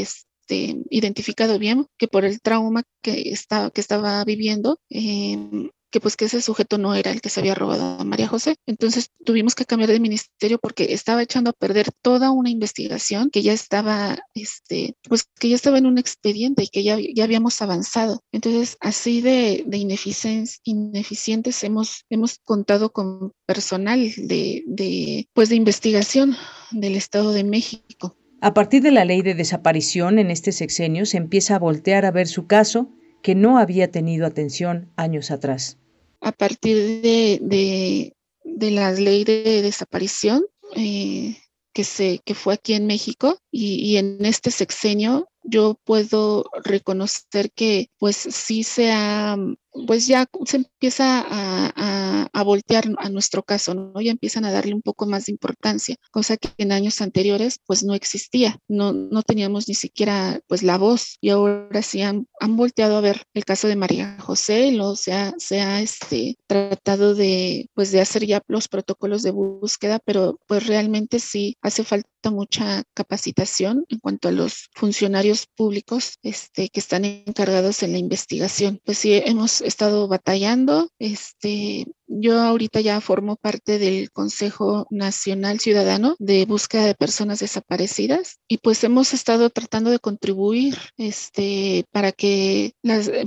[0.44, 6.16] este, identificado bien que por el trauma que, estaba que estaba viviendo, em, que pues
[6.16, 8.56] que ese sujeto no era el que se había robado a María José.
[8.66, 13.42] Entonces tuvimos que cambiar de ministerio porque estaba echando a perder toda una investigación que
[13.42, 17.62] ya estaba, este, pues que ya estaba en un expediente y que ya, ya habíamos
[17.62, 18.20] avanzado.
[18.32, 26.36] Entonces así de, de ineficientes hemos, hemos contado con personal de, de, pues de investigación
[26.72, 28.16] del Estado de México.
[28.40, 32.10] A partir de la ley de desaparición en este sexenio se empieza a voltear a
[32.10, 32.90] ver su caso
[33.22, 35.78] que no había tenido atención años atrás.
[36.20, 38.12] A partir de,
[38.44, 40.44] de, la ley de desaparición
[40.76, 41.36] eh,
[41.72, 47.88] que, se, que fue aquí en México y, en este sexenio yo puedo reconocer que
[47.98, 49.36] pues sí se ha
[49.86, 53.98] pues ya se empieza a, voltear a nuestro caso, ¿no?
[54.02, 57.82] Ya empiezan a darle un poco más de importancia, cosa que en años anteriores pues
[57.82, 62.56] no existía, no, no teníamos ni siquiera pues la voz y ahora sí han, han
[62.56, 67.14] volteado a ver el caso de María José, lo, se ha, se ha este, tratado
[67.14, 72.30] de pues de hacer ya los protocolos de búsqueda, pero pues realmente sí hace falta
[72.30, 78.80] mucha capacitación en cuanto a los funcionarios públicos este, que están encargados en la investigación.
[78.84, 80.88] Pues sí, hemos estado batallando.
[80.98, 88.38] Este, yo ahorita ya formo parte del Consejo Nacional Ciudadano de Búsqueda de Personas Desaparecidas
[88.48, 92.72] y pues hemos estado tratando de contribuir este, para, que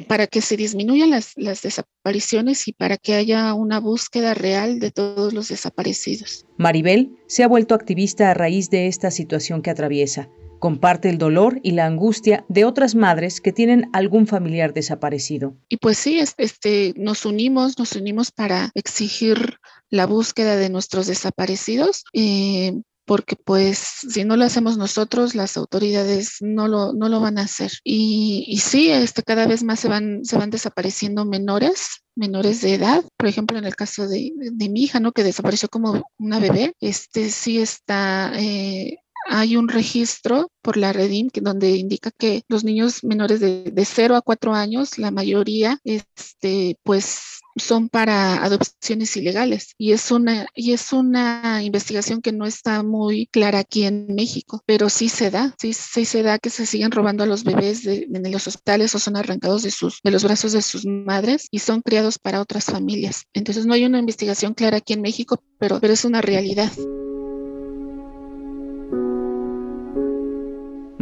[0.08, 5.34] para que se disminuyan las desapariciones y para que haya una búsqueda real de todos
[5.34, 6.46] los desaparecidos.
[6.58, 10.30] Maribel se ha vuelto activista a raíz de esta situación que atraviesa.
[10.60, 15.56] Comparte el dolor y la angustia de otras madres que tienen algún familiar desaparecido.
[15.70, 19.58] Y pues sí, este, nos unimos, nos unimos para exigir
[19.90, 22.04] la búsqueda de nuestros desaparecidos.
[22.14, 22.74] Eh,
[23.08, 27.44] porque pues si no lo hacemos nosotros, las autoridades no lo, no lo van a
[27.44, 27.72] hacer.
[27.86, 32.74] Y, y sí, este, cada vez más se van, se van desapareciendo menores, menores de
[32.74, 33.06] edad.
[33.16, 35.14] Por ejemplo, en el caso de, de mi hija, ¿no?
[35.14, 38.34] Que desapareció como una bebé, este sí está...
[38.36, 38.98] Eh,
[39.28, 43.86] hay un registro por la Redim que, donde indica que los niños menores de, de
[43.86, 50.48] 0 a 4 años, la mayoría, este, pues son para adopciones ilegales y es una
[50.56, 55.32] y es una investigación que no está muy clara aquí en México, pero sí se
[55.32, 58.48] da, sí, sí se da que se siguen robando a los bebés de, en los
[58.48, 62.20] hospitales o son arrancados de sus de los brazos de sus madres y son criados
[62.20, 63.24] para otras familias.
[63.34, 66.72] Entonces no hay una investigación clara aquí en México, pero pero es una realidad.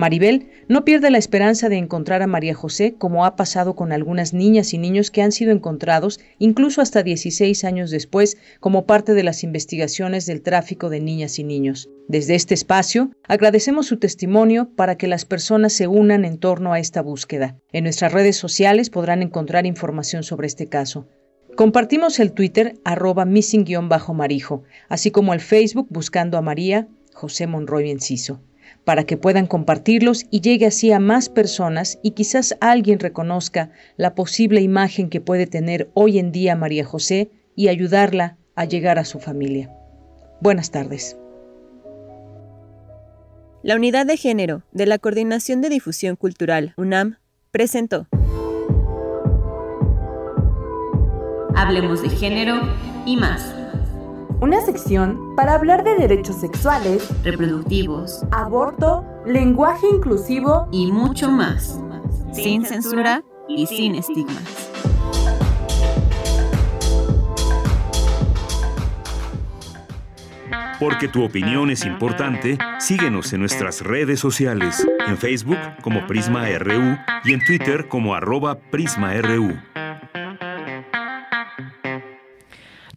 [0.06, 4.36] Maribel no pierde la esperanza de encontrar a María José como ha pasado con algunas
[4.36, 9.24] niñas y niños que han sido encontrados incluso hasta 16 años después como parte de
[9.24, 11.90] las investigaciones del tráfico de niñas y niños.
[12.08, 16.80] Desde este espacio agradecemos su testimonio para que las personas se unan en torno a
[16.80, 17.58] esta búsqueda.
[17.72, 21.08] En nuestras redes sociales podrán encontrar información sobre este caso.
[21.56, 28.40] Compartimos el Twitter arroba missing-marijo, así como el Facebook buscando a María José Monroy Enciso
[28.84, 34.16] para que puedan compartirlos y llegue así a más personas y quizás alguien reconozca la
[34.16, 39.06] posible imagen que puede tener hoy en día María José y ayudarla a llegar a
[39.06, 39.72] su familia.
[40.42, 41.18] Buenas tardes.
[43.64, 47.18] La Unidad de Género de la Coordinación de Difusión Cultural, UNAM,
[47.52, 48.08] presentó.
[51.56, 52.62] Hablemos de género
[53.06, 53.55] y más
[54.46, 61.82] una sección para hablar de derechos sexuales, reproductivos, aborto, lenguaje inclusivo y mucho más,
[62.32, 64.72] sin censura y sin estigmas.
[70.80, 77.00] Porque tu opinión es importante, síguenos en nuestras redes sociales, en Facebook como Prisma RU
[77.24, 79.56] y en Twitter como arroba PrismaRU.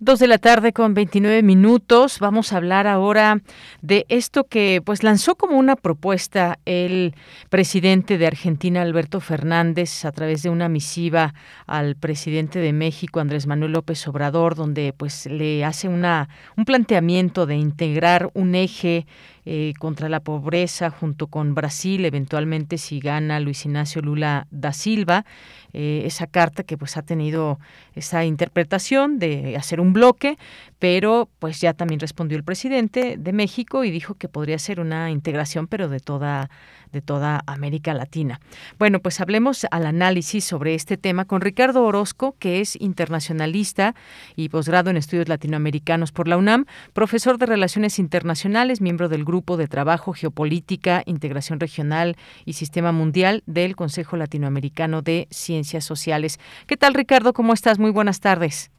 [0.08, 2.18] Dos de la tarde con 29 minutos.
[2.18, 3.42] Vamos a hablar ahora
[3.82, 7.14] de esto que pues lanzó como una propuesta el
[7.50, 11.34] presidente de Argentina, Alberto Fernández, a través de una misiva
[11.66, 17.44] al presidente de México, Andrés Manuel López Obrador, donde pues le hace una, un planteamiento
[17.44, 19.06] de integrar un eje
[19.50, 25.24] eh, contra la pobreza junto con Brasil, eventualmente si gana Luis Ignacio Lula da Silva,
[25.72, 27.58] eh, esa carta que pues ha tenido
[27.94, 30.36] esa interpretación de hacer un bloque,
[30.78, 35.10] pero pues ya también respondió el presidente de México y dijo que podría ser una
[35.10, 36.50] integración pero de toda
[36.92, 38.40] de toda América Latina.
[38.78, 43.94] Bueno, pues hablemos al análisis sobre este tema con Ricardo Orozco, que es internacionalista
[44.36, 49.56] y posgrado en estudios latinoamericanos por la UNAM, profesor de Relaciones Internacionales, miembro del Grupo
[49.56, 56.38] de Trabajo Geopolítica, Integración Regional y Sistema Mundial del Consejo Latinoamericano de Ciencias Sociales.
[56.66, 57.32] ¿Qué tal, Ricardo?
[57.32, 57.78] ¿Cómo estás?
[57.78, 58.70] Muy buenas tardes.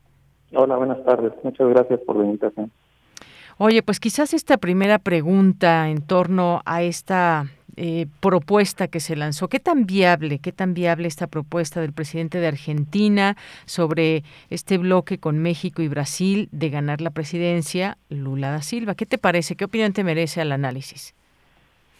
[0.53, 1.33] Hola, buenas tardes.
[1.43, 2.71] Muchas gracias por la invitación.
[3.57, 9.47] Oye, pues quizás esta primera pregunta en torno a esta eh, propuesta que se lanzó.
[9.47, 15.17] ¿Qué tan viable, qué tan viable esta propuesta del presidente de Argentina sobre este bloque
[15.17, 18.95] con México y Brasil de ganar la presidencia, Lula da Silva?
[18.95, 19.55] ¿Qué te parece?
[19.55, 21.13] ¿Qué opinión te merece al análisis?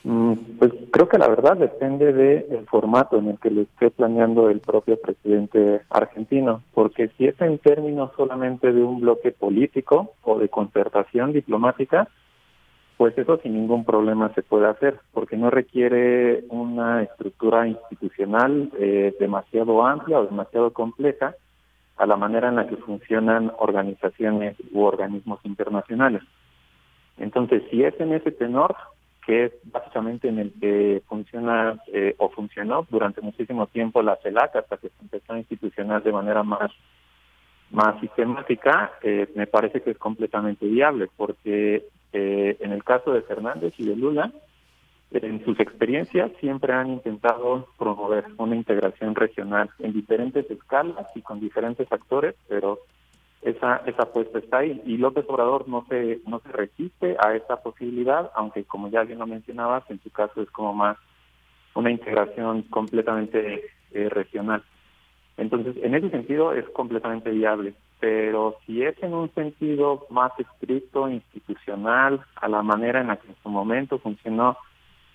[0.03, 4.49] Mm, pues creo que la verdad depende del formato en el que lo esté planeando
[4.49, 10.39] el propio presidente argentino, porque si es en términos solamente de un bloque político o
[10.39, 12.07] de concertación diplomática,
[12.95, 19.15] pues eso sin ningún problema se puede hacer, porque no requiere una estructura institucional eh,
[19.19, 21.35] demasiado amplia o demasiado compleja,
[21.97, 26.23] a la manera en la que funcionan organizaciones u organismos internacionales.
[27.17, 28.75] Entonces, si es en ese tenor,
[29.25, 34.55] que es básicamente en el que funciona eh, o funcionó durante muchísimo tiempo la CELAC
[34.55, 36.71] hasta que se empezó a institucionar de manera más
[37.71, 43.21] más sistemática, eh, me parece que es completamente viable, porque eh, en el caso de
[43.21, 44.31] Fernández y de Lula,
[45.11, 51.39] en sus experiencias siempre han intentado promover una integración regional en diferentes escalas y con
[51.39, 52.79] diferentes actores, pero
[53.85, 54.81] esa apuesta está ahí.
[54.85, 59.19] Y López Obrador no se no se resiste a esa posibilidad aunque como ya bien
[59.19, 60.97] lo mencionabas en su caso es como más
[61.75, 64.63] una integración completamente eh, regional.
[65.37, 71.09] Entonces en ese sentido es completamente viable pero si es en un sentido más estricto
[71.09, 74.57] institucional a la manera en la que en su momento funcionó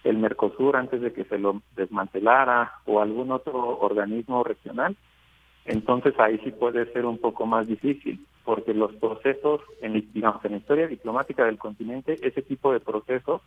[0.03, 4.97] el Mercosur antes de que se lo desmantelara o algún otro organismo regional
[5.65, 10.53] entonces ahí sí puede ser un poco más difícil, porque los procesos, en, digamos, en
[10.53, 13.41] la historia diplomática del continente, ese tipo de procesos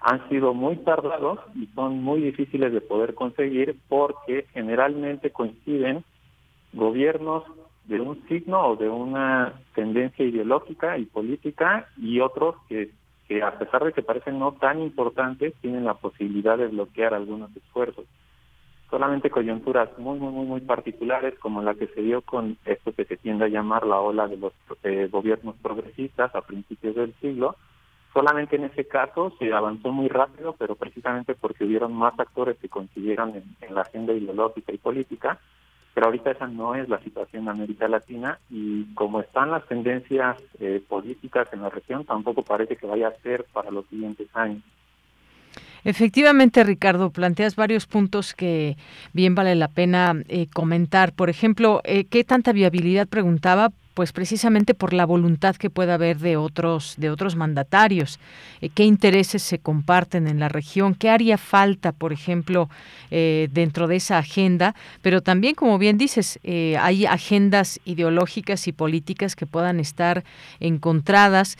[0.00, 6.04] han sido muy tardados y son muy difíciles de poder conseguir porque generalmente coinciden
[6.72, 7.42] gobiernos
[7.86, 12.90] de un signo o de una tendencia ideológica y política y otros que,
[13.26, 17.54] que a pesar de que parecen no tan importantes, tienen la posibilidad de bloquear algunos
[17.56, 18.04] esfuerzos
[18.90, 23.04] solamente coyunturas muy, muy, muy, muy particulares, como la que se dio con esto que
[23.04, 24.52] se tiende a llamar la ola de los
[24.82, 27.56] eh, gobiernos progresistas a principios del siglo.
[28.14, 32.68] Solamente en ese caso se avanzó muy rápido, pero precisamente porque hubieron más actores que
[32.68, 35.38] coincidieron en, la agenda ideológica y política.
[35.94, 40.36] Pero ahorita esa no es la situación en América Latina y como están las tendencias
[40.60, 44.62] eh, políticas en la región, tampoco parece que vaya a ser para los siguientes años.
[45.84, 48.76] Efectivamente, Ricardo, planteas varios puntos que
[49.12, 51.12] bien vale la pena eh, comentar.
[51.12, 56.18] Por ejemplo, eh, ¿qué tanta viabilidad preguntaba pues precisamente por la voluntad que pueda haber
[56.18, 58.20] de otros de otros mandatarios.
[58.60, 62.70] Eh, qué intereses se comparten en la región qué haría falta por ejemplo
[63.10, 68.72] eh, dentro de esa agenda pero también como bien dices eh, hay agendas ideológicas y
[68.72, 70.22] políticas que puedan estar
[70.60, 71.56] encontradas.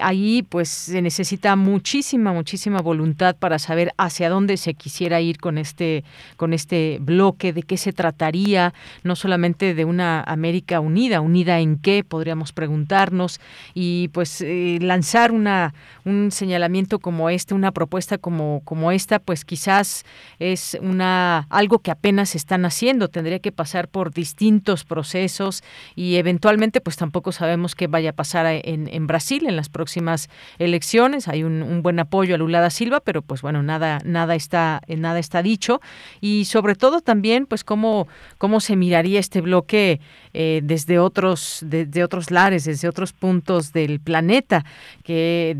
[0.00, 5.58] Ahí pues se necesita muchísima muchísima voluntad para saber hacia dónde se quisiera ir con
[5.58, 6.04] este
[6.38, 8.72] con este bloque de qué se trataría
[9.02, 13.40] no solamente de una América unida unida en en qué podríamos preguntarnos
[13.74, 15.74] y pues eh, lanzar una
[16.04, 20.04] un señalamiento como este, una propuesta como como esta, pues quizás
[20.38, 25.62] es una algo que apenas están haciendo, tendría que pasar por distintos procesos
[25.94, 30.28] y eventualmente pues tampoco sabemos qué vaya a pasar en, en Brasil en las próximas
[30.58, 35.18] elecciones, hay un, buen apoyo a Lula Silva, pero pues bueno, nada nada está nada
[35.18, 35.80] está dicho.
[36.20, 40.00] Y sobre todo también pues cómo cómo se miraría este bloque
[40.32, 44.64] eh, desde otros desde otros lares, desde otros puntos del planeta,
[45.04, 45.56] que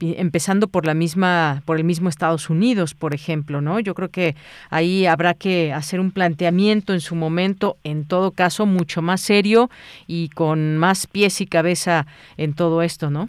[0.00, 3.80] empezando por la misma por el mismo Estados Unidos, por ejemplo, ¿no?
[3.80, 4.34] Yo creo que
[4.70, 9.70] ahí habrá que hacer un planteamiento en su momento, en todo caso mucho más serio
[10.06, 12.06] y con más pies y cabeza
[12.36, 13.28] en todo esto, ¿no?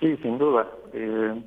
[0.00, 1.42] Sí, sin duda, eh,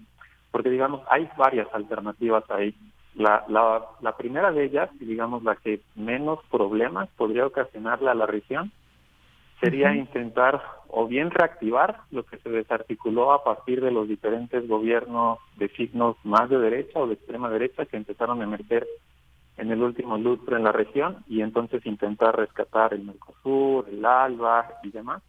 [0.51, 2.76] porque digamos hay varias alternativas ahí.
[3.15, 8.27] La, la, la primera de ellas, digamos la que menos problemas podría ocasionarle a la
[8.27, 8.72] región,
[9.59, 15.39] sería intentar o bien reactivar lo que se desarticuló a partir de los diferentes gobiernos
[15.57, 18.88] de signos más de derecha o de extrema derecha que empezaron a emerger
[19.57, 24.79] en el último lustro en la región y entonces intentar rescatar el Mercosur, el ALBA
[24.84, 25.23] y demás,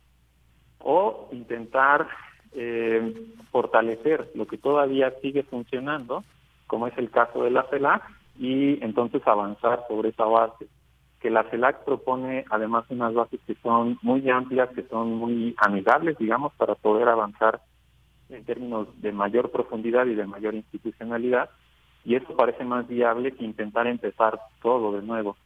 [0.80, 2.06] o intentar
[2.52, 3.14] eh,
[3.50, 6.22] fortalecer lo que todavía sigue funcionando
[6.68, 8.02] como es el caso de la CELAC,
[8.38, 10.68] y entonces avanzar sobre esa base.
[11.20, 16.16] Que la CELAC propone además unas bases que son muy amplias, que son muy amigables,
[16.18, 17.60] digamos, para poder avanzar
[18.28, 21.50] en términos de mayor profundidad y de mayor institucionalidad,
[22.04, 25.36] y eso parece más viable que intentar empezar todo de nuevo.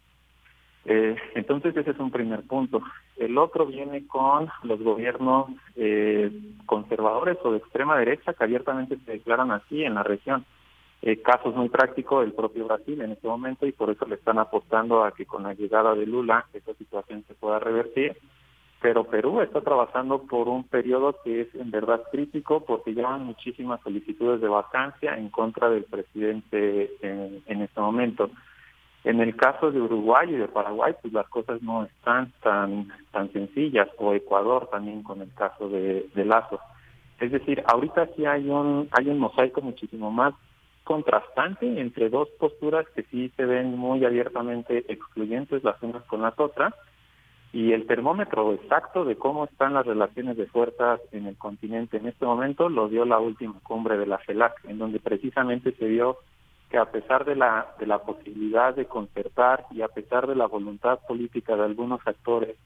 [0.84, 2.82] Eh, entonces ese es un primer punto.
[3.16, 6.30] El otro viene con los gobiernos eh,
[6.66, 10.44] conservadores o de extrema derecha que abiertamente se declaran así en la región.
[11.04, 14.38] Eh, casos muy prácticos del propio Brasil en este momento y por eso le están
[14.38, 18.16] apostando a que con la llegada de Lula esta situación se pueda revertir.
[18.80, 23.80] Pero Perú está trabajando por un periodo que es en verdad crítico porque llevan muchísimas
[23.80, 28.30] solicitudes de vacancia en contra del presidente en, en este momento.
[29.02, 33.32] En el caso de Uruguay y de Paraguay, pues las cosas no están tan tan
[33.32, 36.60] sencillas, o Ecuador también con el caso de, de Lazo.
[37.18, 40.34] Es decir, ahorita sí hay un hay un mosaico muchísimo más
[40.84, 46.38] contrastante entre dos posturas que sí se ven muy abiertamente excluyentes las unas con las
[46.38, 46.74] otras
[47.52, 52.06] Y el termómetro exacto de cómo están las relaciones de fuerzas en el continente en
[52.06, 56.18] este momento lo dio la última cumbre de la CELAC, en donde precisamente se vio
[56.70, 60.46] que a pesar de la, de la posibilidad de concertar y a pesar de la
[60.46, 62.56] voluntad política de algunos actores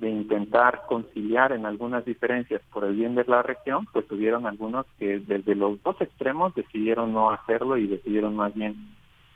[0.00, 4.86] de intentar conciliar en algunas diferencias por el bien de la región, pues tuvieron algunos
[4.98, 8.74] que desde los dos extremos decidieron no hacerlo y decidieron más bien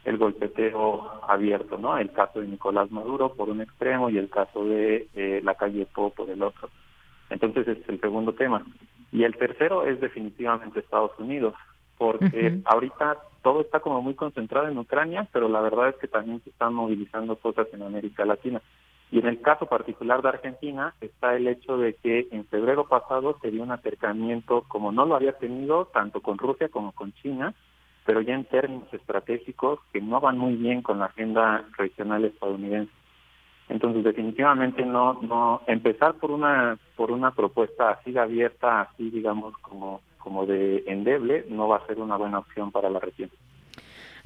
[0.04, 1.96] el golpeteo abierto, ¿no?
[1.96, 5.86] El caso de Nicolás Maduro por un extremo y el caso de eh, la calle
[5.86, 6.68] Po por el otro.
[7.30, 8.64] Entonces es el segundo tema.
[9.12, 11.54] Y el tercero es definitivamente Estados Unidos,
[11.96, 16.42] porque ahorita todo está como muy concentrado en Ucrania, pero la verdad es que también
[16.42, 18.60] se están movilizando cosas en América Latina.
[19.10, 23.39] Y en el caso particular de Argentina está el hecho de que en febrero pasado
[23.40, 27.55] se dio un acercamiento como no lo había tenido tanto con Rusia como con China,
[28.05, 32.93] pero ya en términos estratégicos que no van muy bien con la agenda regional estadounidense.
[33.68, 39.56] Entonces definitivamente no no empezar por una por una propuesta así de abierta, así digamos
[39.59, 43.31] como como de endeble no va a ser una buena opción para la región.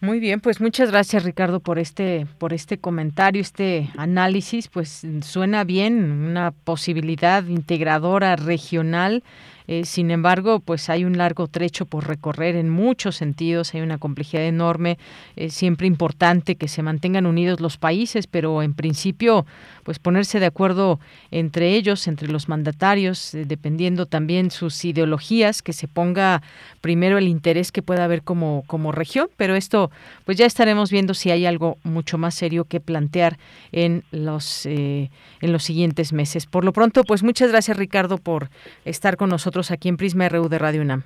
[0.01, 5.65] Muy bien, pues muchas gracias Ricardo por este por este comentario, este análisis, pues suena
[5.65, 9.25] bien una posibilidad integradora regional
[9.69, 13.99] eh, sin embargo, pues hay un largo trecho por recorrer en muchos sentidos, hay una
[13.99, 14.97] complejidad enorme,
[15.37, 19.45] es siempre importante que se mantengan unidos los países, pero en principio,
[19.85, 21.01] pues ponerse de acuerdo
[21.31, 26.41] entre ellos, entre los mandatarios, eh, dependiendo también sus ideologías, que se ponga
[26.81, 29.91] primero el interés que pueda haber como, como región, pero esto,
[30.25, 33.37] pues ya estaremos viendo si hay algo mucho más serio que plantear
[33.73, 35.11] en los, eh,
[35.43, 36.47] en los siguientes meses.
[36.47, 38.49] Por lo pronto, pues muchas gracias Ricardo por
[38.87, 41.03] estar con nosotros aquí en Prisma RU de Radio UNAM.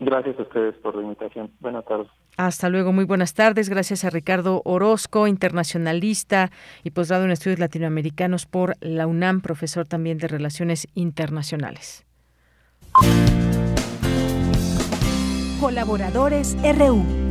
[0.00, 1.50] Gracias a ustedes por la invitación.
[1.60, 2.08] Buenas tardes.
[2.36, 3.68] Hasta luego, muy buenas tardes.
[3.68, 6.50] Gracias a Ricardo Orozco, internacionalista
[6.84, 12.06] y posgrado en estudios latinoamericanos por la UNAM, profesor también de Relaciones Internacionales.
[15.60, 17.27] Colaboradores RU.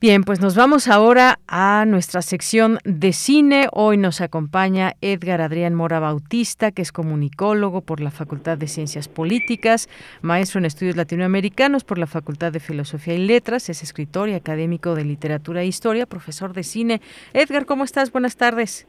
[0.00, 3.68] Bien, pues nos vamos ahora a nuestra sección de cine.
[3.70, 9.08] Hoy nos acompaña Edgar Adrián Mora Bautista, que es comunicólogo por la Facultad de Ciencias
[9.08, 9.90] Políticas,
[10.22, 14.94] maestro en estudios latinoamericanos por la Facultad de Filosofía y Letras, es escritor y académico
[14.94, 17.02] de literatura e historia, profesor de cine.
[17.34, 18.10] Edgar, ¿cómo estás?
[18.10, 18.86] Buenas tardes.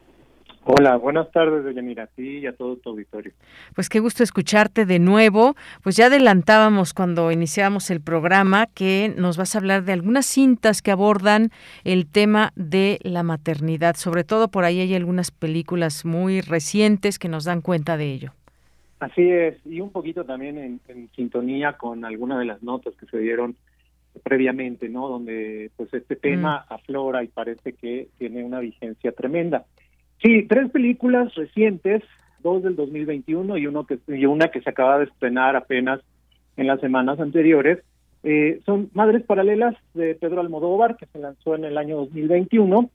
[0.64, 3.32] Hola, buenas tardes, Deyanira, a ti y a todo tu auditorio.
[3.74, 5.56] Pues qué gusto escucharte de nuevo.
[5.82, 10.80] Pues ya adelantábamos cuando iniciábamos el programa que nos vas a hablar de algunas cintas
[10.80, 11.50] que abordan
[11.82, 13.96] el tema de la maternidad.
[13.96, 18.32] Sobre todo por ahí hay algunas películas muy recientes que nos dan cuenta de ello.
[19.00, 20.80] Así es, y un poquito también en,
[21.16, 23.56] sintonía con algunas de las notas que se dieron
[24.22, 25.08] previamente, ¿no?
[25.08, 26.72] Donde pues este tema mm.
[26.72, 29.64] aflora y parece que tiene una vigencia tremenda.
[30.22, 32.02] Sí, tres películas recientes,
[32.40, 36.00] dos del 2021 y, uno que, una que se acaba de estrenar apenas
[36.56, 37.80] en las semanas anteriores.
[38.22, 42.88] Eh, son Madres Paralelas de Pedro Almodóvar, que se lanzó en el año 2021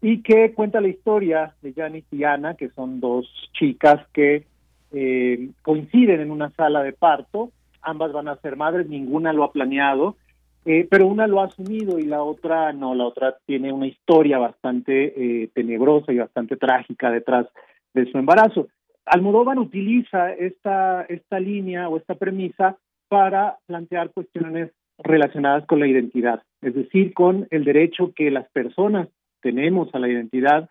[0.00, 4.44] y que cuenta la historia de Janis y Ana, que son dos chicas que
[4.92, 7.50] eh, coinciden en una sala de parto.
[7.82, 10.16] Ambas van a ser madres, ninguna lo ha planeado
[10.64, 14.38] eh, pero una lo ha asumido y la otra no, la otra tiene una historia
[14.38, 17.46] bastante eh, tenebrosa y bastante trágica detrás
[17.94, 18.68] de su embarazo.
[19.06, 22.76] Almodóvar utiliza esta, esta línea o esta premisa
[23.08, 29.08] para plantear cuestiones relacionadas con la identidad, es decir, con el derecho que las personas
[29.40, 30.68] tenemos a la identidad,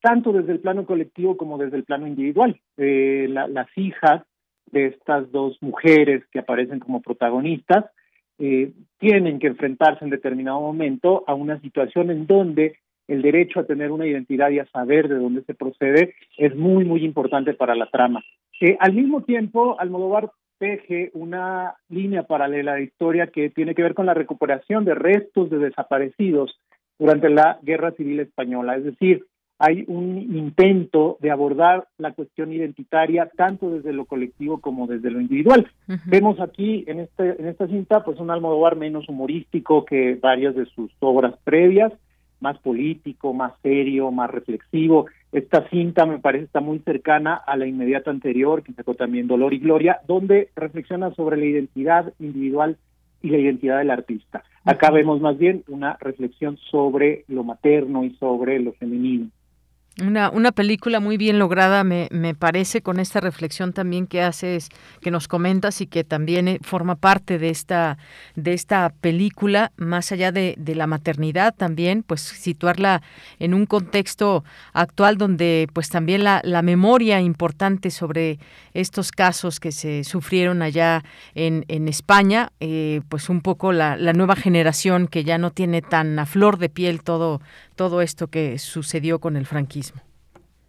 [0.00, 2.60] tanto desde el plano colectivo como desde el plano individual.
[2.76, 4.22] Eh, las hijas
[4.66, 7.86] de estas dos mujeres que aparecen como protagonistas
[8.38, 13.66] eh, tienen que enfrentarse en determinado momento a una situación en donde el derecho a
[13.66, 17.74] tener una identidad y a saber de dónde se procede es muy, muy importante para
[17.74, 18.22] la trama.
[18.60, 23.94] Eh, al mismo tiempo, Almodóvar teje una línea paralela de historia que tiene que ver
[23.94, 26.58] con la recuperación de restos de desaparecidos
[26.98, 29.24] durante la Guerra Civil Española, es decir,
[29.58, 35.20] hay un intento de abordar la cuestión identitaria tanto desde lo colectivo como desde lo
[35.20, 35.66] individual.
[36.06, 40.66] Vemos aquí en este en esta cinta pues un Almodóvar menos humorístico que varias de
[40.66, 41.92] sus obras previas,
[42.40, 45.06] más político, más serio, más reflexivo.
[45.32, 49.52] Esta cinta me parece está muy cercana a la inmediata anterior que sacó también Dolor
[49.54, 52.76] y Gloria, donde reflexiona sobre la identidad individual
[53.22, 54.44] y la identidad del artista.
[54.64, 59.30] Acá vemos más bien una reflexión sobre lo materno y sobre lo femenino.
[60.00, 64.68] Una, una película muy bien lograda, me, me, parece, con esta reflexión también que haces,
[65.00, 67.98] que nos comentas y que también eh, forma parte de esta,
[68.36, 73.02] de esta película, más allá de, de, la maternidad también, pues situarla
[73.40, 78.38] en un contexto actual donde pues también la, la memoria importante sobre
[78.74, 81.02] estos casos que se sufrieron allá
[81.34, 85.82] en, en España, eh, pues un poco la, la nueva generación que ya no tiene
[85.82, 87.40] tan a flor de piel todo,
[87.78, 90.02] todo esto que sucedió con el franquismo.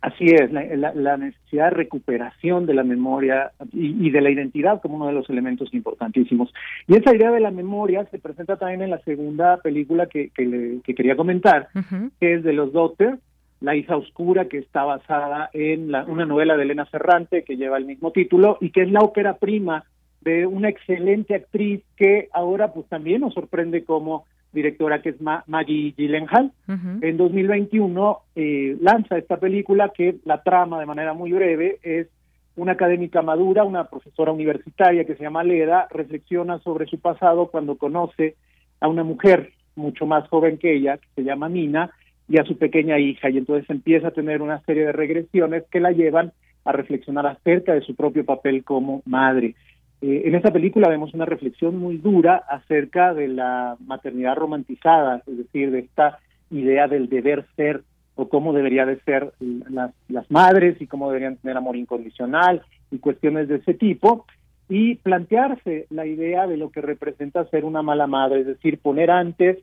[0.01, 4.79] Así es, la, la, necesidad de recuperación de la memoria y, y, de la identidad
[4.81, 6.53] como uno de los elementos importantísimos.
[6.87, 10.45] Y esa idea de la memoria se presenta también en la segunda película que, que,
[10.45, 12.11] le, que quería comentar, uh -huh.
[12.17, 13.17] que es de los Dotter,
[13.59, 17.77] La hija oscura, que está basada en la, una novela de Elena Ferrante que lleva
[17.77, 19.83] el mismo título y que es la ópera prima
[20.21, 25.43] de una excelente actriz que ahora pues también nos sorprende como directora que es Ma
[25.47, 26.51] Maggie Gyllenhaal.
[26.67, 26.99] Uh -huh.
[27.03, 32.07] En 2021 eh, lanza esta película que la trama de manera muy breve es
[32.55, 37.77] una académica madura, una profesora universitaria que se llama Leda, reflexiona sobre su pasado cuando
[37.77, 38.35] conoce
[38.81, 41.91] a una mujer mucho más joven que ella, que se llama Nina,
[42.27, 45.79] y a su pequeña hija, y entonces empieza a tener una serie de regresiones que
[45.79, 46.31] la llevan
[46.65, 49.55] a reflexionar acerca de su propio papel como madre.
[50.01, 55.37] Eh, en esta película vemos una reflexión muy dura acerca de la maternidad romantizada, es
[55.37, 56.19] decir, de esta
[56.51, 57.83] idea del deber ser
[58.15, 62.99] o cómo debería de ser las, las madres y cómo deberían tener amor incondicional y
[62.99, 64.25] cuestiones de ese tipo,
[64.69, 69.09] y plantearse la idea de lo que representa ser una mala madre, es decir, poner
[69.09, 69.57] antes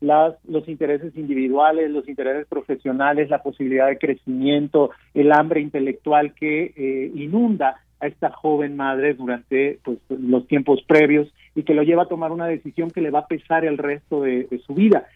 [0.00, 6.72] las, los intereses individuales, los intereses profesionales, la posibilidad de crecimiento, el hambre intelectual que
[6.76, 12.02] eh, inunda a esta joven madre durante pues, los tiempos previos y que lo lleva
[12.02, 15.06] a tomar una decisión que le va a pesar el resto de, de su vida.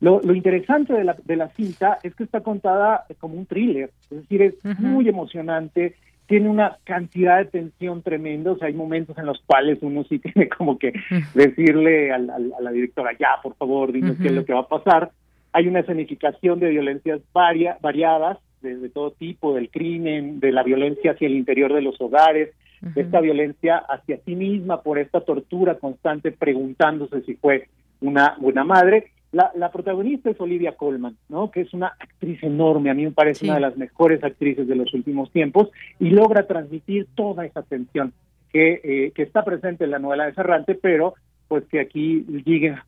[0.00, 3.90] Lo, lo, interesante de la, de la cinta es que está contada como un thriller,
[4.10, 4.78] es decir, es uh -huh.
[4.78, 5.94] muy emocionante,
[6.26, 10.18] tiene una cantidad de tensión tremenda, o sea, hay momentos en los cuales uno sí
[10.26, 10.92] tiene como que
[11.34, 12.18] decirle a, a,
[12.58, 14.22] a la directora, ya, por favor, dime uh -huh.
[14.22, 15.10] qué es lo que va a pasar.
[15.52, 20.62] Hay una escenificación de violencias varia, variadas, de, de, todo tipo, del crimen, de la
[20.62, 22.50] violencia hacia el interior de los hogares,
[22.82, 22.94] uh -huh.
[22.94, 27.68] de esta violencia hacia sí misma por esta tortura constante preguntándose si fue
[28.00, 29.12] una buena madre.
[29.32, 31.50] La, la protagonista es Olivia Colman, ¿no?
[31.50, 33.46] que es una actriz enorme, a mí me parece sí.
[33.46, 38.12] una de las mejores actrices de los últimos tiempos, y logra transmitir toda esa tensión
[38.52, 41.14] que, eh, que está presente en la novela de Serrante, pero
[41.48, 42.24] pues que aquí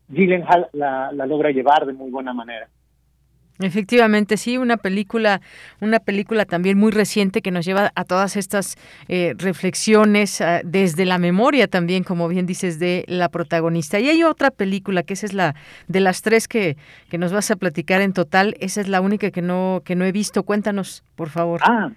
[0.09, 2.67] Gyllenhaal la, la logra llevar de muy buena manera.
[3.59, 5.41] Efectivamente, sí, una película,
[5.81, 8.77] una película también muy reciente que nos lleva a todas estas
[9.09, 13.99] eh, reflexiones uh, desde la memoria también, como bien dices, de la protagonista.
[13.99, 15.55] Y hay otra película que esa es la
[15.89, 16.77] de las tres que,
[17.09, 18.55] que nos vas a platicar en total.
[18.61, 20.43] Esa es la única que no que no he visto.
[20.43, 21.59] Cuéntanos, por favor.
[21.63, 21.91] Ah,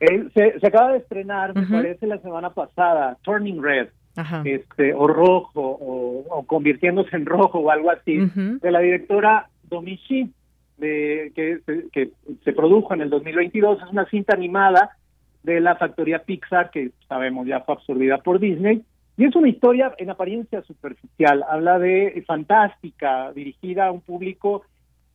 [0.00, 1.70] eh, se, se, acaba de estrenar, me uh -huh.
[1.70, 3.88] parece la semana pasada, Turning Red.
[4.16, 4.42] Ajá.
[4.44, 8.60] Este, o rojo, o, o, convirtiéndose en rojo, o algo así, uh -huh.
[8.60, 10.30] de la directora Domichi
[10.78, 11.60] de, que,
[11.92, 12.10] que
[12.44, 14.96] se produjo en el 2022, es una cinta animada
[15.42, 18.82] de la factoría Pixar, que sabemos ya fue absorbida por Disney,
[19.16, 24.62] y es una historia en apariencia superficial, habla de fantástica, dirigida a un público,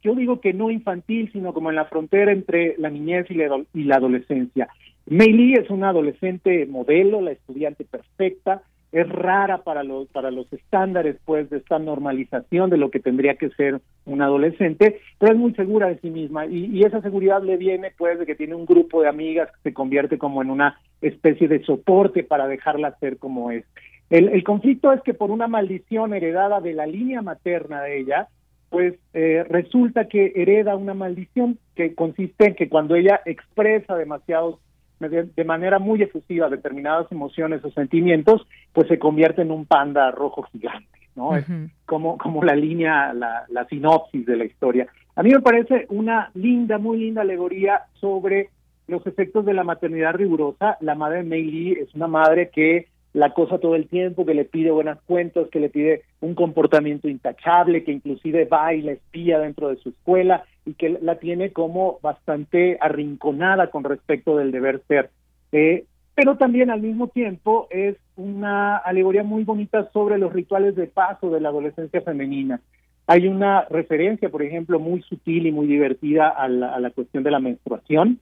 [0.02, 3.62] yo digo que no infantil, sino como en la frontera entre la niñez y la,
[3.74, 4.70] y la adolescencia.
[5.08, 8.62] Mei Lee es una adolescente modelo, la estudiante perfecta,
[8.92, 13.36] es rara para los para los estándares pues de esta normalización de lo que tendría
[13.36, 16.46] que ser un adolescente pero es muy segura de sí misma.
[16.46, 19.70] Y, y, esa seguridad le viene pues de que tiene un grupo de amigas que
[19.70, 23.66] se convierte como en una especie de soporte para dejarla ser como es.
[24.10, 28.28] El, el conflicto es que por una maldición heredada de la línea materna de ella
[28.70, 34.60] pues eh, resulta que hereda una maldición que consiste en que cuando ella expresa demasiados
[35.00, 40.44] de manera muy efusiva determinadas emociones o sentimientos, pues se convierte en un panda rojo
[40.52, 41.30] gigante, ¿no?
[41.30, 41.66] Uh -huh.
[41.66, 44.88] Es como, como la línea, la, la sinopsis de la historia.
[45.16, 48.50] A mí me parece una linda, muy linda alegoría sobre
[48.88, 50.78] los efectos de la maternidad rigurosa.
[50.82, 52.88] La madre Mei Lee es una madre que
[53.20, 57.10] la cosa todo el tiempo, que le pide buenas cuentas, que le pide un comportamiento
[57.10, 61.52] intachable, que inclusive va y la espía dentro de su escuela y que la tiene
[61.52, 65.10] como bastante arrinconada con respecto del deber ser.
[65.52, 65.84] Eh,
[66.16, 71.30] pero también al mismo tiempo es una alegoría muy bonita sobre los rituales de paso
[71.30, 72.62] de la adolescencia femenina.
[73.06, 77.24] Hay una referencia, por ejemplo, muy sutil y muy divertida a la, a la cuestión
[77.24, 78.20] de la menstruación.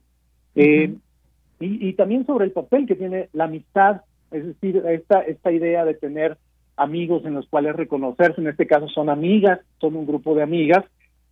[0.56, 1.00] Eh, uh -huh.
[1.60, 4.02] y, y también sobre el papel que tiene la amistad
[4.32, 6.38] es decir, esta, esta idea de tener
[6.76, 10.86] amigos en los cuales reconocerse, en este caso son amigas, son un grupo de amigas,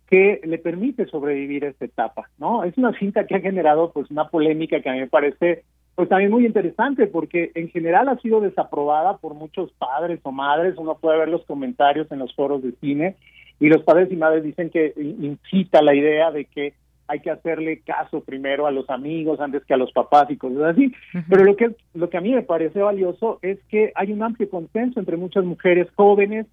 [0.08, 2.64] que le permite sobrevivir esta etapa, ¿no?
[2.64, 5.64] Es una cinta que ha generado pues una polémica que a mí me parece
[5.96, 10.74] pues también muy interesante porque en general ha sido desaprobada por muchos padres o madres,
[10.76, 13.16] uno puede ver los comentarios en los foros de cine
[13.58, 16.74] y los padres y madres dicen que incita la idea de que
[17.08, 20.74] hay que hacerle caso primero a los amigos antes que a los papás y cosas
[20.74, 20.92] así.
[21.28, 24.48] Pero lo que lo que a mí me parece valioso es que hay un amplio
[24.50, 26.46] consenso entre muchas mujeres jóvenes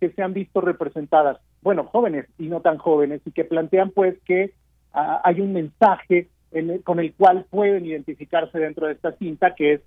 [0.00, 4.16] que se han visto representadas, bueno, jóvenes y no tan jóvenes, y que plantean pues
[4.24, 4.52] que
[4.92, 6.28] ah, hay un mensaje
[6.84, 9.80] con el cual pueden identificarse dentro de esta cinta, que es,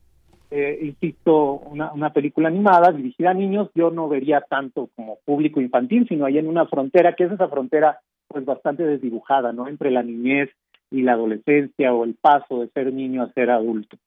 [0.52, 3.70] eh, insisto, una, una película animada dirigida a niños.
[3.74, 7.48] Yo no vería tanto como público infantil, sino ahí en una frontera, que es esa
[7.48, 8.00] frontera
[8.32, 9.68] pues bastante desdibujada, ¿no?
[9.68, 10.50] Entre la niñez
[10.90, 13.98] y la adolescencia o el paso de ser niño a ser adulto.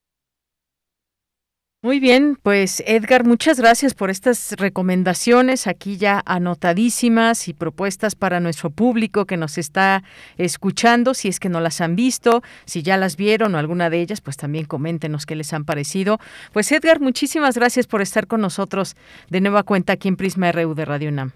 [1.84, 8.40] Muy bien, pues Edgar, muchas gracias por estas recomendaciones aquí ya anotadísimas y propuestas para
[8.40, 10.02] nuestro público que nos está
[10.38, 11.12] escuchando.
[11.12, 14.22] Si es que no las han visto, si ya las vieron o alguna de ellas,
[14.22, 16.16] pues también coméntenos qué les han parecido.
[16.54, 18.96] Pues Edgar, muchísimas gracias por estar con nosotros
[19.28, 21.32] de nueva cuenta aquí en Prisma RU de Radio UNAM.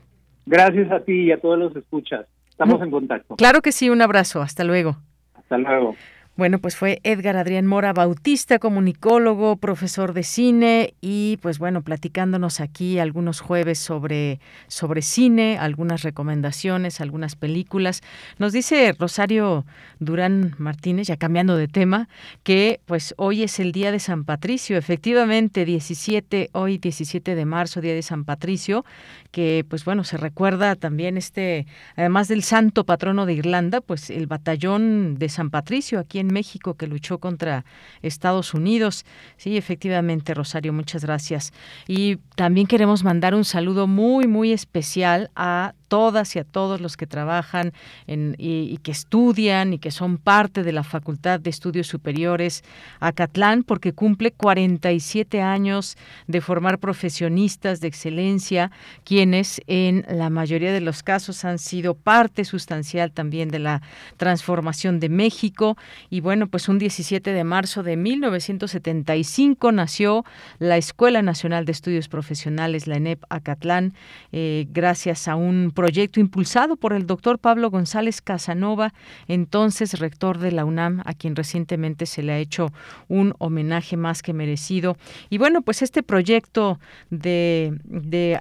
[0.47, 2.25] Gracias a ti y a todos los escuchas.
[2.59, 3.37] Estamos en contacto.
[3.37, 4.43] Claro que sí, un abrazo.
[4.43, 4.97] Hasta luego.
[5.35, 5.95] Hasta luego.
[6.39, 12.61] Bueno, pues fue Edgar Adrián Mora Bautista, comunicólogo, profesor de cine y pues bueno, platicándonos
[12.61, 14.39] aquí algunos jueves sobre,
[14.69, 18.03] sobre cine, algunas recomendaciones, algunas películas.
[18.39, 19.67] Nos dice Rosario
[19.99, 22.09] Durán Martínez, ya cambiando de tema,
[22.45, 27.81] que pues hoy es el día de San Patricio, efectivamente 17, hoy 17 de marzo,
[27.81, 28.85] día de San Patricio,
[29.33, 31.67] que pues bueno, se recuerda también este,
[31.97, 36.75] además del santo patrono de Irlanda, pues el batallón de San Patricio aquí en México
[36.75, 37.65] que luchó contra
[38.03, 39.05] Estados Unidos.
[39.37, 41.53] Sí, efectivamente, Rosario, muchas gracias.
[41.87, 46.97] Y también queremos mandar un saludo muy, muy especial a todas y a todos los
[46.97, 47.73] que trabajan
[48.07, 52.63] y, que estudian y que son parte de la Facultad de Estudios Superiores
[53.01, 55.97] Acatlán, porque cumple 47 años
[56.27, 58.71] de formar profesionistas de excelencia,
[59.05, 63.83] quienes en la mayoría de los casos han sido parte sustancial también de la
[64.17, 65.77] transformación de México.
[66.11, 70.25] Y bueno, pues un 17 de marzo de 1975 nació
[70.59, 73.95] la Escuela Nacional de Estudios Profesionales, la ENEP Acatlán,
[74.33, 78.93] eh, gracias a un proyecto impulsado por el doctor Pablo González Casanova,
[79.29, 82.73] entonces rector de la UNAM, a quien recientemente se le ha hecho
[83.07, 84.97] un homenaje más que merecido.
[85.31, 86.81] Y bueno, pues este proyecto
[87.11, 87.79] de,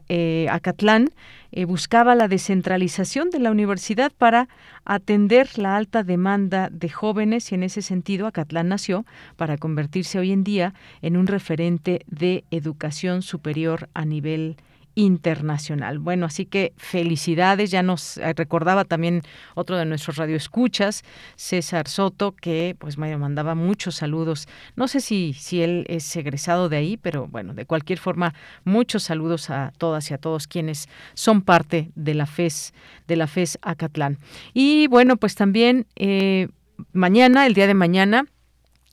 [0.09, 1.11] eh, Acatlán
[1.51, 4.49] eh, buscaba la descentralización de la universidad para
[4.83, 9.05] atender la alta demanda de jóvenes y en ese sentido Acatlán nació
[9.35, 10.73] para convertirse hoy en día
[11.03, 14.57] en un referente de educación superior a nivel
[14.97, 15.99] internacional.
[15.99, 19.21] Bueno, así que felicidades, ya nos eh, recordaba también
[19.53, 21.03] otro de nuestros radioescuchas,
[21.35, 24.47] César Soto, que pues me mandaba muchos saludos.
[24.75, 28.33] No sé si, si él es egresado de ahí, pero bueno, de cualquier forma,
[28.63, 32.73] muchos saludos a todas y a todos quienes son parte de la FES,
[33.07, 34.17] de la FES Acatlán.
[34.55, 36.47] Y bueno, pues también eh,
[36.91, 38.25] mañana, el día de mañana,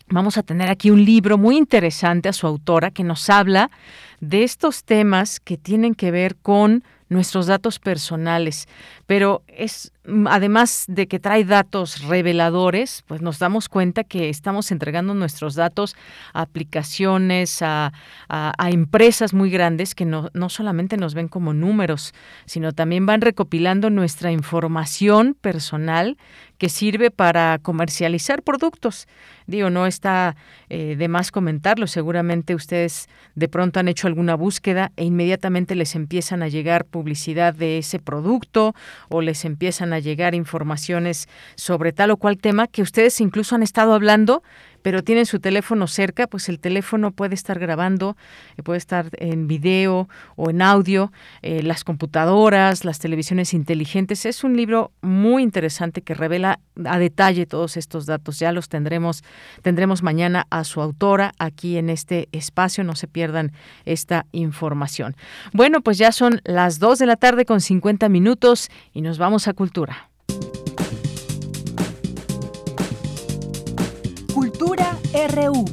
[0.08, 3.70] vamos a tener aquí un libro muy interesante a su autora que nos habla
[4.28, 8.66] de estos temas que tienen que ver con nuestros datos personales,
[9.06, 9.92] pero es
[10.26, 15.96] además de que trae datos reveladores, pues nos damos cuenta que estamos entregando nuestros datos
[16.32, 17.92] a aplicaciones, a,
[18.58, 22.12] empresas muy grandes que no, no solamente nos ven como números,
[22.46, 26.16] sino también van recopilando nuestra información personal
[26.58, 29.08] que sirve para comercializar productos.
[29.46, 30.36] Digo, no está
[30.70, 31.86] eh, de más comentarlo.
[31.86, 37.54] Seguramente ustedes de pronto han hecho alguna búsqueda e inmediatamente les empiezan a llegar publicidad
[37.54, 38.74] de ese producto
[39.08, 43.62] o les empiezan a llegar informaciones sobre tal o cual tema que ustedes incluso han
[43.62, 44.42] estado hablando
[44.84, 48.18] pero tienen su teléfono cerca, pues el teléfono puede estar grabando,
[48.58, 54.26] eh, puede estar en video o en audio, eh, las computadoras, las televisiones inteligentes.
[54.26, 58.38] Es un libro muy interesante que revela a detalle todos estos datos.
[58.38, 59.24] Ya los tendremos,
[59.62, 62.84] tendremos mañana a su autora aquí en este espacio.
[62.84, 63.52] No se pierdan
[63.86, 65.16] esta información.
[65.54, 69.48] Bueno, pues ya son las 2 de la tarde con 50 minutos y nos vamos
[69.48, 70.10] a cultura.
[75.34, 75.64] RU.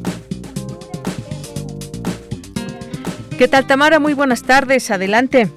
[3.37, 3.99] ¿Qué tal, Tamara?
[3.99, 4.91] Muy buenas tardes.
[4.91, 5.47] Adelante.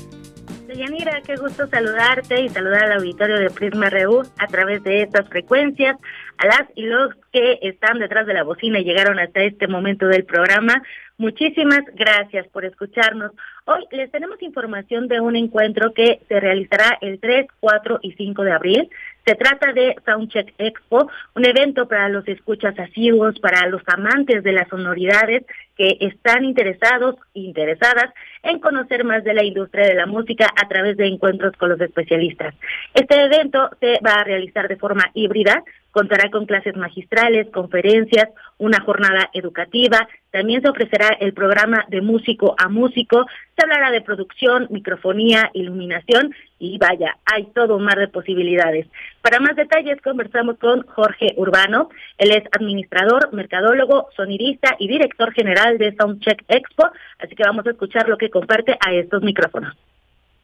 [0.66, 5.28] Deyanira, qué gusto saludarte y saludar al auditorio de Prisma RU a través de estas
[5.28, 5.96] frecuencias,
[6.38, 10.06] a las y los que están detrás de la bocina y llegaron hasta este momento
[10.06, 10.82] del programa.
[11.16, 13.30] Muchísimas gracias por escucharnos.
[13.66, 18.42] Hoy les tenemos información de un encuentro que se realizará el 3, 4 y 5
[18.42, 18.90] de abril.
[19.24, 24.52] Se trata de Soundcheck Expo, un evento para los escuchas asiduos, para los amantes de
[24.52, 25.44] las sonoridades
[25.76, 30.96] que están interesados, interesadas en conocer más de la industria de la música a través
[30.96, 32.54] de encuentros con los especialistas.
[32.92, 38.28] Este evento se va a realizar de forma híbrida, contará con clases magistrales, conferencias,
[38.58, 43.24] una jornada educativa, también se ofrecerá el programa de músico a músico,
[43.56, 48.88] se hablará de producción, microfonía, iluminación y vaya, hay todo un mar de posibilidades.
[49.22, 51.88] Para más detalles conversamos con Jorge Urbano,
[52.18, 56.90] él es administrador, mercadólogo, sonidista y director general de Soundcheck Expo,
[57.20, 59.76] así que vamos a escuchar lo que comparte a estos micrófonos.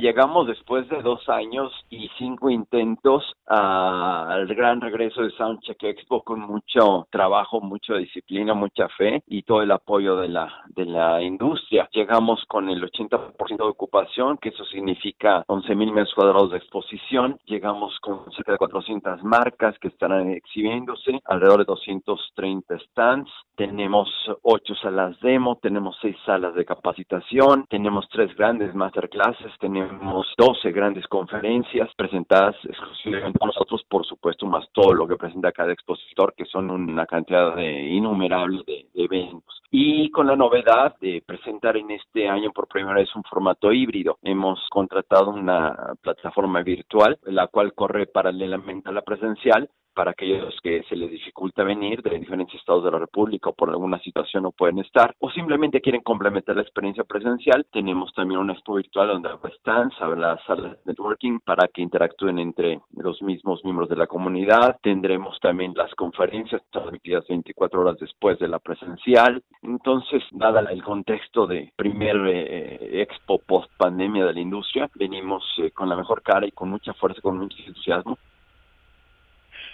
[0.01, 6.41] Llegamos después de dos años y cinco intentos al gran regreso de Soundcheck Expo con
[6.41, 11.87] mucho trabajo, mucha disciplina, mucha fe y todo el apoyo de la, de la industria.
[11.93, 17.39] Llegamos con el 80% de ocupación, que eso significa 11 mil metros cuadrados de exposición.
[17.45, 23.31] Llegamos con cerca de 400 marcas que estarán exhibiéndose, alrededor de 230 stands.
[23.55, 24.09] Tenemos
[24.43, 30.71] ocho salas demo, tenemos seis salas de capacitación, tenemos tres grandes masterclasses, tenemos tenemos 12
[30.73, 36.35] grandes conferencias presentadas exclusivamente por nosotros, por supuesto, más todo lo que presenta cada expositor,
[36.37, 39.63] que son una cantidad de innumerable de, eventos.
[39.71, 44.19] Y con la novedad de presentar en este año por primera vez un formato híbrido,
[44.23, 50.83] hemos contratado una plataforma virtual, la cual corre paralelamente a la presencial, para aquellos que
[50.89, 54.53] se les dificulta venir de diferentes estados de la República o por alguna situación no
[54.53, 59.31] pueden estar o simplemente quieren complementar la experiencia presencial, tenemos también una expo virtual donde
[59.59, 64.79] stands, habrá salas de networking para que interactúen entre los mismos miembros de la comunidad.
[64.83, 69.43] Tendremos también las conferencias transmitidas 24 horas después de la presencial.
[69.63, 75.71] Entonces, dada el contexto de primer eh, expo post pandemia de la industria, venimos eh,
[75.71, 78.19] con la mejor cara y con mucha fuerza, con mucho entusiasmo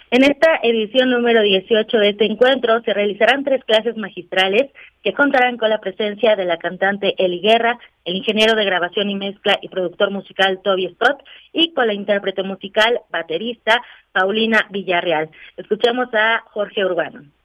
[0.09, 4.71] en esta edición número 18 de este encuentro se realizarán tres clases magistrales
[5.03, 9.15] que contarán con la presencia de la cantante Eli Guerra, el ingeniero de grabación y
[9.15, 13.81] mezcla y productor musical Toby Scott y con la intérprete musical baterista
[14.13, 15.29] Paulina Villarreal.
[15.57, 17.36] Escuchemos a Jorge Urbano.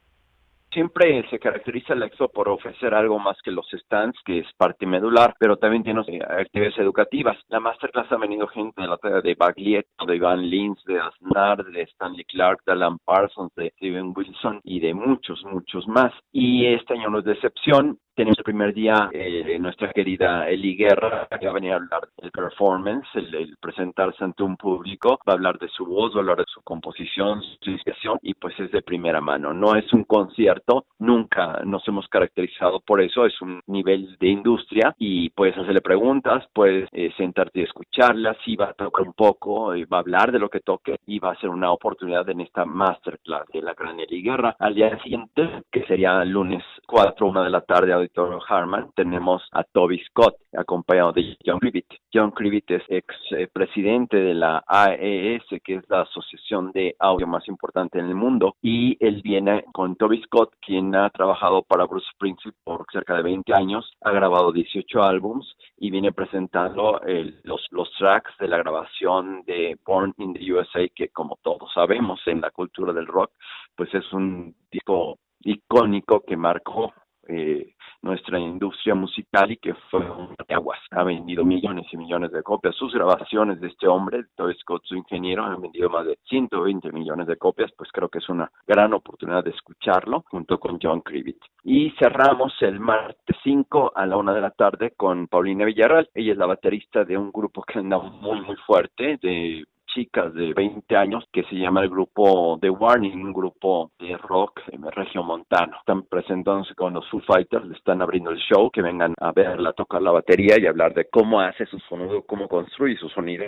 [0.73, 4.87] Siempre se caracteriza la expo por ofrecer algo más que los stands, que es parte
[4.87, 7.37] medular, pero también tiene eh, actividades educativas.
[7.49, 11.63] La masterclass ha venido gente de la talla de Baglietto, de Van Lins, de Aznar,
[11.63, 16.11] de Stanley Clark, de Alan Parsons, de Steven Wilson y de muchos, muchos más.
[16.31, 17.99] Y este año no es de excepción.
[18.15, 22.07] Tenemos el primer día eh, nuestra querida Eli Guerra, que va a venir a hablar
[22.21, 26.19] del performance, el, presentarse ante un público, va a hablar de su voz, va a
[26.19, 29.51] hablar de su composición, su inspiración, y pues es de primera mano.
[29.51, 34.93] No es un concierto, nunca nos hemos caracterizado por eso, es un nivel de industria
[34.99, 39.69] y puedes hacerle preguntas, puedes eh, sentarte y escucharla, sí va a tocar un poco,
[39.91, 42.63] va a hablar de lo que toque y va a ser una oportunidad en esta
[42.63, 44.55] masterclass de la gran Eli Guerra.
[44.59, 49.63] Al día siguiente, que sería lunes 4, una de la tarde, Auditorio Harman, tenemos a
[49.63, 51.87] Toby Scott, acompañado de John Cribbett.
[52.13, 57.27] John Cribbett es ex eh, presidente de la AES, que es la asociación de audio
[57.27, 61.85] más importante en el mundo, y él viene con Toby Scott, quien ha trabajado para
[61.85, 66.99] Bruce Springsteen por cerca de 20 años, ha grabado 18 álbums y viene presentando
[67.43, 72.19] los, los tracks de la grabación de Born in the USA, que como todos sabemos
[72.25, 73.31] en la cultura del rock,
[73.77, 76.93] pues es un disco icónico que marcó
[77.27, 80.79] eh, nuestra industria musical y que fue un aguas.
[80.91, 82.75] Ha vendido millones y millones de copias.
[82.75, 87.27] Sus grabaciones de este hombre, Toy Scott, su ingeniero, han vendido más de 120 millones
[87.27, 91.39] de copias, pues creo que es una gran oportunidad de escucharlo junto con John Cribbett.
[91.63, 96.09] Y cerramos el martes 5 a la una de la tarde con Paulina Villarreal.
[96.13, 100.53] Ella es la baterista de un grupo que anda muy, muy fuerte, de chicas de
[100.53, 104.61] 20 años que se llama el grupo The Warning, un grupo de rock
[104.95, 105.77] región montano.
[105.79, 109.73] Están presentándose con los Foo Fighters, le están abriendo el show, que vengan a verla
[109.73, 113.45] tocar la batería y hablar de cómo hace su sonido, cómo construye su sonido.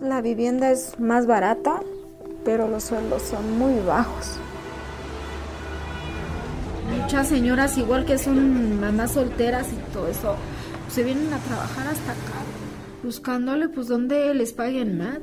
[0.00, 1.80] La vivienda es más barata,
[2.44, 4.32] pero los sueldos son muy bajos.
[7.00, 10.34] Muchas señoras, igual que son mamás solteras y todo eso,
[10.88, 12.42] se vienen a trabajar hasta acá,
[13.04, 15.20] buscándole pues donde les paguen más.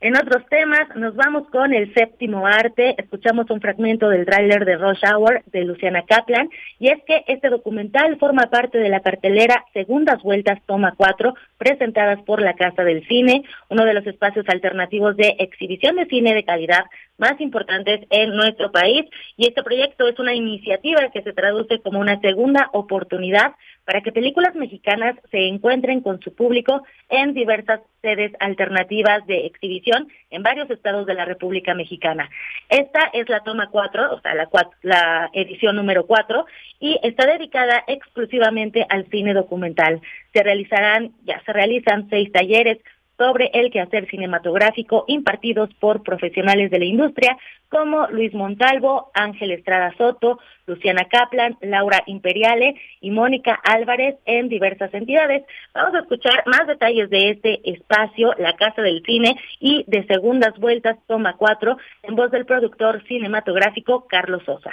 [0.00, 2.94] En otros temas, nos vamos con el séptimo arte.
[2.98, 6.48] Escuchamos un fragmento del tráiler de Rush Hour de Luciana Kaplan.
[6.78, 12.22] Y es que este documental forma parte de la cartelera Segundas Vueltas Toma 4, presentadas
[12.22, 16.44] por la Casa del Cine, uno de los espacios alternativos de exhibición de cine de
[16.44, 16.84] calidad
[17.18, 19.04] más importantes en nuestro país.
[19.36, 23.54] Y este proyecto es una iniciativa que se traduce como una segunda oportunidad
[23.84, 30.08] para que películas mexicanas se encuentren con su público en diversas sedes alternativas de exhibición
[30.30, 32.28] en varios estados de la República Mexicana.
[32.68, 34.48] Esta es la toma 4, o sea, la,
[34.82, 36.44] la edición número 4,
[36.80, 40.02] y está dedicada exclusivamente al cine documental.
[40.34, 42.78] Se realizarán, ya se realizan seis talleres
[43.18, 47.36] sobre el quehacer cinematográfico impartidos por profesionales de la industria
[47.68, 54.94] como Luis Montalvo, Ángel Estrada Soto, Luciana Kaplan, Laura Imperiale y Mónica Álvarez en diversas
[54.94, 55.44] entidades.
[55.74, 60.56] Vamos a escuchar más detalles de este espacio, la Casa del Cine y de Segundas
[60.58, 64.70] Vueltas, toma 4, en voz del productor cinematográfico Carlos Sosa.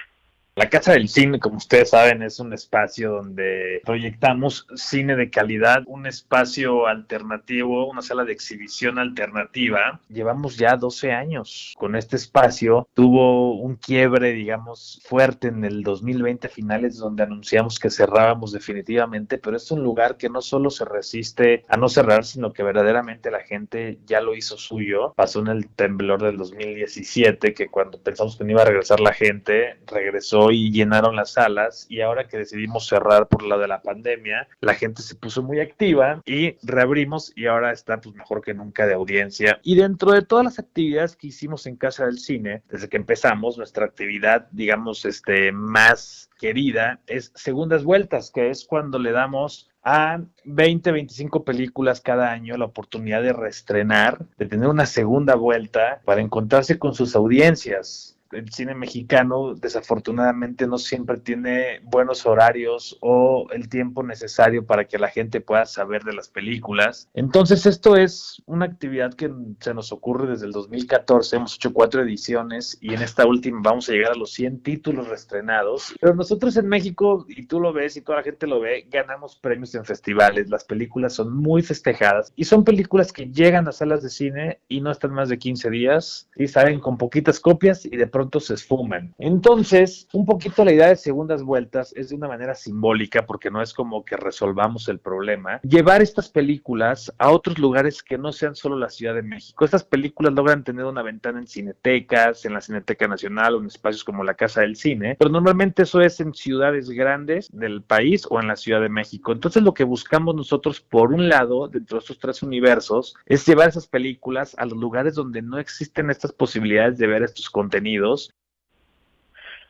[0.57, 5.83] La Casa del Cine, como ustedes saben, es un espacio donde proyectamos cine de calidad,
[5.85, 9.99] un espacio alternativo, una sala de exhibición alternativa.
[10.07, 12.87] Llevamos ya 12 años con este espacio.
[12.93, 19.57] Tuvo un quiebre, digamos, fuerte en el 2020 finales, donde anunciamos que cerrábamos definitivamente, pero
[19.57, 23.41] es un lugar que no solo se resiste a no cerrar, sino que verdaderamente la
[23.41, 25.11] gente ya lo hizo suyo.
[25.17, 29.11] Pasó en el temblor del 2017, que cuando pensamos que no iba a regresar la
[29.11, 33.81] gente, regresó y llenaron las salas y ahora que decidimos cerrar por lo de la
[33.81, 38.53] pandemia, la gente se puso muy activa y reabrimos y ahora está pues mejor que
[38.53, 39.59] nunca de audiencia.
[39.63, 43.57] Y dentro de todas las actividades que hicimos en Casa del Cine, desde que empezamos,
[43.57, 50.19] nuestra actividad, digamos, este, más querida es Segundas Vueltas, que es cuando le damos a
[50.45, 56.21] 20, 25 películas cada año la oportunidad de reestrenar, de tener una segunda vuelta para
[56.21, 63.69] encontrarse con sus audiencias el cine mexicano desafortunadamente no siempre tiene buenos horarios o el
[63.69, 67.09] tiempo necesario para que la gente pueda saber de las películas.
[67.13, 72.01] Entonces esto es una actividad que se nos ocurre desde el 2014, hemos hecho cuatro
[72.01, 75.95] ediciones y en esta última vamos a llegar a los 100 títulos reestrenados.
[75.99, 79.35] Pero nosotros en México, y tú lo ves y toda la gente lo ve, ganamos
[79.35, 84.03] premios en festivales, las películas son muy festejadas y son películas que llegan a salas
[84.03, 87.95] de cine y no están más de 15 días y salen con poquitas copias y
[87.95, 89.13] de pronto esfuman.
[89.17, 93.61] Entonces, un poquito la idea de segundas vueltas es de una manera simbólica, porque no
[93.61, 98.55] es como que resolvamos el problema, llevar estas películas a otros lugares que no sean
[98.55, 99.65] solo la Ciudad de México.
[99.65, 104.03] Estas películas logran tener una ventana en cinetecas, en la Cineteca Nacional o en espacios
[104.03, 108.39] como la Casa del Cine, pero normalmente eso es en ciudades grandes del país o
[108.39, 109.31] en la Ciudad de México.
[109.31, 113.69] Entonces, lo que buscamos nosotros, por un lado, dentro de estos tres universos, es llevar
[113.69, 118.04] esas películas a los lugares donde no existen estas posibilidades de ver estos contenidos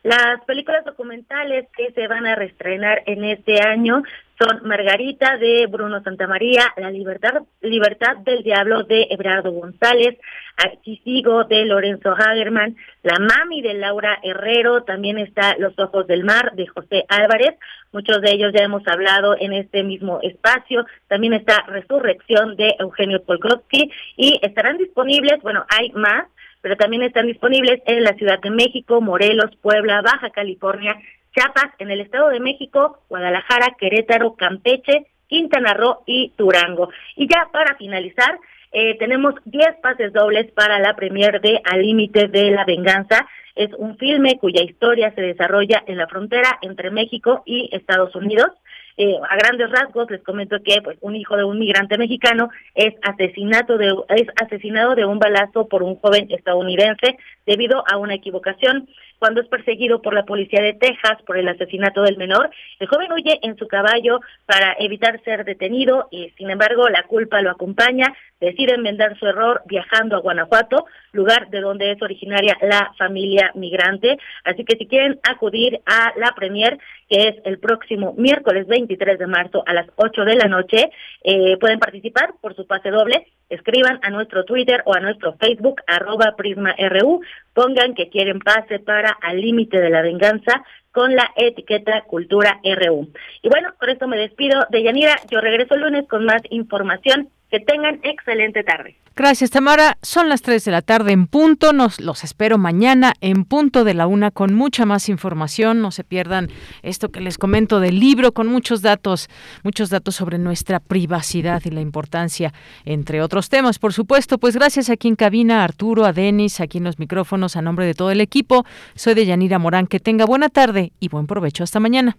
[0.06, 4.04] las películas documentales que se van a reestrenar en este año
[4.38, 10.16] son Margarita de Bruno Santamaría, La Libertad, Libertad del Diablo de Ebrardo González,
[10.56, 16.24] Aquí sigo de Lorenzo Hagerman, La Mami de Laura Herrero, también está Los Ojos del
[16.24, 17.56] Mar de José Álvarez,
[17.92, 23.22] muchos de ellos ya hemos hablado en este mismo espacio, también está Resurrección de Eugenio
[23.22, 26.26] Polkowski y estarán disponibles, bueno, hay más,
[26.66, 30.96] pero también están disponibles en la Ciudad de México, Morelos, Puebla, Baja California,
[31.32, 36.88] Chiapas, en el Estado de México, Guadalajara, Querétaro, Campeche, Quintana Roo y Durango.
[37.14, 38.36] Y ya para finalizar,
[38.72, 43.28] eh, tenemos 10 pases dobles para la premier de Al Límite de la Venganza.
[43.54, 48.48] Es un filme cuya historia se desarrolla en la frontera entre México y Estados Unidos.
[48.98, 52.94] Eh, a grandes rasgos les comento que pues un hijo de un migrante mexicano es
[53.02, 58.88] asesinato de es asesinado de un balazo por un joven estadounidense debido a una equivocación
[59.18, 62.50] cuando es perseguido por la policía de Texas por el asesinato del menor.
[62.78, 67.42] El joven huye en su caballo para evitar ser detenido y sin embargo la culpa
[67.42, 68.14] lo acompaña.
[68.40, 74.18] Decide enmendar su error viajando a Guanajuato, lugar de donde es originaria la familia migrante.
[74.44, 76.78] Así que si quieren acudir a la premier,
[77.08, 80.90] que es el próximo miércoles 23 de marzo a las 8 de la noche,
[81.24, 83.26] eh, pueden participar por su pase doble.
[83.48, 87.20] Escriban a nuestro Twitter o a nuestro Facebook, arroba PrismaRU,
[87.54, 93.08] pongan que quieren pase para Al Límite de la Venganza con la etiqueta Cultura RU.
[93.42, 95.16] Y bueno, por esto me despido de Yanira.
[95.30, 98.96] Yo regreso el lunes con más información Que tengan excelente tarde.
[99.18, 99.96] Gracias, Tamara.
[100.02, 101.72] Son las 3 de la tarde en punto.
[101.72, 105.80] Nos los espero mañana en punto de la una con mucha más información.
[105.80, 106.50] No se pierdan
[106.82, 109.30] esto que les comento del libro con muchos datos,
[109.62, 112.52] muchos datos sobre nuestra privacidad y la importancia,
[112.84, 113.78] entre otros temas.
[113.78, 117.56] Por supuesto, pues gracias aquí en cabina, a Arturo, a Denis, aquí en los micrófonos,
[117.56, 118.66] a nombre de todo el equipo.
[118.96, 119.86] Soy de Yanira Morán.
[119.86, 121.64] Que tenga buena tarde y buen provecho.
[121.64, 122.18] Hasta mañana.